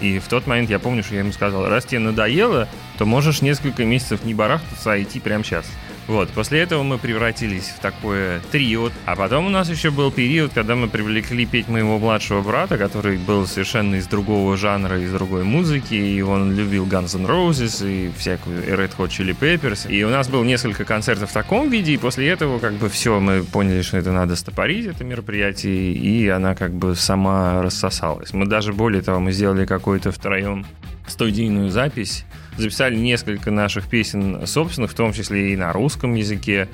И 0.01 0.19
в 0.19 0.29
тот 0.29 0.47
момент 0.47 0.71
я 0.71 0.79
помню, 0.79 1.03
что 1.03 1.15
я 1.15 1.21
ему 1.21 1.33
сказал, 1.33 1.69
раз 1.69 1.85
тебе 1.85 2.01
надоело, 2.01 2.69
то 2.99 3.07
можешь 3.07 3.43
несколько 3.43 3.85
месяцев 3.85 4.25
не 4.25 4.35
барахтаться, 4.35 4.93
а 4.93 5.03
идти 5.03 5.21
прямо 5.21 5.45
сейчас. 5.45 5.67
Вот, 6.07 6.29
после 6.31 6.61
этого 6.61 6.83
мы 6.83 6.99
превратились 6.99 7.69
в 7.69 7.81
такое 7.81 8.41
трио. 8.53 8.91
А 9.07 9.17
потом 9.17 9.47
у 9.47 9.49
нас 9.49 9.71
еще 9.71 9.91
был 9.91 10.11
период, 10.11 10.53
когда 10.53 10.77
мы 10.77 10.89
привлекли 10.89 11.47
петь 11.47 11.69
моего 11.69 11.99
младшего 11.99 12.43
брата, 12.43 12.77
который 12.77 13.17
был 13.17 13.47
совершенно 13.47 13.97
из 13.97 14.07
другого 14.07 14.57
жанра, 14.57 15.01
из 15.01 15.11
другой 15.11 15.45
музыки, 15.45 15.95
и 15.95 16.21
он 16.21 16.55
любил 16.55 16.87
Guns 16.87 17.17
N' 17.17 17.27
Roses 17.27 17.89
и 17.89 18.13
всякую 18.17 18.63
Red 18.65 18.93
Hot 18.99 19.09
Chili 19.09 19.37
Peppers. 19.39 19.91
И 19.91 20.05
у 20.05 20.11
нас 20.11 20.29
было 20.29 20.45
несколько 20.45 20.85
концертов 20.85 21.31
в 21.31 21.33
таком 21.33 21.71
виде, 21.71 21.95
и 21.95 21.97
после 21.97 22.29
этого 22.29 22.59
как 22.59 22.75
бы 22.75 22.89
все, 22.89 23.19
мы 23.21 23.43
поняли, 23.43 23.83
что 23.83 23.97
это 23.97 24.13
надо 24.13 24.37
стопорить, 24.37 24.87
это 24.87 25.05
мероприятие, 25.05 25.93
и 25.93 26.29
она 26.29 26.55
как 26.55 26.75
бы 26.75 26.95
сама 26.95 27.63
рассосалась. 27.63 28.33
Мы 28.33 28.47
даже, 28.47 28.73
более 28.73 29.03
того, 29.03 29.21
мы 29.21 29.33
сделали 29.33 29.65
какой-то 29.65 30.13
втроем 30.13 30.67
студийную 31.07 31.71
запись, 31.71 32.25
записали 32.57 32.97
несколько 32.97 33.51
наших 33.51 33.89
песен 33.89 34.47
собственных, 34.47 34.91
в 34.91 34.95
том 34.95 35.13
числе 35.13 35.53
и 35.53 35.57
на 35.57 35.73
русском 35.73 36.15
языке. 36.15 36.69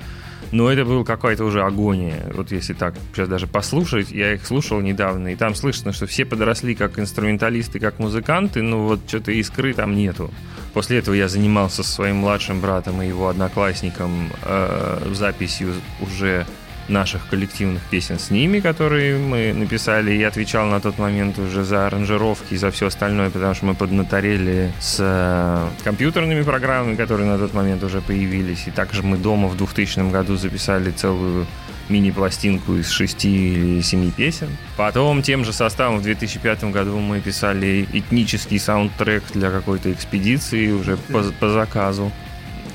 Но 0.53 0.70
это 0.70 0.85
была 0.85 1.05
какая-то 1.05 1.45
уже 1.45 1.62
агония. 1.62 2.26
Вот 2.35 2.51
если 2.51 2.72
так 2.72 2.95
сейчас 3.12 3.28
даже 3.28 3.47
послушать, 3.47 4.11
я 4.11 4.35
их 4.35 4.45
слушал 4.45 4.81
недавно, 4.81 5.28
и 5.28 5.37
там 5.37 5.55
слышно, 5.55 5.93
что 5.93 6.07
все 6.07 6.24
подросли 6.24 6.74
как 6.74 6.99
инструменталисты, 6.99 7.78
как 7.78 7.99
музыканты, 8.01 8.62
но 8.62 8.85
вот 8.85 9.01
что-то 9.07 9.31
искры 9.31 9.74
там 9.74 9.95
нету. 9.95 10.31
После 10.72 10.99
этого 10.99 11.14
я 11.14 11.28
занимался 11.28 11.83
со 11.83 11.93
своим 11.93 12.16
младшим 12.16 12.61
братом 12.61 13.01
и 13.03 13.07
его 13.07 13.28
одноклассником 13.28 14.31
э, 14.43 15.12
записью 15.12 15.74
уже 16.01 16.47
наших 16.91 17.26
коллективных 17.28 17.82
песен 17.84 18.18
с 18.18 18.30
ними, 18.30 18.61
которые 18.61 19.18
мы 19.18 19.53
написали, 19.53 20.12
и 20.12 20.22
отвечал 20.22 20.66
на 20.66 20.80
тот 20.80 20.99
момент 20.99 21.38
уже 21.38 21.64
за 21.64 21.86
аранжировки 21.86 22.55
и 22.55 22.57
за 22.57 22.70
все 22.70 22.88
остальное, 22.88 23.30
потому 23.30 23.55
что 23.55 23.66
мы 23.66 23.74
поднаторели 23.74 24.72
с 24.80 24.97
э, 24.99 25.68
компьютерными 25.84 26.43
программами, 26.43 26.97
которые 26.97 27.28
на 27.28 27.38
тот 27.38 27.55
момент 27.55 27.82
уже 27.82 28.01
появились, 28.01 28.66
и 28.66 28.70
также 28.70 29.03
мы 29.03 29.16
дома 29.16 29.49
в 29.49 29.57
2000 29.57 30.11
году 30.11 30.36
записали 30.36 30.91
целую 30.91 31.47
мини-пластинку 31.91 32.76
из 32.76 32.88
шести 32.88 33.53
или 33.53 33.80
семи 33.82 34.11
песен. 34.11 34.49
Потом 34.76 35.22
тем 35.22 35.45
же 35.45 35.53
составом 35.53 35.99
в 35.99 36.03
2005 36.03 36.64
году 36.64 36.99
мы 36.99 37.20
писали 37.20 37.86
этнический 37.93 38.59
саундтрек 38.59 39.24
для 39.34 39.51
какой-то 39.51 39.93
экспедиции 39.93 40.70
уже 40.70 40.97
по, 40.97 41.22
по 41.38 41.49
заказу. 41.51 42.12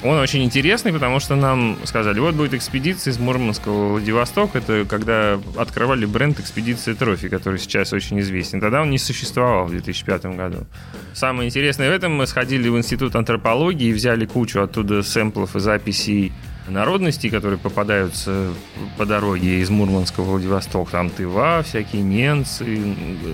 Он 0.06 0.20
очень 0.20 0.44
интересный, 0.44 0.94
потому 0.94 1.20
что 1.20 1.36
нам 1.36 1.78
сказали, 1.84 2.20
вот 2.20 2.36
будет 2.36 2.54
экспедиция 2.54 3.12
из 3.12 3.18
Мурманска 3.18 3.70
в 3.70 3.90
Владивосток. 3.90 4.56
Это 4.56 4.86
когда 4.88 5.40
открывали 5.58 6.06
бренд 6.06 6.40
экспедиции 6.40 6.94
Трофи, 6.94 7.28
который 7.28 7.58
сейчас 7.58 7.92
очень 7.92 8.20
известен. 8.20 8.62
Тогда 8.62 8.84
он 8.84 8.92
не 8.92 9.00
существовал 9.00 9.66
в 9.66 9.72
2005 9.72 10.26
году. 10.38 10.68
Самое 11.14 11.50
интересное 11.50 11.90
в 11.90 11.94
этом, 11.94 12.14
мы 12.14 12.28
сходили 12.28 12.70
в 12.70 12.78
Институт 12.78 13.16
антропологии 13.16 13.88
и 13.88 13.94
взяли 13.94 14.28
кучу 14.28 14.62
оттуда 14.62 15.02
сэмплов 15.02 15.56
и 15.56 15.60
записей 15.60 16.32
народностей, 16.68 17.30
которые 17.30 17.60
попадаются 17.60 18.54
по 18.98 19.06
дороге 19.06 19.60
из 19.60 19.70
Мурманска 19.70 20.22
в 20.22 20.26
Владивосток. 20.26 20.90
Там 20.90 21.10
Тыва, 21.10 21.64
всякие 21.64 22.02
ненцы, 22.02 22.66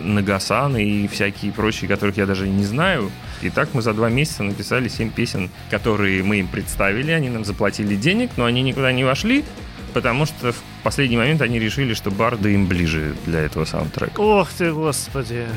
Нагасаны 0.04 0.84
и 0.84 1.08
всякие 1.08 1.52
прочие, 1.52 1.88
которых 1.88 2.18
я 2.18 2.26
даже 2.26 2.48
не 2.48 2.64
знаю. 2.64 3.12
И 3.42 3.50
так 3.50 3.74
мы 3.74 3.82
за 3.82 3.94
два 3.94 4.10
месяца 4.10 4.44
написали 4.44 4.88
семь 4.88 5.10
песен, 5.10 5.50
которые 5.70 6.24
мы 6.24 6.38
им 6.38 6.48
представили. 6.48 7.12
Они 7.12 7.30
нам 7.30 7.46
заплатили 7.46 7.96
денег, 7.96 8.32
но 8.38 8.46
они 8.46 8.62
никуда 8.62 8.92
не 8.92 9.04
вошли, 9.04 9.44
потому 9.94 10.26
что 10.26 10.52
в 10.52 10.62
последний 10.84 11.18
момент 11.18 11.42
они 11.42 11.60
решили, 11.60 11.94
что 11.94 12.12
барды 12.12 12.54
им 12.54 12.68
ближе 12.68 13.16
для 13.26 13.40
этого 13.40 13.66
саундтрека. 13.66 14.20
Ох 14.20 14.50
ты, 14.52 14.72
господи. 14.72 15.48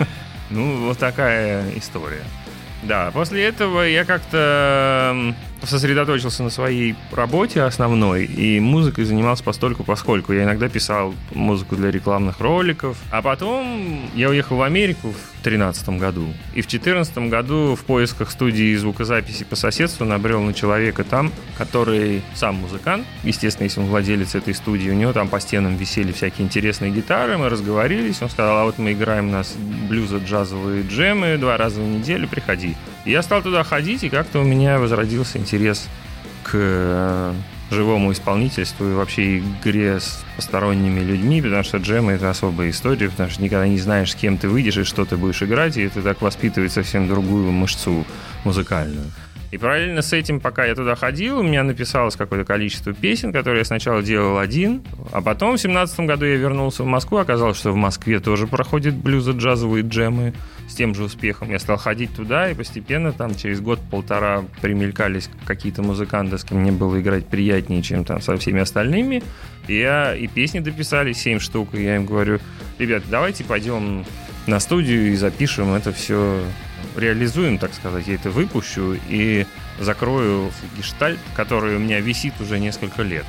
Ну, 0.50 0.86
вот 0.86 0.98
такая 0.98 1.64
история. 1.76 2.22
Да, 2.82 3.10
после 3.12 3.44
этого 3.44 3.82
я 3.82 4.04
как-то 4.04 5.34
сосредоточился 5.68 6.42
на 6.42 6.50
своей 6.50 6.94
работе 7.12 7.62
основной, 7.62 8.24
и 8.24 8.60
музыкой 8.60 9.04
занимался 9.04 9.44
постольку 9.44 9.84
поскольку. 9.84 10.32
Я 10.32 10.44
иногда 10.44 10.68
писал 10.68 11.14
музыку 11.32 11.76
для 11.76 11.90
рекламных 11.90 12.40
роликов, 12.40 12.96
а 13.10 13.22
потом 13.22 14.08
я 14.14 14.28
уехал 14.30 14.56
в 14.56 14.62
Америку 14.62 15.08
в 15.08 15.42
2013 15.42 15.88
году. 15.90 16.26
И 16.54 16.62
в 16.62 16.68
2014 16.68 17.18
году 17.28 17.74
в 17.74 17.84
поисках 17.84 18.30
студии 18.30 18.74
звукозаписи 18.76 19.44
по 19.44 19.56
соседству 19.56 20.04
набрел 20.04 20.40
на 20.40 20.54
человека 20.54 21.04
там, 21.04 21.32
который 21.58 22.22
сам 22.34 22.56
музыкант. 22.56 23.06
Естественно, 23.22 23.64
если 23.64 23.80
он 23.80 23.86
владелец 23.86 24.34
этой 24.34 24.54
студии, 24.54 24.90
у 24.90 24.94
него 24.94 25.12
там 25.12 25.28
по 25.28 25.40
стенам 25.40 25.76
висели 25.76 26.12
всякие 26.12 26.46
интересные 26.46 26.90
гитары, 26.90 27.36
мы 27.36 27.48
разговорились, 27.48 28.22
он 28.22 28.30
сказал, 28.30 28.58
а 28.58 28.64
вот 28.64 28.78
мы 28.78 28.92
играем 28.92 29.28
у 29.28 29.32
нас 29.32 29.54
блюзо-джазовые 29.88 30.88
джемы 30.88 31.36
два 31.38 31.56
раза 31.56 31.80
в 31.80 31.84
неделю, 31.84 32.28
приходи. 32.28 32.76
Я 33.04 33.22
стал 33.22 33.42
туда 33.42 33.64
ходить, 33.64 34.02
и 34.02 34.08
как-то 34.08 34.40
у 34.40 34.44
меня 34.44 34.78
возродился 34.78 35.38
интерес 35.38 35.88
к 36.42 36.50
э, 36.54 37.34
живому 37.70 38.12
исполнительству 38.12 38.88
и 38.88 38.94
вообще 38.94 39.38
игре 39.38 40.00
с 40.00 40.24
посторонними 40.36 41.00
людьми, 41.00 41.42
потому 41.42 41.62
что 41.64 41.78
джемы— 41.78 42.12
это 42.14 42.30
особая 42.30 42.70
история, 42.70 43.10
потому 43.10 43.30
что 43.30 43.42
никогда 43.42 43.68
не 43.68 43.78
знаешь, 43.78 44.12
с 44.12 44.14
кем 44.14 44.38
ты 44.38 44.48
выйдешь 44.48 44.78
и 44.78 44.84
что 44.84 45.04
ты 45.04 45.16
будешь 45.18 45.42
играть, 45.42 45.76
и 45.76 45.82
это 45.82 46.00
так 46.02 46.22
воспитывает 46.22 46.72
совсем 46.72 47.06
другую 47.06 47.50
мышцу 47.52 48.06
музыкальную. 48.44 49.06
И 49.54 49.56
параллельно 49.56 50.02
с 50.02 50.12
этим, 50.12 50.40
пока 50.40 50.64
я 50.64 50.74
туда 50.74 50.96
ходил, 50.96 51.38
у 51.38 51.44
меня 51.44 51.62
написалось 51.62 52.16
какое-то 52.16 52.44
количество 52.44 52.92
песен, 52.92 53.32
которые 53.32 53.60
я 53.60 53.64
сначала 53.64 54.02
делал 54.02 54.38
один, 54.38 54.82
а 55.12 55.22
потом 55.22 55.56
в 55.56 55.60
семнадцатом 55.60 56.06
году 56.06 56.24
я 56.24 56.34
вернулся 56.34 56.82
в 56.82 56.86
Москву, 56.86 57.18
оказалось, 57.18 57.56
что 57.56 57.70
в 57.70 57.76
Москве 57.76 58.18
тоже 58.18 58.48
проходят 58.48 58.96
блюзо-джазовые 58.96 59.88
джемы 59.88 60.34
с 60.68 60.74
тем 60.74 60.92
же 60.92 61.04
успехом. 61.04 61.52
Я 61.52 61.60
стал 61.60 61.76
ходить 61.76 62.12
туда, 62.16 62.50
и 62.50 62.54
постепенно 62.54 63.12
там 63.12 63.36
через 63.36 63.60
год-полтора 63.60 64.42
примелькались 64.60 65.30
какие-то 65.46 65.82
музыканты, 65.82 66.36
с 66.36 66.42
кем 66.42 66.58
мне 66.58 66.72
было 66.72 67.00
играть 67.00 67.24
приятнее, 67.26 67.80
чем 67.80 68.04
там 68.04 68.20
со 68.20 68.36
всеми 68.36 68.60
остальными. 68.60 69.22
И 69.68 69.78
я 69.78 70.16
и 70.16 70.26
песни 70.26 70.58
дописали, 70.58 71.12
семь 71.12 71.38
штук, 71.38 71.74
и 71.74 71.84
я 71.84 71.94
им 71.94 72.06
говорю, 72.06 72.40
ребят, 72.80 73.04
давайте 73.08 73.44
пойдем 73.44 74.04
на 74.48 74.58
студию 74.58 75.12
и 75.12 75.14
запишем 75.14 75.74
это 75.74 75.92
все 75.92 76.42
реализуем, 76.94 77.58
так 77.58 77.74
сказать, 77.74 78.06
я 78.06 78.14
это 78.14 78.30
выпущу 78.30 78.96
и 79.08 79.46
закрою 79.78 80.50
гештальт, 80.76 81.18
который 81.34 81.76
у 81.76 81.78
меня 81.78 82.00
висит 82.00 82.34
уже 82.40 82.58
несколько 82.58 83.02
лет. 83.02 83.26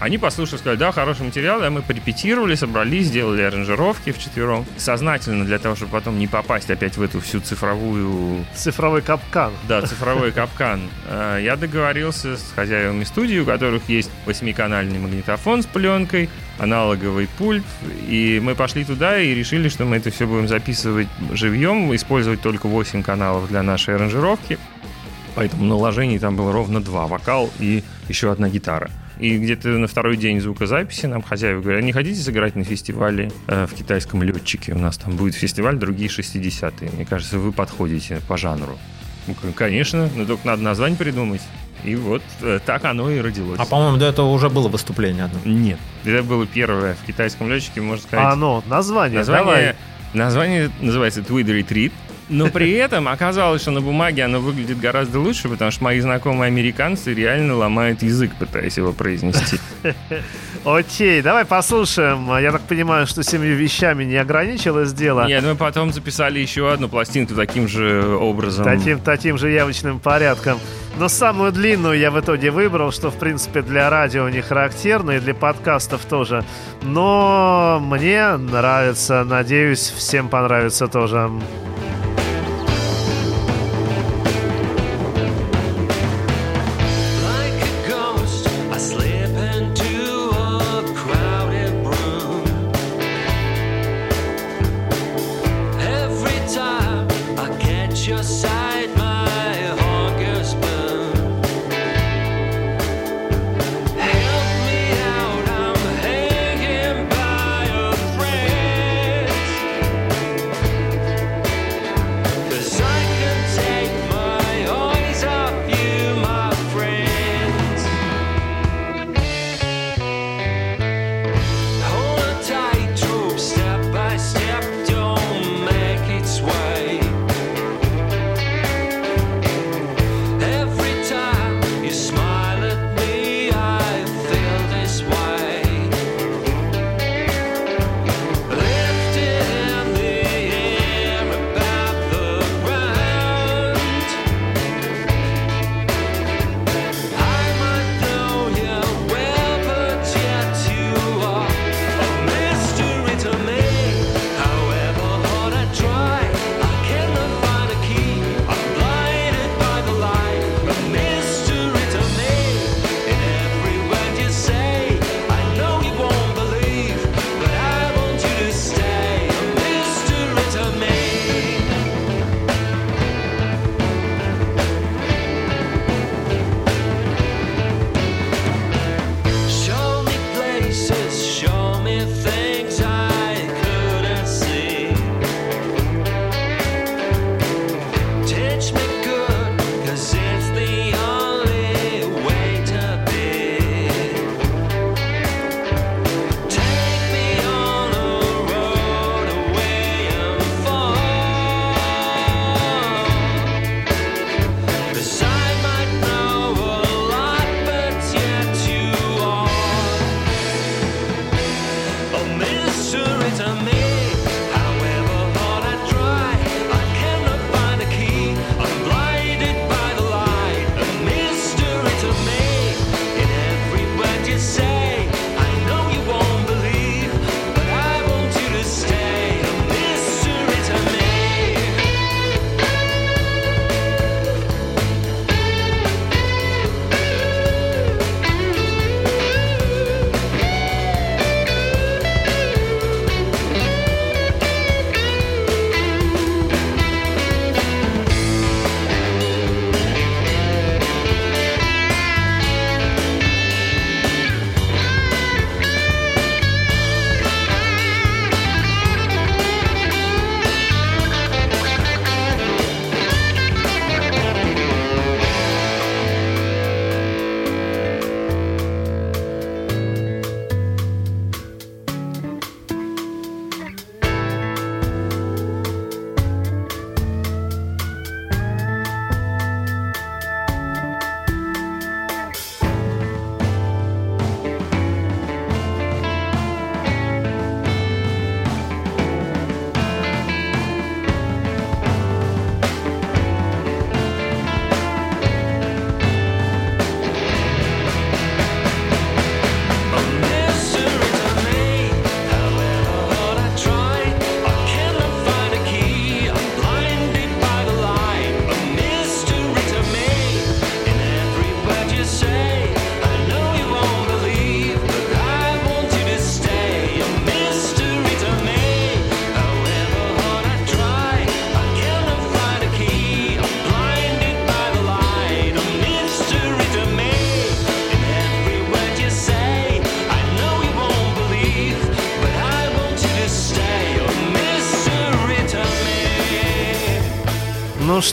Они 0.00 0.18
послушали, 0.18 0.58
сказали, 0.58 0.76
да, 0.78 0.92
хороший 0.92 1.22
материал, 1.24 1.60
да, 1.60 1.70
мы 1.70 1.80
порепетировали, 1.80 2.54
собрались, 2.56 3.06
сделали 3.06 3.42
аранжировки 3.42 4.12
вчетвером. 4.12 4.66
Сознательно 4.76 5.44
для 5.44 5.58
того, 5.58 5.76
чтобы 5.76 5.92
потом 5.92 6.18
не 6.18 6.26
попасть 6.26 6.70
опять 6.70 6.96
в 6.96 7.02
эту 7.02 7.20
всю 7.20 7.40
цифровую 7.40 8.44
Цифровой 8.54 9.02
капкан. 9.02 9.52
да, 9.68 9.82
цифровой 9.82 10.32
капкан. 10.32 10.80
Э, 11.08 11.38
Я 11.42 11.56
договорился 11.56 12.36
с 12.36 12.52
хозяевами 12.54 13.04
студии, 13.04 13.38
у 13.38 13.46
которых 13.46 13.88
есть 13.88 14.10
восьмиканальный 14.26 14.98
магнитофон 14.98 15.62
с 15.62 15.66
пленкой, 15.66 16.28
аналоговый 16.58 17.28
пульт, 17.38 17.64
и 18.08 18.40
мы 18.42 18.54
пошли 18.54 18.84
туда 18.84 19.18
и 19.20 19.34
решили, 19.34 19.68
что 19.68 19.84
мы 19.84 19.96
это 19.96 20.10
все 20.10 20.26
будем 20.26 20.48
записывать 20.48 21.08
живьем, 21.32 21.94
использовать 21.94 22.42
только 22.42 22.66
8 22.68 23.02
каналов 23.02 23.48
для 23.48 23.62
нашей 23.62 23.94
аранжировки. 23.94 24.58
Поэтому 25.34 25.64
наложений 25.64 26.18
там 26.18 26.36
было 26.36 26.52
ровно 26.52 26.80
два, 26.82 27.06
вокал 27.06 27.50
и 27.58 27.82
еще 28.08 28.30
одна 28.30 28.48
гитара. 28.48 28.90
И 29.18 29.38
где-то 29.38 29.68
на 29.68 29.86
второй 29.86 30.16
день 30.16 30.40
звукозаписи 30.40 31.06
нам 31.06 31.22
хозяева 31.22 31.60
говорят, 31.60 31.82
«А 31.82 31.86
не 31.86 31.92
хотите 31.92 32.20
сыграть 32.20 32.56
на 32.56 32.64
фестивале 32.64 33.30
э, 33.46 33.66
в 33.66 33.74
китайском 33.74 34.22
летчике? 34.22 34.72
У 34.72 34.78
нас 34.78 34.96
там 34.96 35.16
будет 35.16 35.34
фестиваль 35.34 35.76
«Другие 35.76 36.08
60-е». 36.08 36.90
Мне 36.90 37.04
кажется, 37.04 37.38
вы 37.38 37.52
подходите 37.52 38.20
по 38.26 38.36
жанру. 38.36 38.78
Говорим, 39.26 39.52
Конечно, 39.54 40.10
но 40.14 40.26
только 40.26 40.46
надо 40.46 40.62
название 40.62 40.98
придумать. 40.98 41.40
И 41.84 41.96
вот 41.96 42.22
э, 42.40 42.60
так 42.64 42.84
оно 42.84 43.10
и 43.10 43.20
родилось. 43.20 43.58
А 43.60 43.66
по-моему, 43.66 43.98
до 43.98 44.06
этого 44.06 44.30
уже 44.30 44.48
было 44.48 44.68
выступление 44.68 45.24
одно. 45.24 45.38
Нет, 45.44 45.78
это 46.04 46.22
было 46.22 46.46
первое 46.46 46.94
в 46.94 47.06
китайском 47.06 47.50
летчике, 47.50 47.80
можно 47.82 48.02
сказать. 48.02 48.26
А 48.26 48.36
ну, 48.36 48.62
название, 48.66 49.18
название, 49.18 49.44
давай. 49.44 49.76
название 50.14 50.70
называется 50.80 51.20
Tweed 51.20 51.46
Retreat. 51.46 51.92
Но 52.28 52.48
при 52.48 52.72
этом 52.72 53.08
оказалось, 53.08 53.62
что 53.62 53.70
на 53.70 53.80
бумаге 53.80 54.24
оно 54.24 54.40
выглядит 54.40 54.80
гораздо 54.80 55.20
лучше, 55.20 55.48
потому 55.48 55.70
что 55.70 55.84
мои 55.84 56.00
знакомые 56.00 56.48
американцы 56.48 57.12
реально 57.12 57.56
ломают 57.56 58.02
язык, 58.02 58.32
пытаясь 58.38 58.76
его 58.76 58.92
произнести. 58.92 59.58
Окей, 60.64 61.20
давай 61.20 61.44
послушаем. 61.44 62.26
Я 62.38 62.52
так 62.52 62.62
понимаю, 62.62 63.06
что 63.06 63.22
семью 63.22 63.54
вещами 63.56 64.04
не 64.04 64.16
ограничилось 64.16 64.92
дело. 64.94 65.26
Нет, 65.26 65.44
мы 65.44 65.54
потом 65.54 65.92
записали 65.92 66.38
еще 66.38 66.72
одну 66.72 66.88
пластинку 66.88 67.34
таким 67.34 67.68
же 67.68 68.16
образом. 68.16 68.64
Таким, 68.64 69.00
таким 69.00 69.36
же 69.36 69.50
явочным 69.50 70.00
порядком. 70.00 70.58
Но 70.96 71.08
самую 71.08 71.52
длинную 71.52 71.98
я 71.98 72.10
в 72.10 72.18
итоге 72.18 72.50
выбрал, 72.50 72.92
что, 72.92 73.10
в 73.10 73.16
принципе, 73.16 73.62
для 73.62 73.90
радио 73.90 74.28
не 74.28 74.40
характерно, 74.40 75.12
и 75.12 75.20
для 75.20 75.34
подкастов 75.34 76.04
тоже. 76.04 76.44
Но 76.82 77.82
мне 77.84 78.36
нравится, 78.36 79.24
надеюсь, 79.24 79.92
всем 79.94 80.28
понравится 80.28 80.86
тоже. 80.86 81.30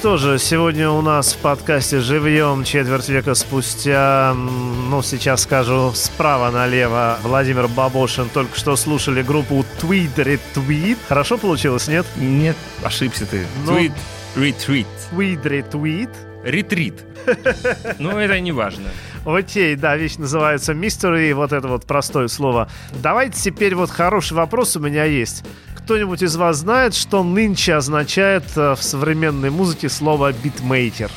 Что 0.01 0.17
же, 0.17 0.39
сегодня 0.39 0.89
у 0.89 1.03
нас 1.03 1.33
в 1.33 1.37
подкасте 1.37 1.99
«Живьем» 1.99 2.63
четверть 2.63 3.07
века 3.07 3.35
спустя, 3.35 4.33
ну 4.33 5.03
сейчас 5.03 5.43
скажу 5.43 5.91
справа 5.93 6.49
налево, 6.49 7.19
Владимир 7.21 7.67
Бабошин. 7.67 8.27
Только 8.29 8.57
что 8.57 8.75
слушали 8.75 9.21
группу 9.21 9.63
Tweet 9.79 10.15
Retweet. 10.15 10.97
Хорошо 11.07 11.37
получилось, 11.37 11.87
нет? 11.87 12.07
Нет, 12.17 12.55
ошибся 12.83 13.27
ты. 13.27 13.45
Ну. 13.63 13.77
Tweet, 13.77 13.93
retreat. 14.35 14.87
Tweet 15.11 15.43
Retweet. 15.43 16.09
Ретрит. 16.43 17.03
Ну, 17.99 18.17
это 18.17 18.39
не 18.39 18.51
важно. 18.51 18.89
Окей, 19.23 19.75
да, 19.75 19.95
вещь 19.95 20.17
называется 20.17 20.73
Mystery, 20.73 21.31
вот 21.35 21.53
это 21.53 21.67
вот 21.67 21.85
простое 21.85 22.27
слово. 22.27 22.67
Давайте 23.03 23.39
теперь 23.39 23.75
вот 23.75 23.91
хороший 23.91 24.33
вопрос 24.33 24.75
у 24.75 24.79
меня 24.79 25.03
есть. 25.03 25.43
Кто-нибудь 25.85 26.21
из 26.21 26.35
вас 26.35 26.57
знает, 26.57 26.93
что 26.93 27.23
нынче 27.23 27.75
означает 27.75 28.43
э, 28.55 28.75
в 28.75 28.83
современной 28.83 29.49
музыке 29.49 29.89
слово 29.89 30.31
битмейкер? 30.31 31.11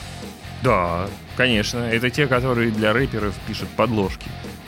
Да, 0.63 1.07
конечно. 1.37 1.79
Это 1.79 2.11
те, 2.11 2.27
которые 2.27 2.71
для 2.71 2.93
рэперов 2.93 3.35
пишут 3.47 3.69
подложки. 3.77 4.27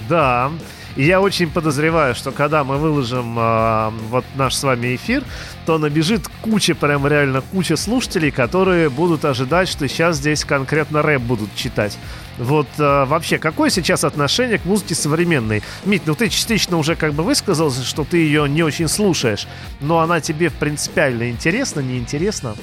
Да. 0.09 0.53
И 0.97 1.05
я 1.05 1.21
очень 1.21 1.51
подозреваю, 1.51 2.15
что 2.15 2.31
когда 2.31 2.63
мы 2.63 2.77
выложим 2.77 3.39
э, 3.39 3.91
вот 4.11 4.25
наш 4.35 4.55
с 4.55 4.63
вами 4.63 4.95
эфир, 4.97 5.25
то 5.65 5.79
набежит 5.79 6.29
куча, 6.43 6.75
прям 6.75 7.07
реально 7.07 7.41
куча 7.41 7.77
слушателей, 7.77 8.31
которые 8.31 8.89
будут 8.91 9.25
ожидать, 9.25 9.69
что 9.69 9.89
сейчас 9.89 10.17
здесь 10.17 10.45
конкретно 10.45 11.03
рэп 11.03 11.23
будут 11.23 11.55
читать. 11.55 11.99
Вот 12.39 12.69
э, 12.79 13.05
вообще, 13.07 13.39
какое 13.39 13.71
сейчас 13.71 14.05
отношение 14.05 14.59
к 14.59 14.65
музыке 14.65 14.95
современной? 14.95 15.63
Мить, 15.85 16.03
ну 16.07 16.15
ты 16.15 16.29
частично 16.29 16.77
уже 16.77 16.95
как 16.97 17.15
бы 17.15 17.23
высказался, 17.23 17.83
что 17.85 18.05
ты 18.05 18.19
ее 18.19 18.49
не 18.49 18.63
очень 18.63 18.89
слушаешь, 18.89 19.47
но 19.81 20.01
она 20.01 20.21
тебе 20.21 20.51
принципиально 20.51 21.31
интересна, 21.31 21.81
неинтересна? 21.81 22.55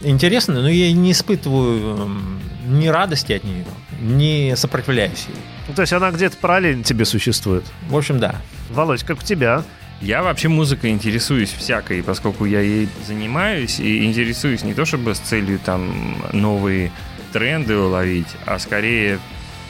Интересно, 0.00 0.60
но 0.60 0.68
я 0.68 0.92
не 0.92 1.12
испытываю 1.12 1.96
эм, 1.96 2.40
ни 2.66 2.88
радости 2.88 3.32
от 3.32 3.44
нее, 3.44 3.64
ни 4.00 4.54
сопротивляюсь 4.56 5.26
ей. 5.28 5.36
Ну, 5.68 5.74
то 5.74 5.82
есть 5.82 5.92
она 5.92 6.10
где-то 6.10 6.36
параллельно 6.38 6.82
тебе 6.82 7.04
существует. 7.04 7.64
В 7.88 7.96
общем, 7.96 8.18
да. 8.18 8.36
Володь, 8.70 9.04
как 9.04 9.18
у 9.18 9.22
тебя? 9.22 9.62
Я 10.00 10.24
вообще 10.24 10.48
музыкой 10.48 10.90
интересуюсь 10.90 11.50
всякой, 11.52 12.02
поскольку 12.02 12.44
я 12.44 12.60
ей 12.60 12.88
занимаюсь 13.06 13.78
и 13.78 14.04
интересуюсь 14.04 14.64
не 14.64 14.74
то 14.74 14.84
чтобы 14.84 15.14
с 15.14 15.20
целью 15.20 15.60
там 15.64 16.16
новые 16.32 16.90
тренды 17.32 17.76
уловить, 17.76 18.28
а 18.46 18.58
скорее 18.58 19.18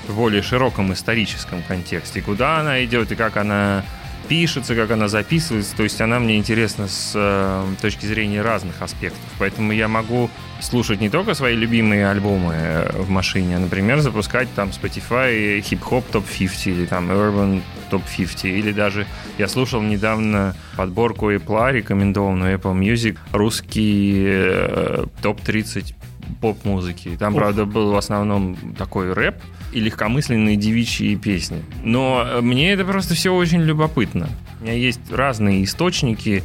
в 0.08 0.16
более 0.16 0.42
широком 0.42 0.92
историческом 0.92 1.62
контексте, 1.62 2.20
куда 2.20 2.58
она 2.58 2.84
идет 2.84 3.12
и 3.12 3.14
как 3.14 3.36
она 3.36 3.84
пишется, 4.28 4.74
как 4.74 4.90
она 4.90 5.08
записывается. 5.08 5.76
То 5.76 5.82
есть 5.82 6.00
она 6.00 6.18
мне 6.18 6.38
интересна 6.38 6.88
с 6.88 7.12
э, 7.14 7.64
точки 7.80 8.06
зрения 8.06 8.42
разных 8.42 8.80
аспектов. 8.80 9.20
Поэтому 9.38 9.72
я 9.72 9.88
могу 9.88 10.30
слушать 10.60 11.00
не 11.00 11.10
только 11.10 11.34
свои 11.34 11.54
любимые 11.54 12.08
альбомы 12.08 12.54
э, 12.54 13.02
в 13.02 13.10
машине, 13.10 13.56
а, 13.56 13.58
например, 13.58 14.00
запускать 14.00 14.48
там 14.54 14.70
Spotify 14.70 15.60
хип-хоп 15.60 16.06
топ-50 16.10 16.70
или 16.70 16.86
там 16.86 17.10
Urban 17.10 17.62
топ-50. 17.90 18.48
Или 18.48 18.72
даже 18.72 19.06
я 19.38 19.48
слушал 19.48 19.82
недавно 19.82 20.54
подборку 20.76 21.30
Apple, 21.30 21.72
рекомендованную 21.72 22.58
Apple 22.58 22.78
Music, 22.78 23.18
русский 23.32 24.24
э, 24.24 25.04
топ-30 25.20 25.94
поп-музыки. 26.40 27.16
Там, 27.18 27.34
Ух. 27.34 27.40
правда, 27.40 27.64
был 27.64 27.92
в 27.92 27.96
основном 27.96 28.56
такой 28.76 29.12
рэп 29.12 29.36
и 29.72 29.80
легкомысленные 29.80 30.56
девичьи 30.56 31.16
песни. 31.16 31.62
Но 31.82 32.24
э, 32.26 32.40
мне 32.40 32.72
это 32.72 32.84
просто 32.84 33.14
все 33.14 33.34
очень 33.34 33.62
любопытно. 33.62 34.28
У 34.60 34.64
меня 34.64 34.74
есть 34.74 35.00
разные 35.10 35.64
источники, 35.64 36.42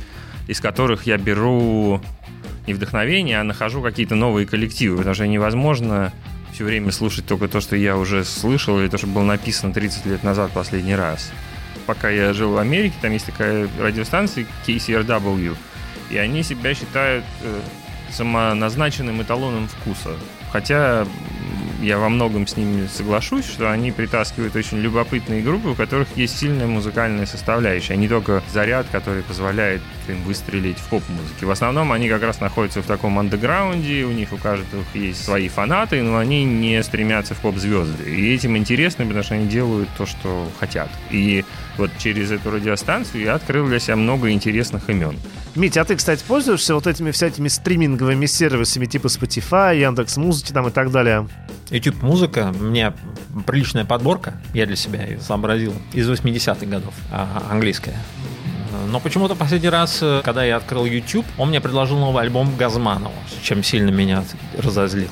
из 0.48 0.60
которых 0.62 1.06
я 1.06 1.18
беру 1.18 2.02
не 2.68 2.74
вдохновение, 2.74 3.40
а 3.40 3.44
нахожу 3.44 3.82
какие-то 3.82 4.16
новые 4.16 4.46
коллективы, 4.46 4.98
потому 4.98 5.16
что 5.16 5.28
невозможно 5.28 6.14
все 6.54 6.64
время 6.64 6.92
слушать 6.92 7.26
только 7.26 7.48
то, 7.48 7.62
что 7.62 7.76
я 7.76 7.98
уже 7.98 8.24
слышал, 8.26 8.80
или 8.80 8.88
то, 8.88 8.98
что 8.98 9.08
было 9.08 9.24
написано 9.24 9.74
30 9.74 10.06
лет 10.06 10.24
назад 10.24 10.52
последний 10.52 10.96
раз. 10.96 11.32
Пока 11.86 12.10
я 12.10 12.34
жил 12.34 12.52
в 12.54 12.58
Америке, 12.58 12.96
там 13.02 13.14
есть 13.14 13.26
такая 13.26 13.70
радиостанция 13.80 14.46
KCRW, 14.66 15.56
и 16.10 16.18
они 16.18 16.44
себя 16.44 16.74
считают 16.74 17.24
э, 17.44 17.60
самоназначенным 18.12 19.22
эталоном 19.22 19.68
вкуса. 19.68 20.16
Хотя 20.52 21.06
я 21.82 22.00
во 22.00 22.10
многом 22.10 22.48
с 22.48 22.58
ними 22.58 22.88
соглашусь, 22.88 23.46
что 23.46 23.72
они 23.72 23.92
притаскивают 23.92 24.56
очень 24.56 24.80
любопытные 24.80 25.42
группы, 25.42 25.70
у 25.70 25.76
которых 25.76 26.08
есть 26.16 26.38
сильная 26.38 26.68
музыкальная 26.68 27.26
составляющая, 27.26 27.94
а 27.94 27.98
не 27.98 28.08
только 28.08 28.44
заряд, 28.52 28.88
который 28.92 29.24
позволяет 29.24 29.82
им 30.08 30.24
выстрелить 30.24 30.80
в 30.80 30.88
поп-музыке. 30.90 31.46
В 31.46 31.52
основном 31.52 31.92
они 31.92 32.10
как 32.10 32.24
раз 32.24 32.40
находятся 32.40 32.82
в 32.82 32.86
таком 32.86 33.20
андеграунде, 33.20 34.06
у 34.06 34.12
них 34.12 34.34
у 34.34 34.38
каждого 34.38 34.84
есть 34.94 35.24
свои 35.24 35.50
фанаты, 35.50 36.02
но 36.02 36.18
они 36.18 36.46
не 36.46 36.82
стремятся 36.82 37.36
в 37.36 37.40
поп-звезды. 37.40 38.10
И 38.10 38.34
этим 38.34 38.58
интересно, 38.58 39.06
потому 39.06 39.24
что 39.24 39.36
они 39.36 39.48
делают 39.48 39.90
то, 39.98 40.06
что 40.06 40.50
хотят. 40.60 40.90
И 41.12 41.46
вот 41.78 41.92
через 41.98 42.32
эту 42.32 42.52
радиостанцию 42.52 43.24
я 43.24 43.36
открыл 43.36 43.68
для 43.68 43.80
себя 43.80 43.96
много 43.96 44.32
интересных 44.32 44.90
имен. 44.90 45.18
Митя, 45.56 45.82
а 45.82 45.86
ты, 45.86 45.96
кстати, 45.96 46.24
пользуешься 46.28 46.76
вот 46.76 46.88
этими 46.88 47.12
всякими 47.12 47.48
стриминговыми 47.48 48.26
сервисами 48.26 48.86
типа 48.86 49.08
Spotify, 49.08 49.80
Яндекс 49.80 50.18
Музыки 50.18 50.52
там 50.52 50.68
и 50.68 50.72
так 50.72 50.92
далее? 50.92 51.28
YouTube 51.70 52.02
музыка, 52.02 52.54
у 52.58 52.64
меня 52.64 52.94
приличная 53.46 53.84
подборка, 53.84 54.34
я 54.54 54.66
для 54.66 54.76
себя 54.76 55.04
ее 55.04 55.20
сообразил, 55.20 55.74
из 55.94 56.10
80-х 56.10 56.66
годов, 56.66 56.94
английская. 57.50 57.96
Но 58.88 59.00
почему-то 59.00 59.36
последний 59.36 59.70
раз, 59.70 60.00
э, 60.02 60.22
когда 60.24 60.46
я 60.46 60.58
открыл 60.58 60.86
YouTube, 60.86 61.26
он 61.38 61.50
мне 61.50 61.60
предложил 61.60 61.98
новый 61.98 62.24
альбом 62.24 62.56
Газманова, 62.56 63.12
чем 63.42 63.64
сильно 63.64 63.90
меня 63.90 64.24
разозлил. 64.58 65.10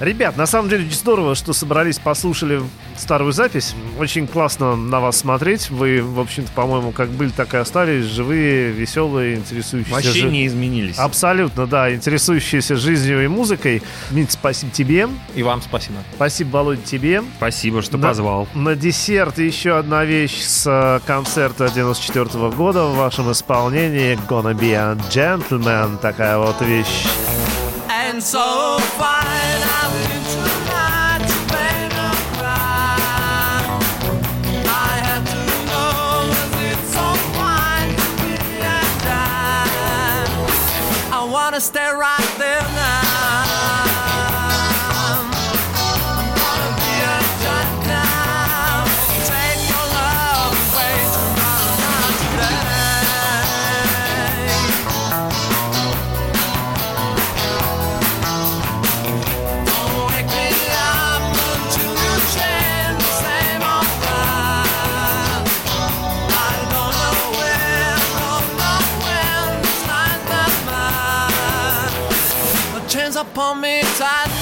Ребят, 0.00 0.36
на 0.36 0.46
самом 0.46 0.68
деле 0.68 0.86
очень 0.86 0.94
здорово, 0.96 1.34
что 1.34 1.52
собрались, 1.52 1.98
послушали 1.98 2.62
старую 2.96 3.32
запись. 3.32 3.74
Очень 3.98 4.26
классно 4.28 4.76
на 4.76 5.00
вас 5.00 5.16
смотреть. 5.18 5.70
Вы, 5.70 6.02
в 6.02 6.20
общем-то, 6.20 6.50
по-моему, 6.52 6.92
как 6.92 7.08
были, 7.10 7.30
так 7.30 7.54
и 7.54 7.56
остались. 7.56 8.04
Живые, 8.04 8.70
веселые, 8.70 9.36
интересующиеся. 9.36 9.94
Вообще 9.94 10.12
жи- 10.12 10.28
не 10.30 10.46
изменились. 10.46 10.98
Абсолютно, 10.98 11.66
да, 11.66 11.92
интересующиеся 11.92 12.76
жизнью 12.76 13.24
и 13.24 13.28
музыкой. 13.28 13.82
Мить, 14.10 14.30
спасибо 14.32 14.70
тебе. 14.72 15.08
И 15.34 15.42
вам 15.42 15.60
спасибо. 15.62 15.96
Спасибо, 16.14 16.48
Володь, 16.58 16.84
тебе. 16.84 17.22
Спасибо, 17.38 17.82
что 17.82 17.98
На- 17.98 18.08
позвал. 18.08 18.46
На 18.54 18.76
десерт 18.76 19.38
еще 19.38 19.78
одна 19.78 20.04
вещь 20.04 20.42
с 20.42 20.64
э, 20.66 21.00
концерта 21.06 21.68
94 21.74 22.50
года 22.50 22.84
в 22.86 22.96
вашем 22.96 23.32
исполнении. 23.32 24.16
Gonna 24.28 24.54
be 24.54 24.72
a 24.74 24.94
gentleman. 25.10 25.98
Такая 25.98 26.38
вот 26.38 26.60
вещь. 26.62 27.04
And 28.18 28.26
so 28.26 28.78
fine, 28.98 29.62
I'm 29.78 29.94
into 30.10 30.42
night 30.66 31.22
to 31.30 31.38
make 31.54 31.94
a 31.94 32.12
cry. 32.34 33.62
I 34.66 34.92
had 35.06 35.22
to 35.24 35.42
know 35.70 36.26
that 36.34 36.50
it's 36.66 36.88
so 36.98 37.06
fine. 37.38 37.94
I 41.12 41.14
wanna 41.30 41.60
stay 41.60 41.92
right 41.92 42.34
there 42.38 42.66
now. 42.74 42.87
Pull 73.38 73.54
me 73.54 73.82
tight. 73.96 74.37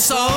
so 0.00 0.29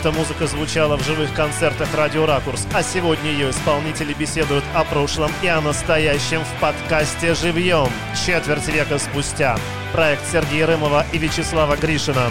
эта 0.00 0.12
музыка 0.12 0.46
звучала 0.46 0.96
в 0.96 1.04
живых 1.04 1.34
концертах 1.34 1.94
«Радио 1.94 2.24
Ракурс», 2.24 2.66
а 2.72 2.82
сегодня 2.82 3.30
ее 3.30 3.50
исполнители 3.50 4.14
беседуют 4.14 4.64
о 4.74 4.84
прошлом 4.84 5.30
и 5.42 5.46
о 5.46 5.60
настоящем 5.60 6.42
в 6.42 6.60
подкасте 6.60 7.34
«Живьем» 7.34 7.88
четверть 8.14 8.66
века 8.68 8.98
спустя. 8.98 9.58
Проект 9.92 10.22
Сергея 10.32 10.68
Рымова 10.68 11.04
и 11.12 11.18
Вячеслава 11.18 11.76
Гришина. 11.76 12.30